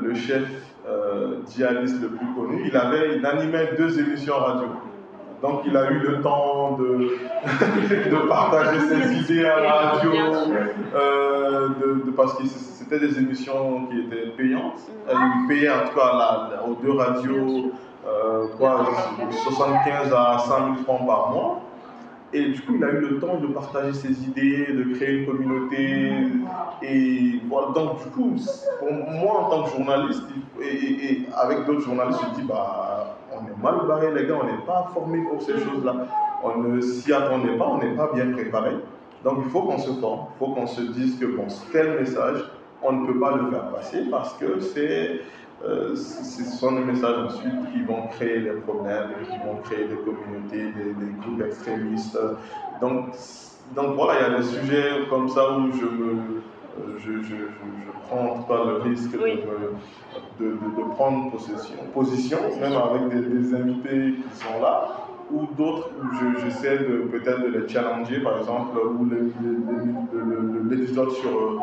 le 0.00 0.14
chef 0.14 0.44
euh, 0.88 1.40
djihadiste 1.48 2.00
le 2.00 2.08
plus 2.08 2.26
connu, 2.34 2.62
il, 2.66 2.76
avait, 2.76 3.16
il 3.16 3.26
animait 3.26 3.70
deux 3.76 3.98
émissions 3.98 4.34
radio. 4.36 4.68
Donc 5.42 5.62
il 5.66 5.76
a 5.76 5.90
eu 5.90 5.98
le 5.98 6.20
temps 6.20 6.76
de, 6.78 6.84
de 8.10 8.28
partager 8.28 8.80
ses 8.80 9.16
idées 9.20 9.46
à 9.46 9.60
la 9.60 9.72
radio, 9.72 10.12
euh, 10.94 11.68
de, 11.68 12.10
parce 12.10 12.34
que 12.36 12.46
c'était 12.46 12.98
des 12.98 13.18
émissions 13.18 13.86
qui 13.86 14.00
étaient 14.00 14.30
payantes. 14.36 14.80
Il 15.08 15.46
payait 15.48 15.70
en 15.70 15.88
tout 15.88 15.98
cas 15.98 16.60
aux 16.66 16.74
deux 16.82 16.92
radios 16.92 17.72
quoi, 18.58 18.86
75 19.30 20.12
à 20.14 20.38
100 20.38 20.74
000 20.74 20.74
francs 20.84 21.06
par 21.06 21.30
mois. 21.30 21.62
Et 22.32 22.50
du 22.50 22.60
coup, 22.60 22.74
il 22.76 22.84
a 22.84 22.90
eu 22.90 23.00
le 23.00 23.18
temps 23.18 23.38
de 23.38 23.48
partager 23.48 23.92
ses 23.92 24.22
idées, 24.22 24.72
de 24.72 24.94
créer 24.94 25.18
une 25.18 25.26
communauté. 25.26 26.12
Et 26.82 27.09
donc 27.74 28.02
du 28.02 28.10
coup, 28.10 28.34
pour 28.78 28.92
moi, 28.92 29.40
en 29.40 29.50
tant 29.50 29.62
que 29.64 29.70
journaliste, 29.70 30.22
et, 30.60 31.26
avec 31.36 31.66
d'autres 31.66 31.82
journalistes, 31.82 32.20
je 32.34 32.40
dis, 32.40 32.46
bah, 32.46 33.16
on 33.32 33.46
est 33.46 33.62
mal 33.62 33.86
barré, 33.86 34.12
les 34.14 34.26
gars, 34.26 34.38
on 34.42 34.46
n'est 34.46 34.64
pas 34.66 34.90
formé 34.92 35.22
pour 35.22 35.40
ces 35.42 35.58
choses-là. 35.58 36.06
On 36.42 36.58
ne 36.58 36.80
s'y 36.80 37.12
attendait 37.12 37.56
pas, 37.56 37.66
on 37.66 37.78
n'est 37.78 37.94
pas 37.94 38.10
bien 38.14 38.32
préparé. 38.32 38.72
Donc 39.24 39.38
il 39.44 39.50
faut 39.50 39.62
qu'on 39.62 39.78
se 39.78 39.92
forme, 39.92 40.26
il 40.34 40.38
faut 40.38 40.52
qu'on 40.52 40.66
se 40.66 40.80
dise 40.80 41.18
que 41.18 41.26
bon, 41.26 41.46
tel 41.72 42.00
message, 42.00 42.42
on 42.82 42.92
ne 42.92 43.06
peut 43.06 43.18
pas 43.18 43.36
le 43.36 43.50
faire 43.50 43.68
passer 43.70 44.04
parce 44.10 44.32
que 44.34 44.60
c'est 44.60 45.20
euh, 45.62 45.94
ce 45.94 46.42
sont 46.44 46.72
des 46.72 46.80
messages 46.80 47.18
ensuite 47.26 47.72
qui 47.72 47.82
vont 47.82 48.06
créer 48.08 48.40
des 48.40 48.52
problèmes, 48.52 49.10
qui 49.30 49.36
vont 49.46 49.56
créer 49.62 49.86
des 49.88 49.96
communautés, 49.96 50.72
des, 50.72 51.12
groupes 51.20 51.42
extrémistes. 51.42 52.18
Donc, 52.80 53.10
donc 53.76 53.94
voilà, 53.94 54.20
il 54.20 54.32
y 54.32 54.34
a 54.34 54.38
des 54.38 54.44
sujets 54.44 55.06
comme 55.10 55.28
ça 55.28 55.52
où 55.52 55.70
je 55.72 55.84
me, 55.84 56.42
je, 56.98 57.22
je, 57.22 57.34
je, 57.36 57.90
prends 58.08 58.42
pas 58.42 58.64
le 58.64 58.74
risque 58.82 59.12
de, 59.12 59.18
de, 59.18 60.50
de, 60.50 60.94
prendre 60.94 61.30
possession, 61.30 61.76
position, 61.94 62.38
même 62.60 62.72
avec 62.72 63.08
des, 63.08 63.54
invités 63.54 64.14
qui 64.14 64.36
sont 64.36 64.60
là, 64.60 65.06
ou 65.30 65.46
d'autres 65.56 65.90
où 66.02 66.40
j'essaie 66.40 66.78
de 66.78 67.08
peut-être 67.10 67.42
de 67.42 67.58
les 67.58 67.68
challenger, 67.68 68.20
par 68.20 68.38
exemple, 68.38 68.78
ou 68.78 69.08
l'épisode 70.68 71.10
sur 71.12 71.30
euh, 71.30 71.58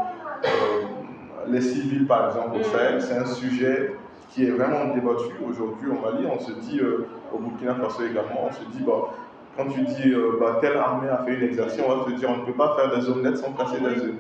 les 1.48 1.62
civils, 1.62 2.06
par 2.06 2.28
exemple, 2.28 2.58
au 2.60 2.64
Sahel, 2.64 3.02
c'est 3.02 3.18
un 3.18 3.26
sujet 3.26 3.96
qui 4.30 4.46
est 4.46 4.52
vraiment 4.52 4.94
débattu. 4.94 5.34
Aujourd'hui 5.50 5.90
au 5.90 5.94
Mali. 5.94 6.28
On 6.32 6.40
se 6.40 6.52
dit, 6.52 6.80
au 7.34 7.40
Burkina 7.40 7.76
Faso 7.76 8.04
également, 8.04 8.50
on 8.50 8.54
se 8.54 8.64
dit, 8.72 8.84
bah, 8.86 9.14
quand 9.58 9.70
tu 9.70 9.82
dis 9.82 10.14
bah, 10.40 10.60
telle 10.62 10.78
armée 10.78 11.10
a 11.10 11.18
fait 11.26 11.34
une 11.34 11.44
exaction, 11.44 11.86
on 11.90 11.98
va 11.98 12.06
te 12.06 12.18
dire 12.18 12.30
on 12.30 12.38
ne 12.38 12.46
peut 12.46 12.54
pas 12.54 12.76
faire 12.76 12.98
des 12.98 13.10
omelettes 13.10 13.38
sans 13.38 13.52
casser 13.54 13.80
des 13.80 14.04
œufs. 14.04 14.16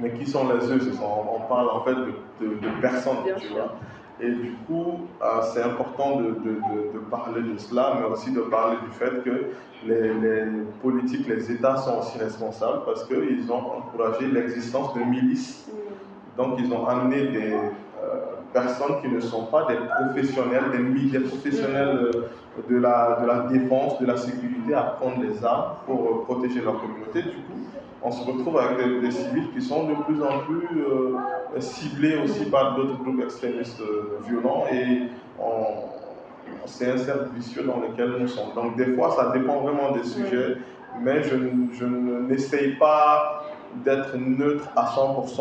Mais 0.00 0.10
qui 0.12 0.26
sont 0.26 0.48
les 0.48 0.70
œufs 0.70 0.82
On 1.02 1.40
parle 1.48 1.68
en 1.68 1.82
fait 1.82 1.94
de, 1.94 2.48
de, 2.48 2.80
personnes, 2.80 3.18
tu 3.38 3.48
vois. 3.48 3.74
Et 4.20 4.30
du 4.30 4.52
coup, 4.66 5.00
euh, 5.20 5.40
c'est 5.52 5.62
important 5.62 6.20
de, 6.20 6.28
de, 6.28 6.98
parler 7.10 7.42
de 7.42 7.58
cela, 7.58 7.98
mais 7.98 8.06
aussi 8.06 8.30
de 8.30 8.40
parler 8.42 8.76
du 8.84 8.90
fait 8.92 9.22
que 9.24 9.46
les, 9.84 10.14
les 10.14 10.44
politiques, 10.80 11.26
les 11.26 11.50
États 11.50 11.76
sont 11.76 11.98
aussi 11.98 12.18
responsables 12.18 12.82
parce 12.86 13.04
qu'ils 13.04 13.50
ont 13.50 13.78
encouragé 13.78 14.26
l'existence 14.28 14.94
de 14.94 15.00
milices. 15.00 15.66
Mm. 15.66 16.40
Donc, 16.40 16.58
ils 16.60 16.72
ont 16.72 16.86
amené 16.86 17.28
des 17.28 17.52
euh, 17.52 18.20
personnes 18.52 19.00
qui 19.02 19.08
ne 19.08 19.20
sont 19.20 19.46
pas 19.46 19.66
des 19.66 19.76
professionnels, 19.76 20.64
des, 20.70 21.18
des 21.18 21.20
professionnels 21.20 21.96
mm. 21.96 22.16
euh, 22.16 22.68
de 22.70 22.76
la, 22.76 23.18
de 23.22 23.26
la 23.26 23.38
défense, 23.48 23.98
de 24.00 24.06
la 24.06 24.16
sécurité 24.16 24.74
à 24.74 24.82
prendre 25.00 25.20
les 25.20 25.44
armes 25.44 25.74
pour 25.84 26.24
protéger 26.24 26.60
leur 26.60 26.80
communauté. 26.80 27.22
Du 27.22 27.36
coup, 27.38 27.62
on 28.04 28.10
se 28.10 28.24
retrouve 28.24 28.58
avec 28.58 28.78
des, 29.00 29.10
civils 29.10 29.50
qui 29.52 29.62
sont 29.62 29.84
de 29.88 29.94
plus 30.02 30.22
en 30.22 30.40
plus 30.40 30.68
euh, 30.86 31.60
ciblés 31.60 32.16
aussi 32.16 32.46
par 32.46 32.76
d'autres 32.76 32.98
groupes 33.02 33.22
extrémistes 33.22 33.80
euh, 33.80 34.18
violents 34.28 34.64
et 34.72 35.02
c'est 36.66 36.90
un 36.90 36.98
cercle 36.98 37.30
vicieux 37.34 37.62
dans 37.64 37.80
lequel 37.80 38.16
nous 38.20 38.28
sommes. 38.28 38.54
Donc 38.54 38.76
des 38.76 38.94
fois, 38.94 39.14
ça 39.16 39.30
dépend 39.36 39.60
vraiment 39.60 39.92
des 39.92 40.04
sujets, 40.04 40.56
mais 41.00 41.22
je, 41.22 41.36
je 41.72 41.84
n'essaye 41.84 42.76
pas 42.76 43.44
d'être 43.84 44.16
neutre 44.16 44.68
à 44.76 44.84
100%. 44.84 45.40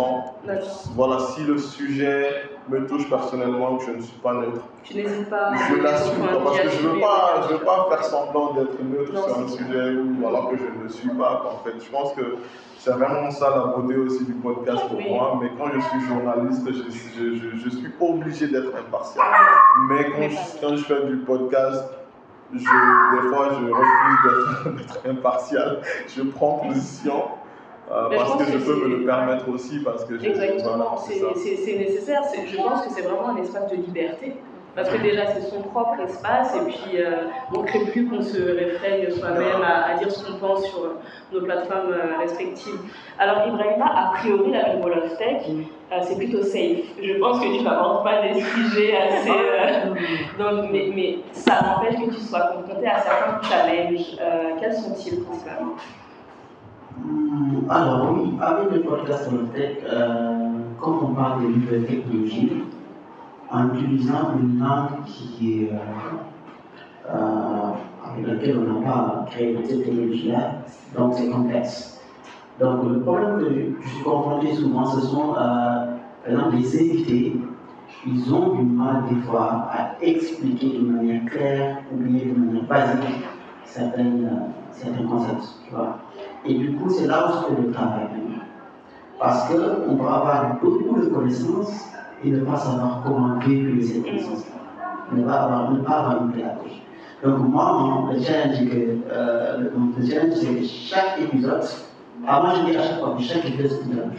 Voilà, 0.95 1.19
si 1.19 1.43
le 1.43 1.57
sujet 1.57 2.29
me 2.69 2.85
touche 2.87 3.09
personnellement, 3.09 3.79
je 3.79 3.91
ne 3.91 4.01
suis 4.01 4.17
pas 4.19 4.33
neutre. 4.33 4.61
Tu 4.83 4.95
n'hésites 4.95 5.29
pas 5.29 5.51
Je 5.53 5.81
l'assume 5.81 6.27
parce 6.43 6.59
que 6.59 6.69
je 6.69 6.87
ne 6.87 6.93
veux, 6.93 6.99
pas, 6.99 7.41
je 7.47 7.53
veux 7.53 7.59
pas 7.59 7.87
faire 7.89 8.03
semblant 8.03 8.53
d'être 8.53 8.81
neutre 8.81 9.11
sur 9.11 9.39
un 9.39 9.47
sujet 9.47 9.95
où, 9.95 10.27
alors 10.27 10.49
que 10.49 10.57
je 10.57 10.63
ne 10.63 10.83
le 10.83 10.89
suis 10.89 11.09
pas. 11.09 11.43
En 11.45 11.63
fait, 11.63 11.83
je 11.83 11.89
pense 11.89 12.13
que 12.13 12.37
c'est 12.79 12.91
vraiment 12.91 13.29
ça 13.29 13.49
la 13.51 13.75
beauté 13.75 13.95
aussi 13.95 14.25
du 14.25 14.33
podcast 14.33 14.87
pour 14.87 14.99
moi. 15.01 15.39
Mais 15.41 15.51
quand 15.57 15.71
je 15.71 15.79
suis 15.79 16.07
journaliste, 16.07 16.67
je, 16.67 17.35
je, 17.35 17.57
je, 17.57 17.69
suis 17.69 17.91
obligé 17.99 18.47
d'être 18.47 18.75
impartial. 18.75 19.23
Mais 19.89 20.05
quand, 20.05 20.29
je, 20.29 20.61
quand 20.61 20.75
je 20.75 20.83
fais 20.83 21.05
du 21.05 21.17
podcast, 21.17 21.85
je, 22.53 22.59
des 22.59 23.27
fois, 23.29 23.49
je 23.51 23.71
refuse 23.71 24.77
d'être 24.77 24.99
impartial. 25.09 25.81
Je 26.07 26.23
prends 26.23 26.59
position 26.59 27.23
euh, 27.91 28.09
parce 28.15 28.37
que 28.37 28.51
je 28.51 28.57
peux 28.57 28.75
me 28.75 28.97
le 28.97 29.05
permettre 29.05 29.49
aussi, 29.49 29.79
parce 29.79 30.05
que 30.05 30.13
Exactement, 30.13 30.97
c'est 30.97 31.77
nécessaire. 31.77 32.21
Je 32.45 32.57
pense 32.57 32.85
que 32.85 32.93
c'est 32.93 33.01
vraiment 33.01 33.29
un 33.29 33.37
espace 33.37 33.69
de 33.69 33.75
liberté. 33.75 34.37
Parce 34.75 34.89
que 34.89 35.01
déjà, 35.01 35.25
c'est 35.27 35.49
son 35.49 35.61
propre 35.61 35.99
espace, 35.99 36.55
et 36.55 36.65
puis 36.65 37.01
euh, 37.01 37.27
on 37.53 37.61
ne 37.61 37.67
crée 37.67 37.85
plus 37.85 38.07
qu'on 38.07 38.21
se 38.21 38.41
réfrègne 38.41 39.09
soi-même 39.11 39.61
à, 39.61 39.97
dire 39.97 40.09
ce 40.09 40.25
qu'on 40.25 40.37
pense 40.37 40.65
sur 40.65 40.93
nos 41.33 41.41
plateformes 41.41 41.91
euh, 41.91 42.17
respectives. 42.19 42.79
Alors, 43.19 43.47
Ibrahima, 43.47 43.85
a 43.85 44.11
priori, 44.17 44.51
la 44.51 44.77
Wall 44.77 44.99
of 45.03 45.17
Tech, 45.17 45.43
c'est 46.03 46.17
plutôt 46.17 46.41
safe. 46.41 46.85
Je 47.01 47.19
pense 47.19 47.39
que 47.39 47.57
tu 47.57 47.63
n'abordes 47.63 48.05
pas 48.05 48.21
des 48.21 48.39
sujets 48.39 48.95
assez. 48.95 49.29
donc, 50.39 50.71
mais, 50.71 50.89
mais, 50.95 51.19
ça 51.33 51.59
n'empêche 51.61 51.99
que 51.99 52.15
tu 52.15 52.21
sois 52.21 52.53
confronté 52.55 52.87
à 52.87 52.99
certains 52.99 53.41
challenges. 53.41 54.17
quels 54.59 54.73
sont-ils 54.73 55.21
principalement? 55.23 55.75
Hmm, 56.97 57.69
alors 57.69 58.11
oui, 58.13 58.33
avec 58.41 58.71
le 58.71 58.81
podcast 58.81 59.29
Tech, 59.55 59.77
euh, 59.85 60.59
quand 60.79 60.99
on 61.03 61.13
parle 61.13 61.43
de 61.43 61.47
nouvelles 61.47 61.85
technologies, 61.85 62.51
en 63.51 63.73
utilisant 63.75 64.33
une 64.39 64.59
langue 64.59 65.03
qui 65.05 65.67
euh, 65.67 65.75
euh, 67.13 67.71
avec 68.05 68.27
laquelle 68.27 68.59
on 68.59 68.79
n'a 68.79 68.91
pas 68.91 69.25
créé 69.29 69.57
cette 69.63 69.83
technologie-là, 69.83 70.51
donc 70.97 71.13
c'est 71.15 71.29
complexe. 71.29 72.01
Donc 72.59 72.83
le 72.87 72.99
problème 73.01 73.39
que 73.39 73.83
je 73.83 73.89
suis 73.89 74.03
confronté 74.03 74.53
souvent, 74.53 74.85
ce 74.85 75.01
sont 75.01 75.33
par 75.33 75.99
exemple 76.27 76.55
les 76.57 76.75
invités, 76.75 77.41
ils 78.05 78.33
ont 78.33 78.55
du 78.55 78.63
mal 78.63 79.03
des 79.09 79.21
fois 79.21 79.67
à 79.71 79.95
expliquer 80.01 80.77
de 80.77 80.83
manière 80.83 81.25
claire 81.25 81.77
ou 81.91 81.97
de 81.97 82.03
manière 82.03 82.63
basique 82.67 83.23
certains 83.65 85.07
concepts. 85.09 85.43
Tu. 85.67 86.49
Et 86.49 86.55
du 86.55 86.75
coup, 86.75 86.89
c'est 86.89 87.07
là 87.07 87.27
où 87.27 87.33
se 87.33 87.55
fait 87.55 87.61
le 87.61 87.71
travail. 87.71 88.07
Parce 89.19 89.47
qu'on 89.47 89.95
peut 89.95 90.07
avoir 90.07 90.59
beaucoup 90.61 90.99
de 90.99 91.05
connaissances 91.07 91.91
et 92.23 92.29
ne 92.29 92.39
pas 92.41 92.57
savoir 92.57 93.01
comment 93.05 93.39
véhiculer 93.39 93.81
ces 93.83 94.01
connaissances-là. 94.01 95.15
Ne, 95.15 95.23
pas 95.23 95.41
avoir, 95.41 95.71
ne 95.71 95.79
pas 95.79 95.91
avoir 95.91 96.23
une. 96.23 96.31
Donc, 97.23 97.37
moi, 97.49 97.77
mon, 97.77 98.13
le 98.13 98.19
challenge, 98.19 98.57
euh, 99.11 99.69
challenge 100.09 100.33
c'est 100.33 100.47
que 100.47 100.63
chaque 100.65 101.19
épisode, 101.21 101.61
avant, 102.27 102.55
je 102.55 102.71
dis 102.71 102.77
à 102.77 102.81
chaque 102.81 102.99
fois 102.99 103.15
que 103.15 103.21
chaque 103.21 103.45
épisode, 103.45 103.79
c'est 103.83 103.89
la 103.89 104.05
même 104.05 104.11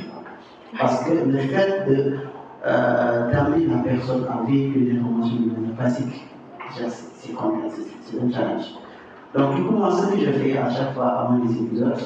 Parce 0.78 1.05
que 1.05 1.12
le 1.12 1.38
fait 1.38 1.84
de 1.88 2.16
euh, 2.64 3.32
d'amener 3.32 3.66
la 3.66 3.78
personne 3.78 4.24
à 4.30 4.48
véhiculer 4.48 4.92
l'information 4.92 5.36
de 5.36 5.50
manière 5.50 5.76
basique, 5.76 6.26
c'est 6.70 7.32
complexe, 7.32 7.80
c'est 8.05 8.20
un 8.20 8.30
challenge. 8.30 8.66
Donc, 9.34 9.57
du 9.57 9.64
coup, 9.64 9.74
moi, 9.74 9.90
ce 9.90 10.07
que 10.07 10.20
je 10.20 10.30
fais 10.30 10.57
à 10.57 10.70
chaque 10.70 10.94
fois 10.94 11.07
avant 11.09 11.40
les 11.44 11.61
épisodes, 11.61 11.98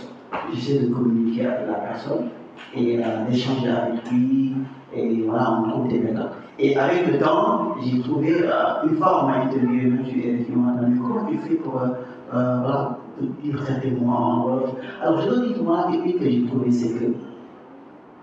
j'essaie 0.55 0.79
de 0.79 0.95
communiquer 0.95 1.47
avec 1.47 1.69
la 1.69 1.75
personne 1.75 2.29
et 2.75 3.05
euh, 3.05 3.25
d'échanger 3.29 3.69
avec 3.69 4.11
lui, 4.11 4.55
et 4.97 5.23
voilà, 5.27 5.61
on 5.61 5.71
trouve 5.71 5.89
des 5.89 5.99
méthodes. 5.99 6.31
Et 6.59 6.77
avec 6.77 7.07
le 7.07 7.19
temps, 7.19 7.75
j'ai 7.83 8.01
trouvé, 8.01 8.35
euh, 8.43 8.89
une 8.89 8.97
fois 8.97 9.23
on 9.23 9.27
m'a 9.27 9.45
interviewé, 9.45 9.93
je 10.49 10.55
m'a 10.57 10.73
donné 10.73 10.97
comment 10.99 11.27
tu 11.27 11.37
fais 11.39 11.55
pour, 11.57 11.81
euh, 11.81 11.89
euh 12.35 12.61
voilà, 12.61 12.99
vivre 13.43 13.61
moi 14.03 14.17
en 14.17 14.45
Wolof. 14.45 14.71
Alors, 15.03 15.21
je 15.21 15.29
dois 15.29 15.47
dire 15.47 15.57
que 15.57 15.63
moi, 15.63 15.87
technique 15.91 16.19
que 16.19 16.31
j'ai 16.31 16.47
trouvée, 16.47 16.71
c'est 16.71 16.99
que, 16.99 17.13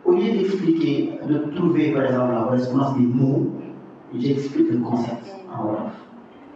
au 0.06 0.12
lieu 0.14 0.32
d'expliquer, 0.32 1.20
de 1.28 1.56
trouver, 1.56 1.92
par 1.92 2.06
exemple, 2.06 2.34
la 2.34 2.42
correspondance 2.42 2.98
des 2.98 3.06
mots, 3.06 3.52
j'explique 4.16 4.72
le 4.72 4.80
concept 4.80 5.36
en 5.56 5.66
Wolof. 5.66 5.94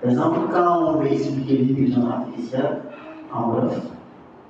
Par 0.01 0.11
exemple, 0.11 0.39
quand 0.51 0.85
on 0.85 0.99
veut 0.99 1.11
expliquer 1.11 1.57
l'intelligence 1.59 2.11
artificielle 2.11 2.81
en 3.33 3.49
Wolof, 3.51 3.81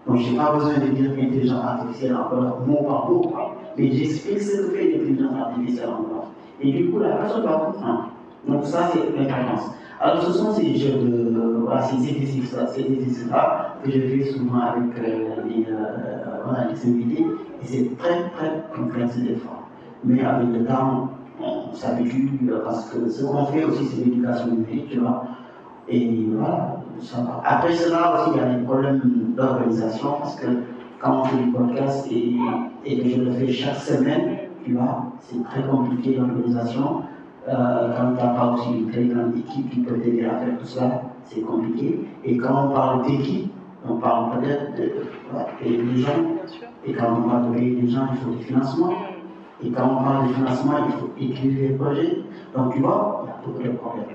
donc 0.07 0.17
je 0.19 0.31
n'ai 0.31 0.37
pas 0.37 0.53
besoin 0.53 0.73
de 0.75 0.87
dire 0.91 1.11
l'intelligence 1.15 1.63
artificielle 1.63 2.15
en 2.15 2.33
Wolof 2.33 2.65
mot 2.65 2.83
par 2.87 3.09
mot, 3.09 3.33
mais 3.77 3.91
j'explique 3.91 4.41
ce 4.41 4.57
que 4.57 4.69
fait 4.69 4.91
l'intelligence 4.91 5.33
artificielle 5.39 5.89
en 5.89 6.01
Wolof. 6.01 6.25
Et 6.61 6.71
du 6.71 6.89
coup, 6.89 6.99
la 6.99 7.09
personne 7.09 7.43
va 7.43 7.53
comprendre. 7.53 8.09
Donc 8.47 8.65
ça, 8.65 8.89
c'est 8.91 9.17
l'importance. 9.17 9.71
Alors 9.99 10.21
ce 10.21 10.31
sont 10.31 10.53
ces 10.53 10.75
jeux 10.75 10.99
de, 10.99 11.57
voilà, 11.63 11.81
ces 11.81 11.95
exercices-là, 12.07 12.67
ces 12.67 12.81
exercices-là 12.81 13.77
que 13.83 13.91
je 13.91 13.99
fais 13.99 14.31
souvent 14.31 14.59
avec 14.59 14.95
euh, 14.99 15.41
les, 15.47 15.65
euh, 15.71 16.43
voilà, 16.45 16.67
les 16.69 16.87
invités, 16.87 17.25
et 17.63 17.65
c'est 17.65 17.97
très 17.97 18.29
très 18.29 18.63
complexe 18.75 19.17
des 19.17 19.35
fois. 19.35 19.63
Mais 20.03 20.23
avec 20.23 20.49
le 20.49 20.65
temps, 20.65 21.09
on 21.41 21.73
s'habitue 21.73 22.29
parce 22.63 22.89
que 22.89 23.09
ce 23.09 23.25
qu'on 23.25 23.45
fait 23.45 23.63
aussi, 23.63 23.85
c'est 23.85 24.05
l'éducation 24.05 24.51
numérique, 24.51 24.89
tu 24.91 24.99
vois. 24.99 25.23
Et 25.89 26.27
voilà, 26.31 26.77
ça 27.01 27.21
va. 27.21 27.41
Après 27.43 27.73
cela 27.73 28.13
aussi, 28.13 28.31
il 28.35 28.37
y 28.37 28.45
a 28.45 28.53
des 28.53 28.63
problèmes 28.63 29.01
d'organisation 29.35 30.13
parce 30.19 30.35
que 30.35 30.47
quand 30.99 31.21
on 31.21 31.23
fait 31.23 31.37
du 31.37 31.51
podcast 31.51 32.07
et, 32.11 32.35
et, 32.87 32.99
que 32.99 33.09
je 33.09 33.21
le 33.21 33.31
fais 33.31 33.51
chaque 33.51 33.77
semaine, 33.77 34.37
tu 34.63 34.73
vois, 34.73 35.05
c'est 35.19 35.43
très 35.43 35.63
compliqué 35.63 36.15
l'organisation. 36.15 37.01
Euh, 37.47 37.93
quand 37.97 38.11
tu 38.15 38.23
n'as 38.23 38.33
pas 38.33 38.51
aussi 38.53 38.69
une 38.79 38.91
très 38.91 39.05
grande 39.05 39.37
équipe 39.37 39.69
qui 39.69 39.79
peut 39.79 39.97
t'aider 39.99 40.25
à 40.25 40.37
faire 40.37 40.57
tout 40.59 40.65
ça, 40.65 41.01
c'est 41.23 41.41
compliqué. 41.41 41.99
Et 42.25 42.37
quand 42.37 42.67
on 42.67 42.73
parle 42.73 43.05
d'équipe, 43.05 43.51
on 43.87 43.95
parle 43.95 44.39
peut-être 44.39 44.75
de, 44.75 44.83
de, 44.83 45.93
des 45.93 46.01
gens. 46.01 46.09
Et 46.85 46.93
quand 46.93 47.19
on 47.19 47.29
parle 47.29 47.49
de 47.49 47.57
payer 47.57 47.81
des 47.81 47.87
gens, 47.87 48.07
il 48.11 48.17
faut 48.17 48.31
des 48.31 48.43
financements. 48.43 48.93
Et 49.63 49.69
quand 49.71 49.89
on 49.89 50.03
parle 50.03 50.27
de 50.27 50.33
financement, 50.33 50.73
il 50.87 50.93
faut 50.93 51.09
écrire 51.19 51.69
les 51.69 51.75
projets. 51.75 52.17
Donc 52.55 52.73
tu 52.73 52.79
vois, 52.81 53.25
il 53.25 53.27
y 53.27 53.31
a 53.31 53.45
beaucoup 53.45 53.63
de 53.63 53.77
problèmes. 53.77 54.05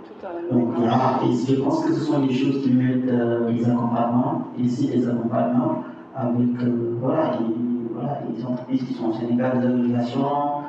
Donc 0.51 0.79
là, 0.79 1.21
et 1.25 1.55
je 1.55 1.61
pense 1.61 1.85
que 1.85 1.93
ce 1.95 2.01
sont 2.01 2.21
des 2.21 2.33
choses 2.33 2.63
qui 2.63 2.73
mettent 2.73 3.09
euh, 3.09 3.51
les 3.51 3.65
accompagnements, 3.65 4.49
ici 4.59 4.89
les 4.89 5.09
accompagnements 5.09 5.85
avec 6.15 6.63
euh, 6.63 6.97
voilà, 7.01 7.39
les 8.37 8.45
entreprises 8.45 8.85
qui 8.85 8.95
sont 8.95 9.09
au 9.11 9.13
Sénégal, 9.13 9.61
des 9.61 9.67
organisations. 9.67 10.63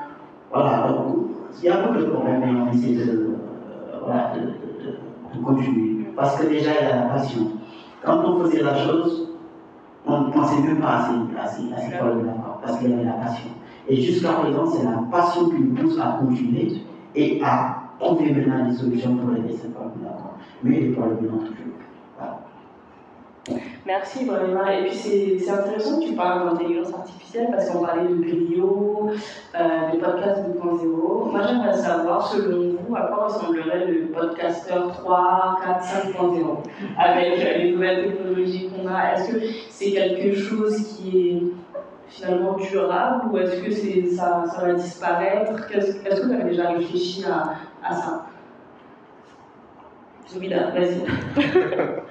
Voilà, 0.51 0.87
donc 0.89 1.27
il 1.61 1.65
y 1.65 1.69
a 1.69 1.81
beaucoup 1.81 1.99
de 1.99 2.05
problèmes, 2.05 2.41
mais 2.41 2.61
on 2.61 2.71
essaie 2.71 2.93
de, 2.93 3.11
euh, 3.11 3.99
voilà, 4.05 4.33
de, 4.35 4.39
de, 4.41 5.39
de, 5.39 5.43
continuer. 5.43 6.05
Parce 6.15 6.39
que 6.39 6.47
déjà, 6.47 6.71
il 6.79 6.87
y 6.87 6.91
a 6.91 6.95
la 6.95 7.01
passion. 7.13 7.47
Quand 8.03 8.23
on 8.25 8.43
faisait 8.43 8.61
la 8.61 8.75
chose, 8.75 9.29
on 10.05 10.21
ne 10.21 10.31
pensait 10.31 10.61
même 10.61 10.79
pas 10.79 10.97
assez 10.97 11.13
fort 11.97 12.15
de 12.15 12.25
parce 12.61 12.77
qu'il 12.79 12.89
y 12.89 12.93
avait 12.93 13.03
la 13.05 13.13
passion. 13.13 13.49
Et 13.87 14.01
jusqu'à 14.01 14.33
présent, 14.33 14.65
c'est 14.67 14.83
la 14.83 14.99
passion 15.11 15.49
qui 15.49 15.59
nous 15.59 15.75
pousse 15.75 15.99
à 15.99 16.17
continuer 16.19 16.73
et 17.15 17.41
à 17.43 17.83
trouver 17.99 18.31
maintenant 18.33 18.69
des 18.69 18.75
solutions 18.75 19.15
pour 19.15 19.35
aider 19.35 19.55
ces 19.55 19.69
problèmes-là. 19.69 20.11
Mais 20.63 20.79
les 20.79 20.89
problèmes 20.91 21.33
ont 21.33 21.37
toujours. 21.39 21.82
Merci 23.85 24.25
vraiment. 24.25 24.65
Et 24.67 24.83
puis 24.83 25.39
c'est 25.39 25.49
intéressant 25.49 25.99
que 25.99 26.05
tu 26.05 26.13
parles 26.13 26.49
d'intelligence 26.49 26.93
artificielle 26.93 27.47
parce 27.51 27.69
qu'on 27.69 27.85
parlait 27.85 28.07
de 28.07 28.13
Brio, 28.13 29.09
euh, 29.55 29.91
de 29.91 29.97
podcast 29.97 30.43
2.0. 30.47 31.31
Moi 31.31 31.41
j'aimerais 31.47 31.73
savoir, 31.73 32.25
selon 32.27 32.77
vous, 32.87 32.95
à 32.95 33.01
quoi 33.01 33.25
ressemblerait 33.25 33.85
le 33.87 34.07
podcasteur 34.07 34.93
3, 34.93 35.59
4, 35.61 35.83
5.0 36.17 36.57
avec 36.97 37.57
les 37.57 37.71
nouvelles 37.73 38.07
technologies 38.07 38.69
qu'on 38.69 38.87
a? 38.87 39.13
Est-ce 39.15 39.31
que 39.33 39.39
c'est 39.69 39.91
quelque 39.91 40.35
chose 40.35 40.95
qui 40.95 41.29
est 41.29 41.41
finalement 42.07 42.53
durable 42.53 43.25
ou 43.31 43.37
est-ce 43.39 43.61
que 43.61 44.15
ça, 44.15 44.45
ça 44.55 44.65
va 44.65 44.73
disparaître? 44.73 45.51
Est-ce 45.73 45.95
que 45.95 46.25
vous 46.25 46.31
avez 46.31 46.43
déjà 46.45 46.69
réfléchi 46.69 47.25
à, 47.25 47.55
à 47.85 47.93
ça? 47.93 48.25
Zubida, 50.29 50.69
vas-y. 50.71 51.03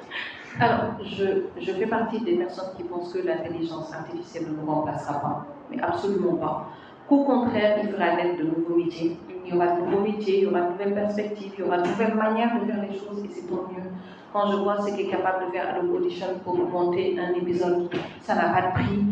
Alors, 0.60 0.96
je, 1.02 1.24
je, 1.60 1.72
fais 1.72 1.86
partie 1.86 2.20
des 2.20 2.36
personnes 2.36 2.74
qui 2.76 2.82
pensent 2.84 3.12
que 3.12 3.26
l'intelligence 3.26 3.92
artificielle 3.92 4.48
ne 4.50 4.60
nous 4.60 4.70
remplacera 4.70 5.14
pas, 5.20 5.46
mais 5.70 5.80
absolument 5.80 6.34
pas. 6.34 6.68
Qu'au 7.08 7.24
contraire, 7.24 7.78
il 7.82 7.88
fera 7.88 8.16
naître 8.16 8.38
de 8.38 8.44
nouveaux 8.44 8.76
métiers. 8.76 9.16
Il 9.44 9.52
y 9.52 9.56
aura 9.56 9.66
de 9.68 9.82
nouveaux 9.82 10.00
métiers, 10.02 10.38
il 10.38 10.44
y 10.44 10.46
aura 10.46 10.60
de 10.60 10.72
nouvelles 10.72 10.94
perspectives, 10.94 11.52
il 11.58 11.64
y 11.64 11.66
aura 11.66 11.78
de 11.78 11.88
nouvelles 11.88 12.14
manières 12.14 12.60
de 12.60 12.66
faire 12.66 12.82
les 12.82 12.96
choses 12.96 13.24
et 13.24 13.28
c'est 13.28 13.48
tant 13.48 13.66
mieux. 13.70 13.90
Quand 14.32 14.50
je 14.50 14.56
vois 14.56 14.80
ce 14.80 14.94
qu'est 14.94 15.08
capable 15.08 15.46
de 15.46 15.50
faire 15.52 15.74
Adobe 15.74 15.94
Audition 15.94 16.26
pour 16.44 16.56
monter 16.56 17.18
un 17.18 17.34
épisode, 17.34 17.90
ça 18.20 18.34
n'a 18.34 18.48
pas 18.50 18.68
de 18.68 18.72
prix. 18.72 19.04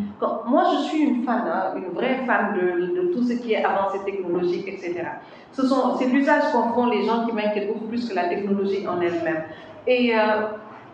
moi, 0.47 0.65
je 0.73 0.89
suis 0.89 1.03
une 1.03 1.25
fan, 1.25 1.43
hein, 1.47 1.75
une 1.77 1.93
vraie 1.93 2.25
fan 2.27 2.55
de, 2.55 2.87
de, 2.87 3.13
tout 3.13 3.23
ce 3.23 3.35
qui 3.35 3.53
est 3.53 3.65
avancée 3.65 3.99
technologique, 4.05 4.67
etc. 4.69 5.03
Ce 5.53 5.63
c'est 5.99 6.07
l'usage 6.07 6.53
qu'en 6.53 6.73
font 6.73 6.87
les 6.87 7.05
gens 7.05 7.27
qui 7.27 7.33
m'inquiètent 7.33 7.69
beaucoup 7.69 7.87
plus 7.87 8.09
que 8.09 8.15
la 8.15 8.29
technologie 8.29 8.87
en 8.87 9.01
elle-même. 9.01 9.43
Et 9.87 10.15
euh, 10.15 10.47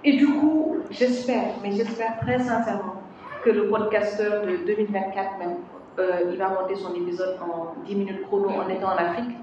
et 0.06 0.16
du 0.16 0.26
coup, 0.26 0.76
j'espère, 0.90 1.54
mais 1.62 1.72
j'espère 1.72 2.20
très 2.20 2.38
sincèrement 2.38 3.02
que 3.44 3.50
le 3.50 3.68
podcasteur 3.68 4.46
de 4.46 4.64
2024 4.64 5.38
même, 5.40 5.56
euh, 5.98 6.30
il 6.30 6.38
va 6.38 6.48
monter 6.48 6.76
son 6.76 6.94
épisode 6.94 7.36
en 7.42 7.74
10 7.84 7.94
minutes 7.96 8.22
chrono 8.22 8.48
en 8.50 8.68
étant 8.68 8.86
en 8.86 8.96
Afrique. 8.96 9.36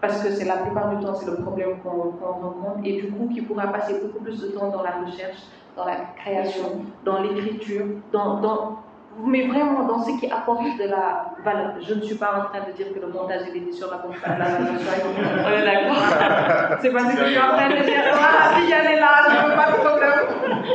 Parce 0.00 0.20
que 0.20 0.30
c'est 0.30 0.44
la 0.46 0.56
plupart 0.56 0.96
du 0.96 1.04
temps, 1.04 1.14
c'est 1.14 1.30
le 1.30 1.36
problème 1.36 1.78
qu'on 1.82 2.10
rencontre. 2.20 2.80
Et 2.84 3.00
du 3.00 3.12
coup, 3.12 3.28
qu'il 3.32 3.46
pourra 3.46 3.68
passer 3.68 3.94
beaucoup 4.02 4.22
plus 4.22 4.40
de 4.40 4.48
temps 4.48 4.68
dans 4.68 4.82
la 4.82 5.00
recherche, 5.06 5.38
dans 5.76 5.84
la 5.84 5.96
création, 6.16 6.84
dans 7.04 7.22
l'écriture, 7.22 7.86
dans, 8.12 8.40
dans 8.40 8.83
mais 9.22 9.46
vraiment 9.46 9.84
dans 9.84 10.02
ce 10.02 10.18
qui 10.18 10.30
apporte 10.30 10.64
de 10.78 10.88
la 10.88 11.34
valeur. 11.44 11.74
Je 11.80 11.94
ne 11.94 12.02
suis 12.02 12.16
pas 12.16 12.32
en 12.36 12.44
train 12.48 12.66
de 12.66 12.72
dire 12.72 12.92
que 12.92 13.00
le 13.00 13.08
montage 13.08 13.42
n'apportent 13.42 14.20
pas 14.20 14.30
de 14.30 14.38
la 14.38 14.44
valeur. 14.44 14.72
On 15.46 15.50
est 15.50 15.64
d'accord. 15.64 16.78
C'est 16.80 16.90
parce 16.90 17.14
que 17.14 17.24
je 17.24 17.30
suis 17.30 17.38
en 17.38 17.56
train 17.56 17.68
de 17.68 17.82
dire, 17.82 18.02
voilà, 18.12 18.56
si 18.56 18.72
elle 18.72 18.96
est 18.96 19.00
là, 19.00 19.10
je 19.28 19.36
ne 19.36 19.50
veux 19.50 19.56
pas 19.56 19.70
de 19.70 19.76
problème. 19.76 20.74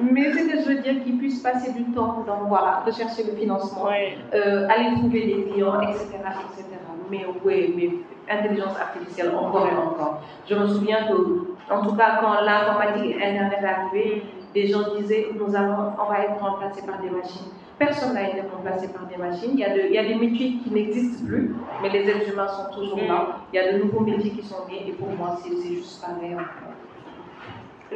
Mais 0.00 0.32
c'est 0.32 0.46
que 0.46 0.58
je 0.58 0.68
veux 0.68 0.80
dire 0.80 1.02
qu'ils 1.02 1.18
puissent 1.18 1.42
passer 1.42 1.72
du 1.72 1.84
temps 1.92 2.24
dans, 2.26 2.44
voilà, 2.46 2.82
rechercher 2.86 3.24
le 3.24 3.36
financement, 3.36 3.88
euh, 3.88 4.68
aller 4.68 4.94
trouver 4.94 5.26
des 5.26 5.50
clients, 5.50 5.80
etc. 5.80 6.04
etc. 6.04 6.64
Mais 7.10 7.26
oui, 7.44 7.74
mais 7.76 8.32
intelligence 8.32 8.78
artificielle, 8.78 9.32
encore 9.34 9.66
et 9.66 9.76
encore. 9.76 10.22
Je 10.48 10.54
me 10.54 10.68
souviens 10.68 11.08
que, 11.08 11.72
en 11.72 11.84
tout 11.84 11.96
cas, 11.96 12.18
quand 12.20 12.40
l'informatique 12.42 13.16
et 13.16 13.24
Internet 13.24 13.58
est 13.60 13.66
arrivé, 13.66 14.22
des 14.54 14.66
gens 14.66 14.94
disaient 14.98 15.28
nous 15.38 15.54
allons, 15.54 15.92
on 15.98 16.10
va 16.10 16.20
être 16.20 16.40
remplacés 16.40 16.86
par 16.86 17.00
des 17.00 17.10
machines. 17.10 17.52
Personne 17.78 18.14
n'a 18.14 18.28
été 18.28 18.40
remplacé 18.40 18.88
par 18.88 19.06
des 19.06 19.16
machines. 19.16 19.50
Il 19.52 19.60
y, 19.60 19.64
a 19.64 19.76
il 19.76 19.92
y 19.92 19.98
a 19.98 20.04
des 20.04 20.16
métiers 20.16 20.58
qui 20.64 20.70
n'existent 20.70 21.24
plus, 21.26 21.54
mais 21.80 21.90
les 21.90 22.08
êtres 22.08 22.32
humains 22.32 22.48
sont 22.48 22.74
toujours 22.74 22.98
là. 22.98 23.38
Il 23.52 23.56
y 23.56 23.58
a 23.60 23.72
de 23.72 23.84
nouveaux 23.84 24.00
métiers 24.00 24.32
qui 24.32 24.42
sont 24.42 24.66
nés, 24.68 24.88
et 24.88 24.92
pour 24.92 25.08
moi, 25.10 25.38
c'est 25.42 25.74
juste 25.74 26.04
pareil. 26.04 26.36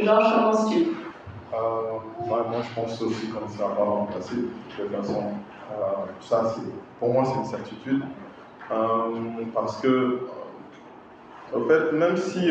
Georges, 0.00 0.34
comment 0.34 0.70
tu 0.70 0.86
euh, 1.53 1.98
Moi, 2.26 2.46
je 2.62 2.80
pense 2.80 3.03
aussi 3.03 3.28
qu'on 3.28 3.44
ne 3.44 3.50
sera 3.50 3.74
pas 3.74 3.82
remplacé. 3.82 4.36
De 4.36 4.84
toute 4.84 4.96
façon, 4.96 5.24
euh, 5.72 6.07
ça, 6.20 6.55
pour 7.00 7.12
moi, 7.12 7.24
c'est 7.24 7.38
une 7.38 7.44
certitude. 7.44 8.03
Euh, 8.70 9.11
parce 9.53 9.80
que, 9.80 10.20
en 11.55 11.61
fait, 11.66 11.92
même 11.92 12.16
si, 12.16 12.50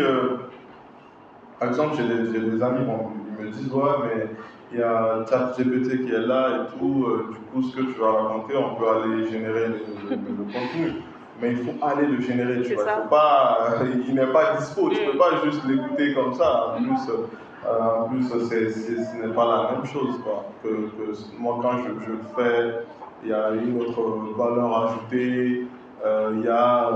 par 1.59 1.69
exemple, 1.69 1.95
j'ai 1.95 2.07
des, 2.07 2.39
des, 2.39 2.61
amis, 2.61 2.85
bon, 2.85 3.11
me 3.41 3.49
disent 3.51 3.71
ouais 3.71 3.91
mais 4.03 4.27
il 4.73 4.79
y 4.79 4.83
a 4.83 5.25
ChatGPT 5.29 6.05
qui 6.05 6.13
est 6.13 6.25
là 6.25 6.49
et 6.49 6.79
tout, 6.79 7.05
euh, 7.05 7.33
du 7.33 7.39
coup 7.39 7.69
ce 7.69 7.75
que 7.75 7.81
tu 7.81 7.99
vas 7.99 8.11
raconter, 8.11 8.55
on 8.55 8.75
peut 8.75 8.87
aller 8.87 9.29
générer 9.29 9.67
le, 9.67 10.15
contenu. 10.17 10.93
Mais 11.41 11.51
il 11.51 11.57
faut 11.57 11.85
aller 11.85 12.07
le 12.07 12.21
générer, 12.21 12.61
tu 12.61 12.75
vois. 12.75 12.83
Il, 12.83 13.01
faut 13.03 13.09
pas, 13.09 13.69
il 14.07 14.15
n'est 14.15 14.27
pas 14.27 14.55
dispo, 14.57 14.89
tu 14.89 15.01
ne 15.01 15.11
peux 15.11 15.17
pas 15.17 15.43
juste 15.43 15.61
l'écouter 15.65 16.13
comme 16.13 16.33
ça. 16.33 16.75
En 16.77 16.83
plus, 16.83 17.09
euh, 17.09 17.79
en 17.99 18.07
plus 18.07 18.23
ce 18.23 19.27
n'est 19.27 19.33
pas 19.33 19.45
la 19.45 19.71
même 19.71 19.85
chose 19.85 20.19
quoi, 20.23 20.45
que, 20.63 20.89
moi 21.37 21.59
quand 21.61 21.77
je, 21.79 22.05
je, 22.05 22.11
le 22.11 22.19
fais. 22.35 22.85
Il 23.23 23.29
y 23.29 23.33
a 23.33 23.51
une 23.51 23.79
autre 23.79 24.01
valeur 24.35 24.87
ajoutée, 24.87 25.67
euh, 26.03 26.31
il 26.33 26.43
y 26.43 26.47
a 26.47 26.89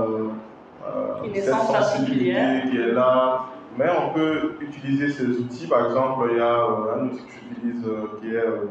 cette 1.34 1.54
sensibilité 1.54 2.68
qui 2.70 2.78
est 2.78 2.92
là. 2.92 3.46
Mais 3.78 3.86
on 3.90 4.14
peut 4.14 4.56
utiliser 4.60 5.10
ces 5.10 5.26
outils. 5.26 5.66
Par 5.66 5.86
exemple, 5.86 6.28
il 6.30 6.36
y 6.38 6.40
a 6.40 6.54
euh, 6.54 6.94
un 6.96 7.06
outil 7.06 7.24
que 7.24 7.32
j'utilise 7.32 7.84
euh, 7.86 8.18
qui 8.20 8.28
est 8.28 8.36
euh, 8.36 8.66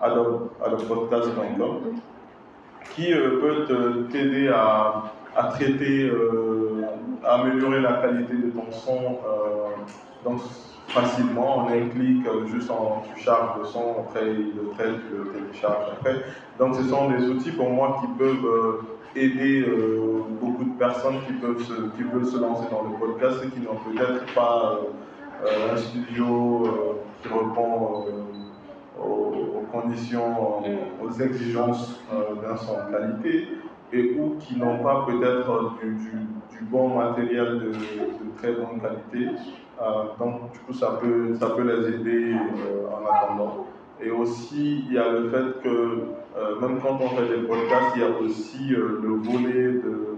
adoptpodcast.com 0.00 2.00
qui 2.94 3.12
peut 3.12 4.06
t'aider 4.10 4.48
à, 4.48 5.04
à, 5.36 5.44
traiter, 5.44 6.10
à 7.24 7.34
améliorer 7.34 7.80
la 7.80 7.92
qualité 7.94 8.34
de 8.34 8.50
ton 8.50 8.70
son 8.72 9.18
facilement. 10.88 11.68
A 11.68 11.72
un 11.72 11.88
clic, 11.88 12.26
juste 12.46 12.70
en, 12.70 13.02
tu 13.14 13.22
charges 13.22 13.58
le 13.60 13.64
son, 13.64 13.96
après 14.00 14.32
il 14.32 14.54
le 14.56 14.70
traite, 14.74 14.96
tu 15.08 15.16
le 15.16 15.26
télécharges 15.30 15.86
après. 15.92 16.16
Donc 16.58 16.74
ce 16.74 16.82
sont 16.82 17.10
des 17.10 17.28
outils 17.28 17.52
pour 17.52 17.70
moi 17.70 18.00
qui 18.00 18.08
peuvent 18.18 18.82
aider 19.16 19.64
euh, 19.66 20.22
beaucoup 20.40 20.64
de 20.64 20.78
personnes 20.78 21.18
qui, 21.26 21.32
peuvent 21.34 21.62
se, 21.62 21.72
qui 21.96 22.02
veulent 22.02 22.26
se 22.26 22.38
lancer 22.38 22.68
dans 22.70 22.82
le 22.82 22.98
podcast 22.98 23.44
et 23.44 23.48
qui 23.48 23.60
n'ont 23.60 23.76
peut-être 23.76 24.32
pas 24.34 24.78
euh, 24.80 25.46
euh, 25.46 25.74
un 25.74 25.76
studio 25.76 26.96
qui 27.22 27.28
répond 27.28 28.04
aux, 28.98 29.64
conditions, 29.72 30.60
mm. 30.60 31.04
aux 31.04 31.12
exigences 31.20 32.00
d'un 32.42 32.56
son 32.56 32.74
de 32.74 32.96
qualité 32.96 33.48
et 33.92 34.16
ou 34.18 34.36
qui 34.38 34.56
n'ont 34.56 34.78
pas 34.78 35.06
peut-être 35.06 35.74
du, 35.80 35.92
du, 35.92 36.64
bon 36.64 36.98
matériel 36.98 37.58
de, 37.60 37.68
de 37.68 38.36
très 38.36 38.52
bonne 38.52 38.80
qualité. 38.80 39.30
donc, 40.18 40.52
du 40.52 40.58
coup, 40.60 40.72
ça 40.72 40.98
peut, 41.00 41.34
ça 41.34 41.50
peut 41.50 41.62
les 41.62 41.94
aider 41.94 42.34
en 42.92 43.12
attendant. 43.12 43.66
Et 44.02 44.10
aussi, 44.10 44.84
il 44.86 44.92
y 44.92 44.98
a 44.98 45.10
le 45.10 45.30
fait 45.30 45.62
que 45.62 46.19
euh, 46.36 46.60
même 46.60 46.80
quand 46.80 46.98
on 47.00 47.08
fait 47.08 47.28
des 47.28 47.42
podcasts, 47.46 47.96
il 47.96 48.02
y 48.02 48.04
a 48.04 48.08
aussi 48.08 48.72
euh, 48.72 49.00
le 49.02 49.08
volet 49.16 49.72
de, 49.72 50.16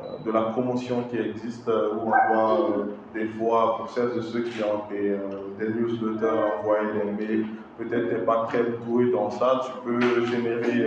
euh, 0.00 0.24
de 0.24 0.32
la 0.32 0.42
promotion 0.42 1.04
qui 1.10 1.18
existe 1.18 1.68
où 1.68 2.00
on 2.06 2.34
voit 2.34 2.86
des 3.14 3.26
fois, 3.26 3.76
pour 3.76 3.90
celles 3.90 4.14
de 4.14 4.22
ceux 4.22 4.40
qui 4.40 4.62
ont 4.62 4.82
des, 4.90 5.16
des 5.58 5.72
newsletters, 5.74 6.26
envoyer 6.60 6.88
des 6.92 7.26
mails, 7.26 7.46
peut-être 7.78 8.12
n'es 8.12 8.24
pas 8.24 8.46
très 8.48 8.64
doué 8.86 9.10
dans 9.10 9.30
ça, 9.30 9.62
tu 9.64 9.72
peux 9.84 10.24
générer 10.26 10.86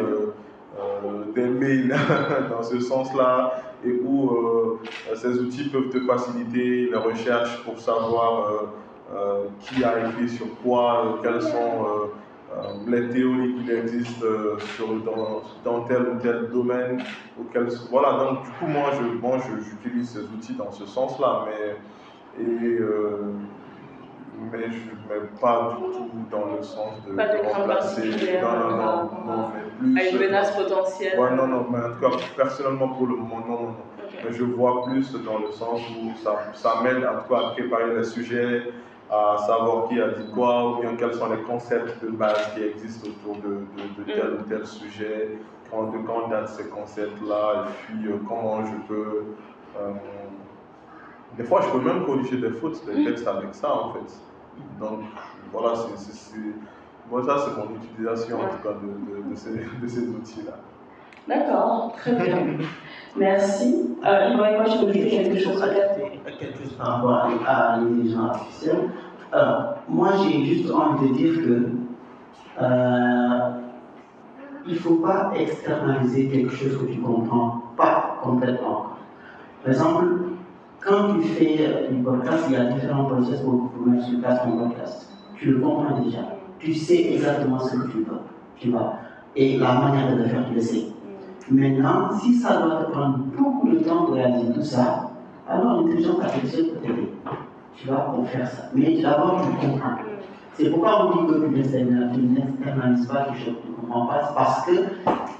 des 1.36 1.46
mails 1.48 1.96
dans 2.50 2.64
ce 2.64 2.80
sens-là 2.80 3.62
et 3.84 3.92
où 4.04 4.80
ces 5.16 5.40
outils 5.40 5.70
peuvent 5.70 5.90
te 5.90 6.00
faciliter 6.02 6.90
les 6.92 6.98
recherches 6.98 7.64
pour 7.64 7.80
savoir 7.80 8.64
qui 9.62 9.84
a 9.84 10.08
écrit 10.08 10.30
sur 10.30 10.48
quoi, 10.62 11.20
quelles 11.24 11.42
sont 11.42 12.10
les 12.88 13.10
théories 13.10 13.56
qui 13.64 13.72
existent 13.72 14.26
sur, 14.76 14.88
dans, 15.04 15.42
dans, 15.64 15.82
tel 15.82 16.02
ou 16.02 16.20
tel 16.20 16.50
domaine. 16.50 17.04
Voilà, 17.90 18.24
donc 18.24 18.44
du 18.44 18.50
coup, 18.52 18.68
moi, 18.68 18.92
je, 18.98 19.18
moi, 19.20 19.38
j'utilise 19.84 20.10
ces 20.10 20.24
outils 20.24 20.56
dans 20.56 20.72
ce 20.72 20.86
sens-là, 20.86 21.46
mais, 21.46 22.44
et, 22.44 22.80
mais 24.52 24.64
je 24.72 25.14
mets 25.14 25.28
pas 25.40 25.78
du 25.78 25.98
tout 25.98 26.10
dans 26.32 26.56
le 26.56 26.64
sens 26.64 26.94
de, 27.08 27.14
pas 27.14 27.28
de, 27.28 27.38
remplacer. 27.46 28.10
Non, 28.42 28.52
non, 28.52 28.76
non, 28.76 29.10
non, 29.26 29.50
mais 29.54 29.94
plus. 29.94 30.00
À 30.00 30.10
une 30.10 30.20
menace 30.20 30.56
potentielle. 30.56 31.20
Ouais, 31.20 31.36
non, 31.36 31.48
non, 31.48 31.66
mais 31.70 31.80
en 31.80 31.92
tout 31.92 32.00
cas, 32.00 32.24
personnellement, 32.36 32.90
pour 32.90 33.08
le 33.08 33.16
moment, 33.16 33.40
non, 33.48 33.62
non. 33.64 33.76
Mais 34.24 34.34
je 34.34 34.44
vois 34.44 34.84
plus 34.86 35.12
dans 35.24 35.40
le 35.40 35.52
sens 35.52 35.82
où 35.90 36.12
ça, 36.24 36.52
ça 36.54 36.82
m'aide 36.84 37.06
en 37.06 37.22
tout 37.22 37.34
cas 37.34 37.48
à 37.48 37.52
préparer 37.52 37.96
les 37.96 38.04
sujets, 38.04 38.64
à 39.12 39.38
savoir 39.40 39.88
qui 39.88 40.00
a 40.00 40.10
dit 40.10 40.30
quoi, 40.34 40.72
ou 40.72 40.82
bien 40.82 40.96
quels 40.96 41.14
sont 41.14 41.30
les 41.30 41.42
concepts 41.42 42.04
de 42.04 42.10
base 42.10 42.54
qui 42.54 42.64
existent 42.64 43.10
autour 43.10 43.42
de, 43.42 43.62
de, 43.98 44.12
tel 44.12 44.34
ou 44.40 44.44
tel 44.48 44.66
sujet, 44.66 45.40
quand, 45.72 45.92
de 45.92 45.98
quand 46.06 46.28
datent 46.30 46.50
ces 46.50 46.68
concepts-là, 46.70 47.66
et 47.66 47.86
puis 47.86 48.08
euh, 48.08 48.18
comment 48.28 48.64
je 48.66 48.88
peux. 48.88 49.24
Euh, 49.80 49.92
des 51.38 51.44
fois, 51.44 51.62
je 51.62 51.70
peux 51.70 51.84
même 51.84 52.06
corriger 52.06 52.38
des 52.38 52.52
fautes 52.52 52.86
des 52.86 53.06
textes 53.06 53.28
avec 53.28 53.54
ça, 53.54 53.74
en 53.74 53.94
fait. 53.94 54.14
Donc, 54.80 55.00
voilà, 55.54 55.76
c'est, 55.76 56.36
moi, 57.10 57.24
ça, 57.24 57.38
c'est 57.40 57.58
mon 57.58 57.76
utilisation, 57.76 58.38
en 58.42 58.48
tout 58.48 58.62
cas, 58.64 58.74
de, 58.74 59.30
de 59.30 59.36
ces, 59.36 59.52
de 59.52 59.88
ces 59.88 60.08
outils-là. 60.08 60.58
D'accord, 61.28 61.94
très 61.96 62.14
bien. 62.14 62.58
Merci. 63.16 63.96
Euh, 64.04 64.36
moi, 64.36 64.66
je 64.66 64.78
voulais 64.80 64.94
dire 64.94 65.10
quelque 65.10 65.40
chose. 65.40 65.62
Quelque 65.62 66.09
chose 66.26 66.74
par 66.78 66.88
rapport 66.88 67.24
à 67.48 67.78
l'intelligence 67.78 68.30
artificielle. 68.32 68.90
Alors, 69.32 69.76
moi, 69.88 70.10
j'ai 70.24 70.44
juste 70.46 70.72
envie 70.72 71.10
de 71.10 71.14
dire 71.14 71.34
que 71.36 71.70
euh, 72.62 73.50
il 74.66 74.74
ne 74.74 74.80
faut 74.80 74.96
pas 74.96 75.32
externaliser 75.36 76.28
quelque 76.28 76.54
chose 76.54 76.78
que 76.78 76.92
tu 76.92 77.00
comprends 77.00 77.64
pas 77.78 78.20
complètement. 78.22 78.88
Par 79.64 79.74
exemple, 79.74 80.06
quand 80.80 81.20
tu 81.22 81.28
fais 81.28 81.88
une 81.92 82.04
podcast, 82.04 82.46
il 82.48 82.54
y 82.54 82.58
a 82.58 82.66
différents 82.66 83.06
process 83.06 83.42
pour, 83.42 83.70
pour 83.70 83.88
mettre 83.88 84.06
sur 84.06 84.20
place 84.20 84.42
ton 84.44 84.58
podcast. 84.58 85.12
Tu 85.36 85.52
le 85.52 85.60
comprends 85.60 86.00
déjà. 86.02 86.20
Tu 86.60 86.74
sais 86.74 87.14
exactement 87.14 87.60
ce 87.60 87.76
que 87.78 87.92
tu 87.92 87.98
veux. 88.00 88.20
Tu 88.56 88.70
vois. 88.72 88.94
Et 89.36 89.58
la 89.58 89.74
manière 89.76 90.12
de 90.12 90.24
le 90.24 90.24
faire, 90.26 90.46
tu 90.48 90.56
le 90.56 90.62
sais. 90.62 90.86
Maintenant, 91.52 92.12
si 92.20 92.36
ça 92.36 92.62
doit 92.62 92.84
te 92.84 92.92
prendre 92.92 93.18
beaucoup 93.18 93.70
de 93.70 93.80
temps 93.80 94.10
de 94.10 94.14
réaliser 94.14 94.54
tout 94.54 94.64
ça, 94.64 95.09
alors 95.50 95.82
l'intelligence 95.82 96.22
artificielle 96.22 96.68
peut 96.68 96.88
t'aider. 96.88 97.10
Tu 97.76 97.88
vas 97.88 98.14
faire 98.26 98.48
ça. 98.48 98.64
Mais 98.74 99.02
d'abord, 99.02 99.42
tu 99.42 99.68
comprends. 99.68 99.98
C'est 100.54 100.70
pourquoi 100.70 101.06
on 101.06 101.26
dit 101.26 101.34
que 101.34 101.46
tu 101.46 101.50
n'externalises 101.50 103.08
pas 103.08 103.26
quelque 103.26 103.40
chose 103.40 103.56
tu 103.64 103.72
ne 103.72 103.76
comprends 103.76 104.08
pas. 104.08 104.34
parce 104.36 104.66
que 104.66 104.72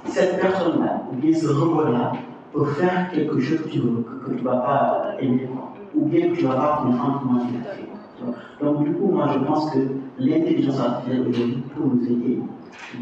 cette 0.06 0.40
personne-là, 0.40 1.02
ou 1.12 1.16
bien 1.16 1.32
ce 1.32 1.48
robot-là, 1.48 2.12
peut 2.52 2.64
faire 2.64 3.10
quelque 3.12 3.38
chose 3.38 3.60
que 3.62 3.68
tu 3.68 3.80
ne 3.80 4.42
vas 4.42 4.56
pas 4.56 5.02
aimer, 5.20 5.48
ou 5.94 6.06
bien 6.06 6.30
que 6.30 6.36
tu 6.36 6.44
ne 6.44 6.48
vas 6.48 6.54
pas 6.54 6.82
comprendre 6.82 7.20
comment 7.22 7.42
il 7.48 7.60
a 7.60 7.70
fait. 7.72 8.64
Donc, 8.64 8.84
du 8.84 8.92
coup, 8.94 9.08
moi, 9.08 9.28
je 9.32 9.38
pense 9.44 9.70
que 9.70 9.78
l'intelligence 10.18 10.80
artificielle 10.80 11.28
aujourd'hui 11.28 11.62
peut 11.74 11.82
nous 11.84 12.04
aider 12.04 12.42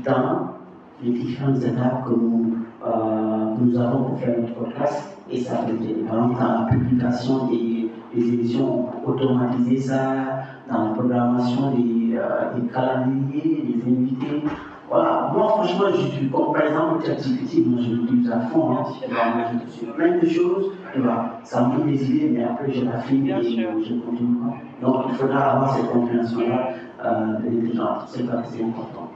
dans 0.05 0.55
les 1.03 1.11
différentes 1.13 1.63
étapes 1.63 2.05
que 2.05 2.11
nous, 2.11 2.57
euh, 2.85 3.55
que 3.57 3.63
nous 3.63 3.81
avons 3.81 4.05
pour 4.05 4.19
faire 4.19 4.37
notre 4.41 4.55
podcast. 4.55 5.18
Et 5.31 5.41
ça 5.41 5.57
peut 5.57 5.73
être, 5.75 6.07
par 6.07 6.17
exemple, 6.17 6.41
dans 6.41 6.61
la 6.61 6.67
publication 6.71 7.47
des, 7.49 7.91
des 8.15 8.29
émissions, 8.29 8.87
automatiser 9.07 9.79
ça, 9.79 9.99
dans 10.71 10.85
la 10.85 10.91
programmation 10.91 11.73
des, 11.73 12.17
euh, 12.17 12.55
des 12.59 12.69
calendriers, 12.69 13.63
des 13.63 13.91
invités. 13.91 14.43
Voilà, 14.91 15.31
moi 15.35 15.49
franchement, 15.49 15.85
j'utilise, 15.95 16.31
comme 16.33 16.55
par 16.55 16.63
exemple 16.63 17.05
ChatGPT, 17.05 17.67
moi 17.67 17.79
je 17.83 17.95
l'utilise 17.95 18.31
à 18.31 18.41
fond, 18.41 18.71
hein, 18.73 18.85
je 19.67 19.71
suis 19.71 19.87
plein 19.87 20.17
de 20.17 20.27
choses, 20.27 20.73
et 20.97 20.99
voilà, 20.99 21.41
ça 21.45 21.67
me 21.67 21.77
donne 21.77 21.93
des 21.93 22.11
idées, 22.11 22.31
mais 22.35 22.45
après 22.45 22.73
je 22.73 22.87
la 22.87 22.99
filme 23.01 23.27
et 23.27 23.43
je 23.43 23.95
continue. 24.01 24.39
Donc 24.81 24.95
il 25.11 25.15
faudra 25.15 25.41
avoir 25.41 25.77
cette 25.77 25.91
compréhension-là 25.93 26.71
euh, 27.05 27.37
de 27.39 27.45
l'intelligence, 27.45 28.05
c'est 28.07 28.23
important. 28.23 29.11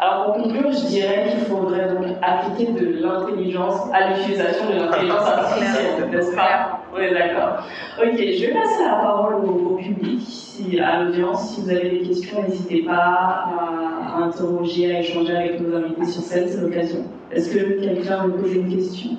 Alors 0.00 0.26
pour 0.26 0.44
conclure, 0.44 0.70
je 0.70 0.86
dirais 0.86 1.26
qu'il 1.28 1.40
faudrait 1.40 1.88
donc 1.88 2.06
appliquer 2.22 2.70
de 2.70 3.02
l'intelligence 3.02 3.88
à 3.92 4.10
l'utilisation 4.10 4.70
de 4.70 4.74
l'intelligence 4.74 5.26
artificielle, 5.26 6.08
n'est-ce 6.08 6.36
pas 6.36 6.80
Oui, 6.94 7.10
d'accord. 7.12 7.64
Ok, 8.00 8.12
je 8.16 8.46
vais 8.46 8.52
passer 8.52 8.84
la 8.84 8.94
parole 8.94 9.44
au, 9.44 9.74
public, 9.76 10.20
si, 10.20 10.78
à 10.78 11.02
l'audience. 11.02 11.50
Si 11.50 11.62
vous 11.62 11.70
avez 11.70 11.90
des 11.90 12.02
questions, 12.02 12.42
n'hésitez 12.42 12.84
pas 12.84 12.94
à, 12.94 14.22
interroger, 14.22 14.94
à 14.94 15.00
échanger 15.00 15.36
avec 15.36 15.60
nos 15.60 15.76
invités 15.76 16.06
sur 16.06 16.22
scène, 16.22 16.46
c'est 16.48 16.60
l'occasion. 16.60 17.04
Est-ce 17.32 17.52
que 17.52 17.80
quelqu'un 17.80 18.24
veut 18.24 18.34
poser 18.34 18.60
une 18.60 18.72
question? 18.72 19.10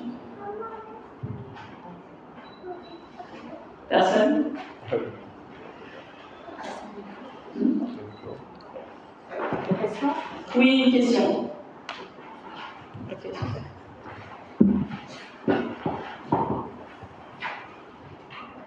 Personne? 3.90 4.44
Oui, 10.56 10.90
question. 10.92 11.48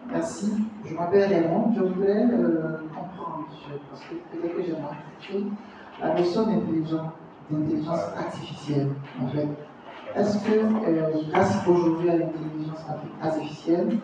Merci. 0.09 0.51
Je 0.85 0.93
m'appelle 0.95 1.33
Raymond. 1.33 1.73
Je 1.75 1.81
voudrais 1.81 2.23
euh, 2.23 2.77
comprendre, 2.87 3.47
parce 3.89 4.01
que 4.05 4.15
peut-être 4.15 4.55
que 4.55 4.63
j'ai 4.63 4.71
compris, 4.71 5.51
la 6.01 6.13
notion 6.13 6.45
d'intelligence 6.47 8.01
artificielle, 8.17 8.89
en 9.21 9.27
fait. 9.27 9.49
Est-ce 10.15 10.37
que, 10.45 10.51
euh, 10.51 11.09
grâce 11.31 11.67
aujourd'hui 11.67 12.09
à 12.09 12.17
l'intelligence 12.17 12.85
artificielle, 13.21 13.97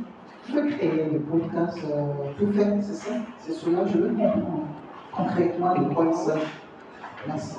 tu 0.46 0.52
peux 0.52 0.68
créer 0.68 1.10
des 1.12 1.20
podcasts 1.20 1.78
euh, 1.86 2.32
tout 2.38 2.52
fait, 2.52 2.82
c'est 2.82 2.94
ça? 2.94 3.12
C'est 3.38 3.54
cela, 3.54 3.86
je 3.86 4.00
veux 4.00 4.10
comprendre 4.10 4.68
concrètement 5.16 5.76
de 5.78 5.94
quoi 5.94 6.08
il 6.08 6.16
s'agit. 6.16 6.42
Merci. 7.28 7.57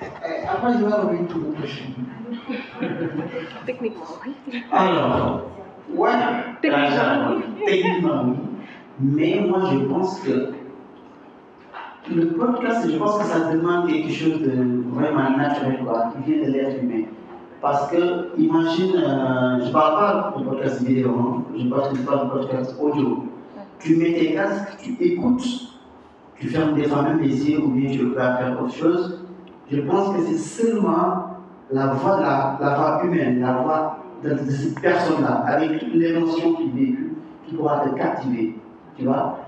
Eh, 0.00 0.46
après, 0.48 0.72
je 0.74 0.84
vais 0.84 0.92
revenir 0.92 1.26
pour 1.26 1.40
l'autre 1.40 1.66
chaîne. 1.66 1.94
Techniquement, 3.66 4.04
oui. 4.24 4.62
Alors, 4.72 5.50
ouais, 5.92 6.10
techniquement, 6.62 7.36
oui. 7.36 7.64
techniquement, 7.66 8.24
oui. 8.26 8.36
Mais 9.00 9.46
moi, 9.48 9.70
je 9.72 9.78
pense 9.86 10.20
que 10.20 10.52
le 12.10 12.26
podcast, 12.28 12.88
je 12.90 12.96
pense 12.96 13.18
que 13.18 13.24
ça 13.24 13.52
demande 13.52 13.88
quelque 13.88 14.12
chose 14.12 14.40
de 14.40 14.82
vraiment 14.92 15.36
naturel, 15.36 15.80
quoi, 15.84 16.12
qui 16.14 16.32
vient 16.32 16.46
de 16.46 16.52
l'être 16.52 16.82
humain. 16.82 17.04
Parce 17.60 17.90
que, 17.90 18.38
imagine, 18.38 18.96
euh, 18.96 19.60
je 19.60 19.66
ne 19.66 19.72
parle 19.72 19.98
pas 19.98 20.34
de 20.38 20.44
podcast 20.44 20.82
vidéo, 20.82 21.10
hein. 21.18 21.44
je 21.56 21.66
parle 21.68 21.92
de 21.92 22.30
podcast 22.30 22.76
audio. 22.80 23.24
Tu 23.80 23.96
mets 23.96 24.12
tes 24.14 24.34
casques, 24.34 24.78
tu 24.78 24.96
écoutes 25.00 25.67
tu 26.40 26.48
fermes 26.48 26.74
des 26.74 26.84
fois 26.84 27.02
même 27.02 27.20
les 27.20 27.50
yeux 27.50 27.60
ou 27.60 27.68
bien 27.68 27.90
tu 27.90 27.98
veux 27.98 28.14
faire 28.14 28.56
autre 28.62 28.74
chose. 28.74 29.24
Je 29.70 29.80
pense 29.80 30.16
que 30.16 30.22
c'est 30.22 30.38
seulement 30.38 31.38
la 31.70 31.88
voix, 31.88 32.20
la, 32.20 32.74
voix 32.74 33.02
humaine, 33.04 33.40
la 33.40 33.52
voix 33.54 33.98
de, 34.22 34.36
cette 34.36 34.80
personne-là, 34.80 35.44
avec 35.46 35.78
toute 35.78 35.94
l'émotion 35.94 36.54
qu'il 36.54 36.70
véhicule, 36.70 37.12
qui 37.46 37.54
pourra 37.54 37.80
te 37.80 37.94
captiver. 37.94 38.56
Tu 38.96 39.04
vois? 39.04 39.38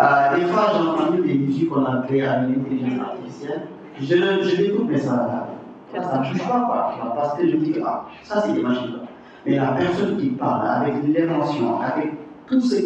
Euh, 0.00 0.36
Des 0.36 0.46
fois, 0.46 0.72
j'ai 0.72 0.88
entendu 0.88 1.22
des 1.22 1.34
musiques 1.34 1.68
qu'on 1.70 1.84
a 1.84 2.02
créées 2.02 2.26
avec 2.26 2.56
l'intelligence 2.56 3.00
artificielle. 3.00 3.62
Je, 4.00 4.04
je 4.04 4.62
l'écoute, 4.62 4.86
mais 4.88 4.98
ça 4.98 5.48
ne 5.94 5.98
touche 6.00 6.48
pas, 6.48 6.60
quoi, 6.60 7.14
parce 7.14 7.34
que 7.34 7.48
je 7.48 7.56
me 7.56 7.64
dis 7.64 7.74
ah, 7.84 8.06
ça, 8.22 8.42
c'est 8.42 8.52
des 8.52 8.62
machines. 8.62 9.00
Mais 9.46 9.56
la 9.56 9.72
personne 9.72 10.16
qui 10.16 10.30
parle 10.30 10.68
avec 10.68 10.94
l'émotion, 11.06 11.80
avec 11.80 12.12
tout 12.46 12.60
ce 12.60 12.76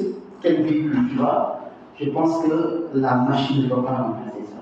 qu'elle 0.41 0.63
véhicule, 0.63 1.09
tu 1.11 1.17
vois, 1.17 1.62
je 2.01 2.11
pense 2.11 2.45
que 2.45 2.89
la 2.95 3.15
machine 3.17 3.65
ne 3.65 3.69
peut 3.69 3.83
pas 3.83 3.93
remplacer 3.93 4.45
ça. 4.45 4.57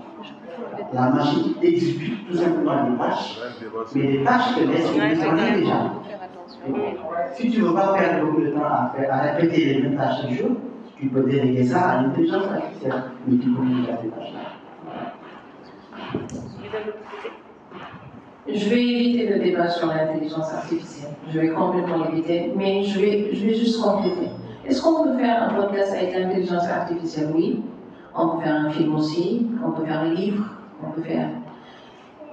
La 0.92 1.10
machine 1.10 1.54
exécute 1.62 2.28
tout 2.28 2.36
simplement 2.36 2.90
des 2.90 2.98
tâches, 2.98 3.38
mais 3.94 4.02
des 4.02 4.24
tâches 4.24 4.54
que 4.56 4.64
l'être 4.64 4.94
humain 4.96 5.58
déjà. 5.58 5.92
Si 7.34 7.50
tu 7.50 7.60
ne 7.62 7.68
veux 7.68 7.74
pas 7.74 7.94
perdre 7.94 8.26
beaucoup 8.26 8.42
de 8.42 8.50
temps 8.50 8.64
à, 8.64 8.92
faire, 8.94 9.14
à 9.14 9.20
répéter 9.20 9.74
les 9.74 9.82
mêmes 9.82 9.96
tâches 9.96 10.22
chaque 10.22 10.32
jour, 10.32 10.50
tu 10.96 11.06
peux 11.08 11.22
déléguer 11.22 11.64
ça 11.64 11.80
à 11.80 12.02
l'intelligence 12.02 12.44
artificielle, 12.44 13.02
mais 13.26 13.38
tu 13.38 13.48
peux 13.50 13.62
faire 13.86 13.98
ces 14.02 14.08
tâches-là. 14.08 14.40
Je 18.48 18.68
vais 18.68 18.82
éviter 18.82 19.26
le 19.28 19.38
débat 19.38 19.68
sur 19.68 19.86
l'intelligence 19.86 20.52
artificielle. 20.52 21.12
Je 21.32 21.38
vais 21.38 21.50
complètement 21.50 22.04
l'éviter, 22.04 22.52
mais 22.56 22.82
je 22.82 22.98
vais, 22.98 23.30
je 23.32 23.46
vais 23.46 23.54
juste 23.54 23.80
compléter. 23.80 24.28
Est-ce 24.66 24.82
qu'on 24.82 25.04
peut 25.04 25.16
faire 25.18 25.42
un 25.42 25.54
podcast 25.54 25.92
avec 25.94 26.14
l'intelligence 26.14 26.66
artificielle? 26.68 27.30
Oui. 27.34 27.62
On 28.14 28.28
peut 28.36 28.42
faire 28.42 28.56
un 28.56 28.70
film 28.70 28.94
aussi, 28.96 29.46
on 29.64 29.70
peut 29.70 29.84
faire 29.86 30.00
un 30.00 30.14
livre, 30.14 30.44
on 30.84 30.90
peut 30.90 31.02
faire. 31.02 31.28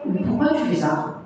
Mais 0.05 0.21
pourquoi 0.21 0.49
tu 0.49 0.63
fais 0.65 0.75
ça? 0.75 1.21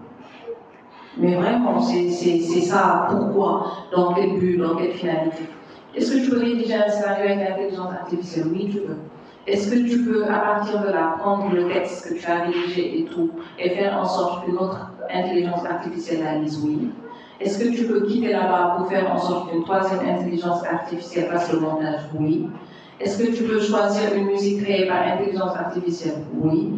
Mais 1.17 1.35
vraiment, 1.35 1.79
c'est 1.79 2.09
ça. 2.39 3.07
Pourquoi? 3.09 3.67
Dans 3.95 4.13
quel 4.13 4.39
but? 4.39 4.57
Dans 4.57 4.75
quelle 4.75 4.91
finalité? 4.91 5.43
Est-ce 5.95 6.13
que 6.13 6.19
tu 6.23 6.29
peux 6.29 6.39
rédiger 6.39 6.75
un 6.75 6.89
scénario 6.89 7.25
avec 7.25 7.49
l'intelligence 7.49 7.91
artificielle? 7.91 8.47
Oui, 8.51 8.69
tu 8.71 8.79
peux. 8.79 8.95
Est-ce 9.47 9.71
que 9.71 9.89
tu 9.89 10.05
peux, 10.05 10.25
à 10.25 10.39
partir 10.39 10.81
de 10.81 10.87
là, 10.87 11.15
prendre 11.19 11.53
le 11.53 11.67
texte 11.67 12.07
que 12.07 12.13
tu 12.19 12.25
as 12.29 12.43
rédigé 12.43 12.99
et 12.99 13.05
tout, 13.05 13.31
et 13.57 13.71
faire 13.71 13.97
en 13.97 14.05
sorte 14.05 14.45
que 14.45 14.51
notre 14.51 14.91
intelligence 15.13 15.65
artificielle 15.65 16.23
la 16.23 16.35
lise? 16.35 16.63
Oui. 16.63 16.91
Est-ce 17.43 17.57
que 17.57 17.75
tu 17.75 17.85
peux 17.85 18.05
quitter 18.05 18.31
là-bas 18.33 18.75
pour 18.77 18.87
faire 18.87 19.11
en 19.11 19.17
sorte 19.17 19.49
qu'une 19.49 19.63
troisième 19.63 19.99
intelligence 20.07 20.63
artificielle 20.63 21.29
fasse 21.31 21.51
le 21.51 21.59
montage? 21.59 22.01
Oui. 22.19 22.47
Est-ce 22.99 23.17
que 23.17 23.35
tu 23.35 23.43
peux 23.43 23.59
choisir 23.59 24.13
une 24.15 24.27
musique 24.27 24.63
créée 24.63 24.87
par 24.87 25.01
intelligence 25.01 25.55
artificielle? 25.55 26.23
Oui. 26.35 26.73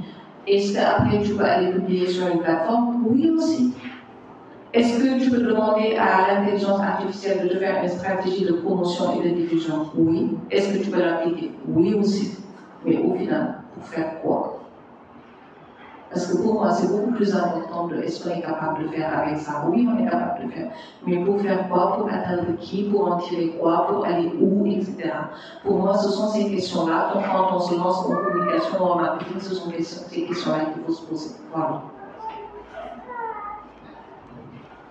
Est-ce 0.47 0.73
qu'après 0.73 1.21
tu 1.21 1.33
peux 1.33 1.43
aller 1.43 1.71
publier 1.73 2.07
sur 2.07 2.27
une 2.27 2.39
plateforme? 2.39 3.03
Oui 3.05 3.29
aussi. 3.29 3.73
Est-ce 4.73 5.03
que 5.03 5.21
tu 5.21 5.29
peux 5.29 5.41
demander 5.41 5.97
à 5.97 6.33
l'intelligence 6.33 6.79
artificielle 6.79 7.43
de 7.43 7.49
te 7.49 7.57
faire 7.59 7.83
une 7.83 7.89
stratégie 7.89 8.45
de 8.45 8.53
promotion 8.53 9.21
et 9.21 9.29
de 9.29 9.35
diffusion? 9.35 9.87
Oui. 9.97 10.31
Est-ce 10.49 10.73
que 10.73 10.83
tu 10.83 10.89
peux 10.89 10.99
l'appliquer? 10.99 11.51
Oui 11.67 11.93
aussi. 11.93 12.37
Mais 12.85 12.97
au 12.97 13.13
final, 13.15 13.59
pour 13.73 13.85
faire 13.85 14.21
quoi? 14.21 14.62
Parce 16.13 16.27
que 16.27 16.37
pour 16.37 16.53
moi, 16.53 16.71
c'est 16.71 16.87
beaucoup 16.91 17.11
plus 17.13 17.35
important 17.35 17.87
de 17.87 17.95
est-ce 17.97 18.23
qu'on 18.23 18.35
est 18.35 18.41
capable 18.41 18.83
de 18.83 18.87
faire 18.89 19.17
avec 19.17 19.37
ça. 19.37 19.65
Oui, 19.67 19.87
on 19.91 19.97
est 19.97 20.07
capable 20.07 20.45
de 20.45 20.51
faire. 20.51 20.71
Mais 21.07 21.17
pour 21.25 21.41
faire 21.41 21.67
quoi? 21.69 21.97
Pour 21.97 22.07
atteindre 22.07 22.55
qui? 22.59 22.83
Pour 22.83 23.11
en 23.11 23.17
tirer 23.17 23.57
quoi? 23.59 23.87
Pour 23.87 24.05
aller 24.05 24.31
où? 24.39 24.65
Etc. 24.67 25.11
Pour 25.63 25.79
moi, 25.79 25.97
ce 25.97 26.09
sont 26.09 26.27
ces 26.29 26.51
questions-là. 26.51 27.13
quand 27.13 27.55
on 27.55 27.59
se 27.59 27.75
lance 27.75 28.05
en 28.05 28.15
communication 28.15 28.83
en 28.83 28.95
marketing, 28.95 29.39
ce 29.39 29.55
sont 29.55 29.71
ces 29.71 30.25
questions-là 30.25 30.65
qu'il 30.65 30.83
faut 30.83 30.93
se 30.93 31.05
poser. 31.07 31.35
Voilà. 31.51 31.81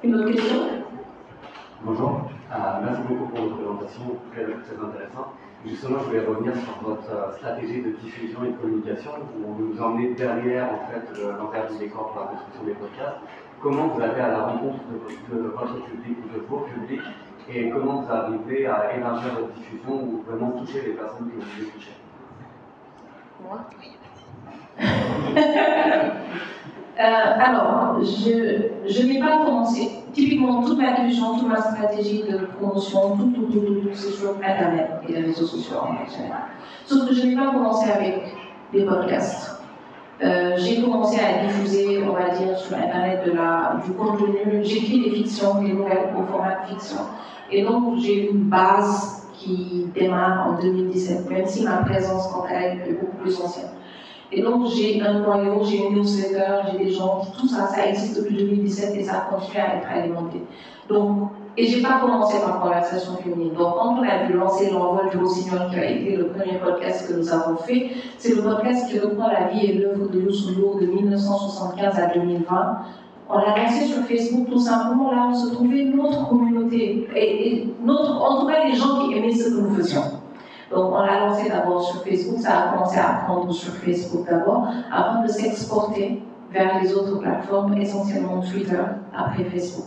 Une 0.03 0.15
autre 0.17 0.33
question? 0.33 0.57
Bonjour. 1.85 2.23
Euh, 2.53 2.57
merci 2.85 3.03
beaucoup 3.09 3.27
pour 3.27 3.45
votre 3.45 3.57
présentation, 3.57 4.03
très, 4.33 4.43
très 4.43 4.85
intéressant. 4.85 5.33
Justement, 5.65 5.99
je 6.01 6.05
voulais 6.07 6.27
revenir 6.27 6.55
sur 6.57 6.77
votre 6.83 7.11
euh, 7.13 7.37
stratégie 7.37 7.83
de 7.83 7.91
diffusion 7.91 8.45
et 8.45 8.49
de 8.49 8.57
communication. 8.57 9.13
Vous 9.37 9.65
nous 9.65 9.81
emmenez 9.81 10.15
derrière 10.15 10.69
en 10.73 10.91
fait 10.91 11.05
l'envers 11.39 11.71
du 11.71 11.79
décor 11.79 12.11
pour 12.11 12.21
la 12.21 12.27
construction 12.29 12.65
des 12.65 12.73
podcasts. 12.73 13.19
Comment 13.61 13.87
vous 13.87 14.01
allez 14.01 14.21
à 14.21 14.29
la 14.29 14.43
rencontre 14.47 14.81
de, 15.31 15.39
votre 15.39 15.85
public 15.85 16.19
ou 16.25 16.37
de 16.37 16.41
vos 16.49 16.67
publics 16.67 17.01
et 17.49 17.71
comment 17.71 18.03
vous 18.03 18.11
arrivez 18.13 18.67
à 18.67 18.97
élargir 18.97 19.35
votre 19.35 19.53
diffusion 19.53 20.03
ou 20.03 20.25
vraiment 20.27 20.51
toucher 20.51 20.83
les 20.83 20.93
personnes 20.95 21.31
que 21.31 21.37
vous 21.37 21.51
voulez 21.55 21.69
toucher 21.69 21.93
Moi? 23.41 23.61
euh, 26.99 27.03
alors, 27.03 28.01
je, 28.03 28.69
je 28.87 29.07
n'ai 29.07 29.19
pas 29.19 29.45
commencé. 29.45 29.89
Typiquement, 30.13 30.63
toute 30.63 30.79
ma 30.79 30.93
diffusion, 30.93 31.39
toute 31.39 31.49
ma 31.49 31.61
stratégie 31.61 32.23
de 32.23 32.47
promotion, 32.59 33.17
tout, 33.17 33.33
tout, 33.35 33.47
tout, 33.47 33.61
tout, 33.61 33.89
c'est 33.95 34.11
sur 34.11 34.37
Internet 34.37 34.91
et 35.09 35.13
les 35.13 35.21
réseaux 35.23 35.47
sociaux 35.47 35.79
en 35.79 36.07
général. 36.11 36.43
Sauf 36.85 37.09
que 37.09 37.15
je 37.15 37.27
n'ai 37.27 37.37
pas 37.37 37.51
commencé 37.51 37.91
avec 37.91 38.35
des 38.75 38.85
podcasts. 38.85 39.63
Euh, 40.23 40.57
j'ai 40.59 40.83
commencé 40.83 41.19
à 41.19 41.47
diffuser, 41.47 42.03
on 42.05 42.13
va 42.13 42.29
dire, 42.37 42.57
sur 42.59 42.77
Internet 42.77 43.25
de 43.25 43.33
la, 43.33 43.81
du 43.85 43.93
contenu. 43.93 44.63
J'écris 44.63 45.03
des 45.03 45.11
fictions, 45.11 45.63
des 45.63 45.73
nouvelles 45.73 46.13
au 46.17 46.31
format 46.31 46.61
de 46.63 46.75
fiction. 46.75 46.99
Et 47.51 47.63
donc, 47.63 47.99
j'ai 47.99 48.31
une 48.31 48.45
base 48.45 49.29
qui 49.33 49.87
démarre 49.95 50.47
en 50.49 50.61
2017, 50.61 51.29
même 51.31 51.47
si 51.47 51.65
ma 51.65 51.79
présence, 51.79 52.29
quant 52.29 52.45
à 52.45 52.53
elle, 52.53 52.79
est 52.87 52.93
beaucoup 52.93 53.17
plus 53.17 53.41
ancienne. 53.41 53.71
Et 54.35 54.41
donc, 54.41 54.67
j'ai 54.69 55.01
un 55.03 55.21
noyau, 55.21 55.63
j'ai 55.63 55.87
une 55.87 55.97
newsletter, 55.97 56.63
j'ai 56.71 56.85
des 56.85 56.91
gens, 56.91 57.21
tout 57.39 57.47
ça, 57.47 57.67
ça 57.67 57.87
existe 57.87 58.17
depuis 58.17 58.37
2017 58.37 58.97
et 58.97 59.05
ça 59.05 59.27
continue 59.31 59.59
à 59.59 59.77
être 59.77 59.89
alimenté. 59.91 60.43
Donc, 60.89 61.31
et 61.55 61.67
j'ai 61.67 61.83
pas 61.83 62.01
commencé 62.01 62.39
par 62.41 62.61
conversation 62.61 63.17
féminine. 63.17 63.53
Donc, 63.53 63.75
quand 63.75 63.99
on 63.99 64.03
a 64.03 64.25
vu 64.25 64.33
lancer 64.33 64.71
l'envol 64.71 65.11
du 65.11 65.19
Rossignol, 65.19 65.69
qui 65.71 65.77
a 65.77 65.91
été 65.91 66.17
le 66.17 66.29
premier 66.29 66.59
podcast 66.59 67.07
que 67.07 67.19
nous 67.19 67.31
avons 67.31 67.57
fait, 67.57 67.91
c'est 68.17 68.35
le 68.35 68.43
podcast 68.43 68.91
qui 68.91 68.99
reprend 69.01 69.29
la 69.29 69.49
vie 69.49 69.67
et 69.67 69.75
l'œuvre 69.75 70.09
de 70.09 70.21
Youssou 70.21 70.81
de 70.81 70.87
1975 70.87 71.99
à 71.99 72.07
2020. 72.07 72.79
On 73.29 73.39
l'a 73.39 73.57
lancé 73.57 73.85
sur 73.85 74.03
Facebook 74.05 74.49
tout 74.51 74.59
simplement, 74.59 75.13
là 75.13 75.29
où 75.31 75.35
se 75.35 75.53
trouvait 75.53 75.85
notre 75.85 76.29
communauté, 76.29 77.07
et, 77.15 77.49
et 77.49 77.75
notre, 77.85 78.13
en 78.13 78.41
tout 78.41 78.49
les 78.49 78.75
gens 78.75 79.07
qui 79.07 79.15
aimaient 79.15 79.35
ce 79.35 79.51
que 79.51 79.61
nous 79.61 79.75
faisions. 79.75 80.22
Donc 80.75 80.93
on 80.93 81.03
l'a 81.03 81.21
lancé 81.21 81.49
d'abord 81.49 81.83
sur 81.83 82.03
Facebook, 82.03 82.39
ça 82.39 82.59
a 82.59 82.73
commencé 82.73 82.99
à 82.99 83.25
prendre 83.27 83.53
sur 83.53 83.73
Facebook 83.75 84.27
d'abord, 84.29 84.69
avant 84.91 85.23
de 85.23 85.29
s'exporter 85.29 86.23
vers 86.51 86.81
les 86.83 86.95
autres 86.95 87.19
plateformes, 87.19 87.77
essentiellement 87.79 88.41
Twitter, 88.41 88.83
après 89.15 89.45
Facebook. 89.45 89.85